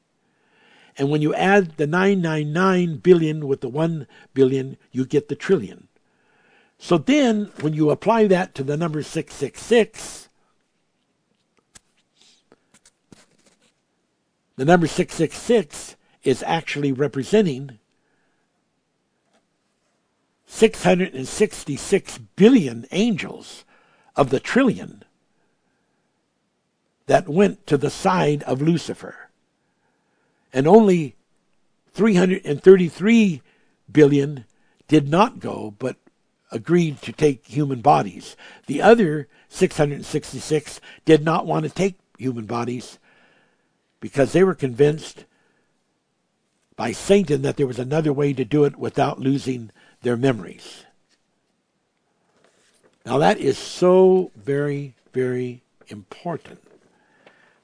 [0.96, 5.88] And when you add the 999 billion with the 1 billion, you get the trillion.
[6.78, 10.28] So then, when you apply that to the number 666,
[14.56, 17.78] the number 666 is actually representing
[20.46, 23.64] 666 billion angels
[24.14, 25.02] of the trillion
[27.06, 29.30] that went to the side of Lucifer.
[30.54, 31.16] And only
[31.92, 33.42] 333
[33.90, 34.44] billion
[34.86, 35.96] did not go, but
[36.52, 38.36] agreed to take human bodies.
[38.66, 43.00] The other 666 did not want to take human bodies
[43.98, 45.24] because they were convinced
[46.76, 49.72] by Satan that there was another way to do it without losing
[50.02, 50.84] their memories.
[53.04, 56.60] Now, that is so very, very important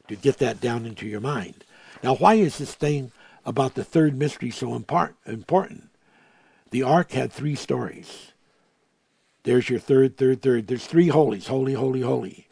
[0.09, 1.65] to get that down into your mind.
[2.03, 3.13] Now, why is this thing
[3.45, 5.91] about the third mystery so important?
[6.71, 8.33] The ark had three stories.
[9.43, 10.67] There's your third, third, third.
[10.67, 12.49] There's three holies holy, holy, holy.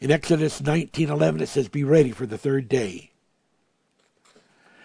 [0.00, 3.12] In Exodus 19:11 it says be ready for the third day.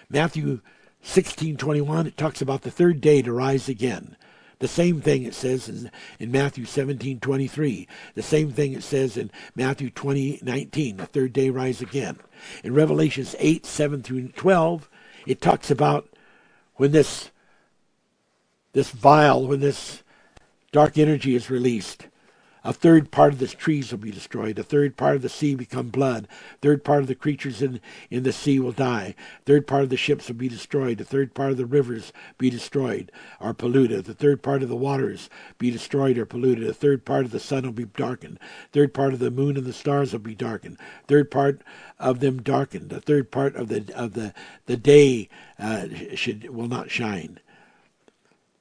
[0.10, 0.62] Matthew
[1.04, 4.16] 16:21 it talks about the third day to rise again.
[4.60, 7.88] The same thing it says in, in Matthew 17, 23.
[8.16, 10.98] The same thing it says in Matthew 20, 19.
[10.98, 12.18] The third day rise again.
[12.64, 14.90] In Revelations 8, 7 through 12,
[15.28, 16.10] it talks about
[16.76, 17.30] when this,
[18.74, 20.04] this vial, when this
[20.72, 22.08] dark energy is released,
[22.68, 24.60] a third part of the trees will be destroyed.
[24.60, 26.28] A third part of the sea become blood.
[26.56, 27.80] A third part of the creatures in,
[28.12, 29.16] in the sea will die.
[29.40, 31.00] A third part of the ships will be destroyed.
[31.00, 34.04] A third part of the rivers be destroyed or polluted.
[34.04, 36.68] The third part of the waters be destroyed or polluted.
[36.68, 38.38] A third part of the sun will be darkened.
[38.42, 40.78] A third part of the moon and the stars will be darkened.
[40.78, 41.62] A third part
[42.00, 42.92] of them darkened.
[42.92, 44.34] A third part of the of the
[44.66, 45.86] the day uh,
[46.16, 47.40] should will not shine.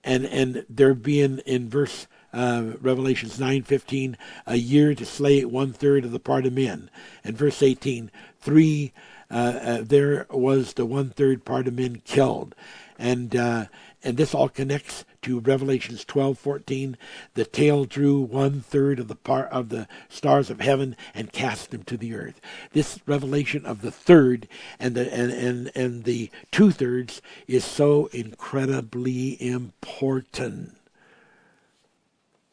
[0.04, 2.06] And and there being in verse
[2.36, 4.14] uh, Revelations 9:15,
[4.46, 6.90] a year to slay one third of the part of men,
[7.24, 8.10] and verse 18,
[8.40, 8.92] three
[9.30, 12.54] uh, uh, there was the one third part of men killed,
[12.98, 13.64] and uh,
[14.04, 16.94] and this all connects to Revelations 12:14.
[17.34, 21.70] The tail drew one third of the part of the stars of heaven and cast
[21.70, 22.40] them to the earth.
[22.72, 24.46] This revelation of the third
[24.78, 30.76] and the and and, and the two thirds is so incredibly important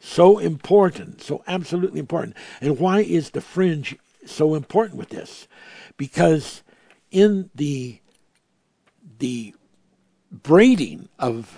[0.03, 2.35] so important, so absolutely important.
[2.59, 5.47] And why is the fringe so important with this?
[5.95, 6.61] Because
[7.09, 7.99] in the
[9.19, 9.55] the
[10.29, 11.57] braiding of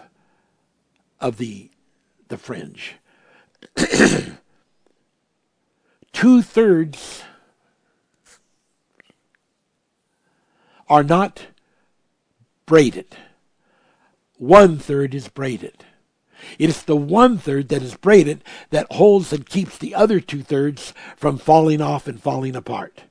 [1.19, 1.72] of the
[2.27, 2.93] the fringe,
[6.13, 7.23] two thirds
[10.88, 11.47] are not
[12.67, 13.17] braided.
[14.38, 15.84] One third is braided.
[16.59, 20.41] It is the one third that is braided that holds and keeps the other two
[20.41, 23.03] thirds from falling off and falling apart.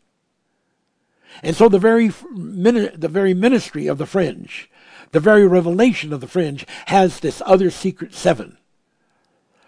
[1.42, 4.70] And so the very, the very ministry of the fringe,
[5.12, 8.58] the very revelation of the fringe has this other secret seven,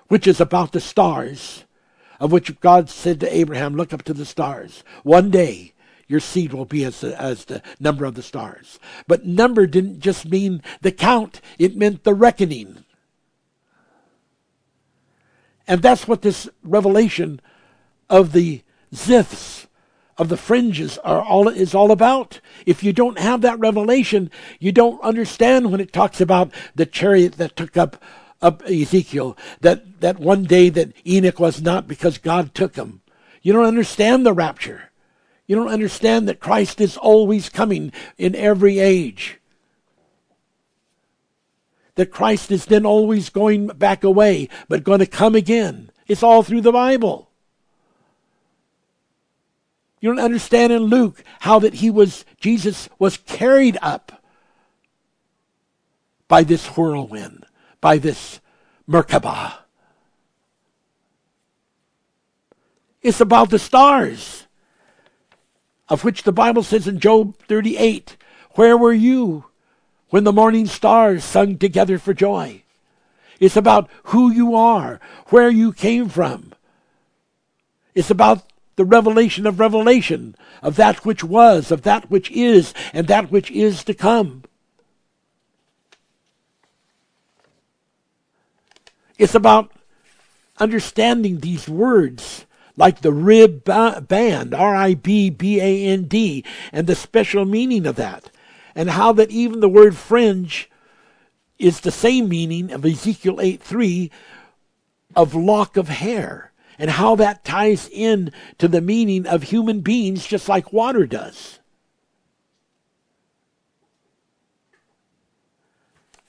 [0.09, 1.64] which is about the stars,
[2.20, 4.84] of which God said to Abraham, look up to the stars.
[5.02, 5.74] One day
[6.06, 8.78] your seed will be as the, as the number of the stars.
[9.06, 12.84] But number didn't just mean the count, it meant the reckoning.
[15.66, 17.40] And that's what this revelation
[18.09, 18.62] of the
[18.94, 19.66] ziths,
[20.16, 22.40] of the fringes, are all is all about.
[22.64, 24.30] If you don't have that revelation,
[24.60, 28.02] you don't understand when it talks about the chariot that took up
[28.43, 33.01] up Ezekiel, that, that one day that Enoch was not because God took him.
[33.43, 34.90] You don't understand the rapture.
[35.47, 39.40] You don't understand that Christ is always coming in every age
[41.97, 45.90] that Christ is then always going back away, but going to come again.
[46.06, 47.31] It's all through the Bible.
[50.01, 54.23] You don't understand in Luke how that he was, Jesus was carried up
[56.28, 57.44] by this whirlwind,
[57.81, 58.40] by this
[58.89, 59.55] Merkabah.
[63.01, 64.47] It's about the stars,
[65.89, 68.16] of which the Bible says in Job 38,
[68.52, 69.47] Where were you
[70.11, 72.62] when the morning stars sung together for joy.
[73.41, 76.53] It's about who you are, where you came from.
[77.95, 78.45] It's about
[78.77, 83.51] the revelation of revelation, of that which was, of that which is, and that which
[83.51, 84.45] is to come.
[89.19, 89.73] It's about
[90.59, 92.45] understanding these words
[92.77, 97.87] like the rib band, R I B B A N D, and the special meaning
[97.87, 98.31] of that
[98.77, 100.70] and how that even the word fringe
[101.59, 104.11] is the same meaning of Ezekiel 8 3
[105.16, 110.27] of lock of hair, and how that ties in to the meaning of human beings
[110.27, 111.59] just like water does.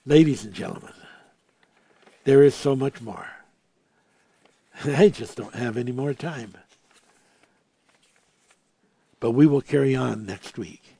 [0.06, 0.94] Ladies and gentlemen,
[2.24, 3.28] there is so much more.
[4.86, 6.54] I just don't have any more time.
[9.20, 10.97] But we will carry on next week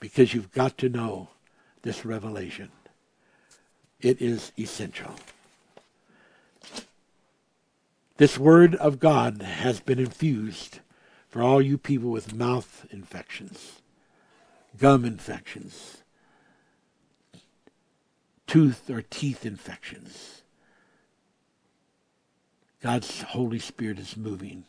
[0.00, 1.28] because you've got to know
[1.82, 2.70] this revelation.
[4.00, 5.14] It is essential.
[8.16, 10.80] This word of God has been infused
[11.28, 13.80] for all you people with mouth infections,
[14.78, 15.98] gum infections,
[18.46, 20.42] tooth or teeth infections.
[22.82, 24.64] God's Holy Spirit is moving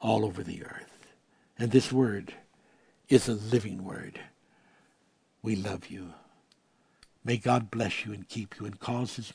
[0.00, 1.08] all over the earth.
[1.58, 2.34] And this word
[3.10, 4.20] is a living word.
[5.42, 6.14] We love you.
[7.24, 9.32] May God bless you and keep you and cause his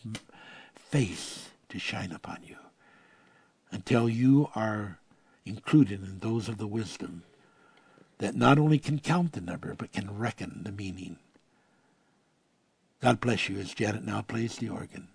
[0.76, 2.56] face to shine upon you
[3.72, 4.98] until you are
[5.46, 7.24] included in those of the wisdom
[8.18, 11.18] that not only can count the number but can reckon the meaning.
[13.02, 15.10] God bless you as Janet now plays the organ.